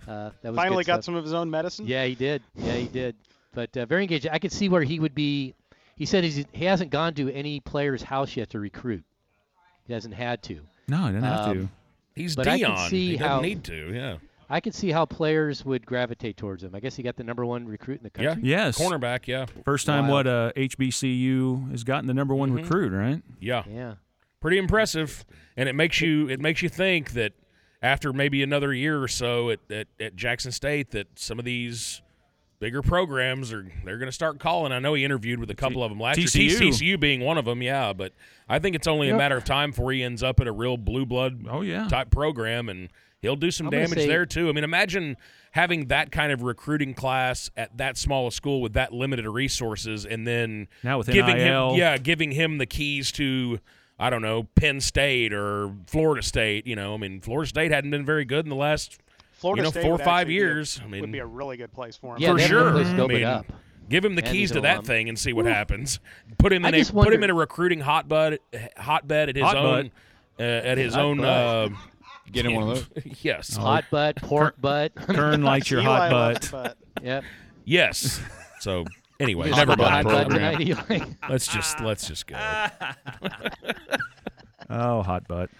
[0.08, 1.04] Uh, that was Finally got stuff.
[1.04, 1.86] some of his own medicine.
[1.86, 2.42] Yeah, he did.
[2.56, 3.14] Yeah, he did.
[3.54, 4.30] But uh, very engaging.
[4.32, 5.54] I could see where he would be.
[5.96, 9.04] He said he's, he hasn't gone to any player's house yet to recruit.
[9.86, 10.60] He hasn't had to.
[10.88, 11.68] no, I didn't have Um, to.
[12.14, 12.76] He's But I Dion.
[12.76, 14.16] can see he doesn't how- need to, yeah.
[14.52, 16.74] I could see how players would gravitate towards him.
[16.74, 18.24] I guess he got the number one recruit in the country.
[18.26, 18.34] Yeah.
[18.34, 18.50] country.
[18.50, 19.46] Yes, Cornerback, yeah.
[19.64, 20.26] first time Wild.
[20.26, 22.56] what uh, HBCU has gotten the number one Mhm.
[22.56, 23.22] recruit, right?
[23.40, 23.62] Yeah.
[23.68, 23.94] Yeah.
[24.40, 25.24] Pretty impressive.
[25.56, 27.32] And it makes you it makes you think that
[27.82, 32.02] after maybe another year or so at, at, at Jackson State that some of these
[32.60, 34.70] bigger programs are they're going to start calling.
[34.72, 36.48] I know he interviewed with a couple of them last TCU.
[36.50, 36.58] year.
[36.60, 37.92] TCU being one of them, yeah.
[37.92, 38.12] But
[38.48, 40.76] I think it's only a matter of time before he ends up at a real
[40.76, 42.88] blue blood Oh yeah, type program, and
[43.22, 44.48] he'll do some I'm damage say- there too.
[44.48, 45.16] I mean, imagine
[45.52, 50.04] having that kind of recruiting class at that small a school with that limited resources,
[50.04, 53.58] and then now with giving NIL, him, yeah, giving him the keys to.
[53.98, 56.66] I don't know, Penn State or Florida State.
[56.66, 58.98] You know, I mean, Florida State hadn't been very good in the last
[59.34, 60.80] Florida you know, State four or five actually be years.
[60.82, 62.22] I mean, would be a really good place for him.
[62.22, 62.72] Yeah, for they have no sure.
[62.72, 63.46] place to I open mean, up.
[63.88, 64.84] Give him the And keys to that alum.
[64.86, 66.00] thing and see what happens.
[66.38, 68.38] Put him in a just put him in a recruiting hotbed
[68.76, 69.90] hotbed at his Hot own
[70.40, 71.24] uh, at his Hot own.
[71.24, 71.68] Uh,
[72.32, 73.16] Get in one of those.
[73.22, 73.62] yes, oh.
[73.62, 74.94] Hot butt, pork butt.
[74.94, 76.76] Kern likes your Eli hot loves butt.
[77.02, 77.24] yep.
[77.64, 78.20] yes.
[78.60, 78.84] So
[79.20, 80.58] anyway, Hot never butt Hot butt program.
[80.58, 81.04] tonight, Eli.
[81.28, 82.36] Let's just let's just go.
[84.70, 85.50] Oh, hot butt.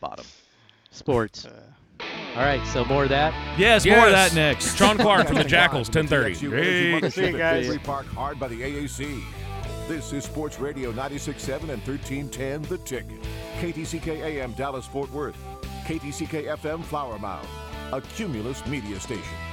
[0.00, 0.24] Bottom.
[0.92, 1.46] Sports.
[1.46, 1.60] Uh,
[2.36, 3.58] All right, so more of that.
[3.58, 4.76] Yes, more of that next.
[4.76, 6.30] Sean Clark from the Jackals, Live from the 10:30.
[6.36, 7.66] TXU Energy Mothership See you at guys.
[7.66, 9.20] Victory Park, hard by the AAC.
[9.88, 13.20] This is Sports Radio 96.7 and 1310 The Ticket.
[13.60, 15.36] KTCK AM Dallas Fort Worth.
[15.92, 17.46] KTCK FM Flower Mound.
[17.92, 19.51] A Cumulus media station.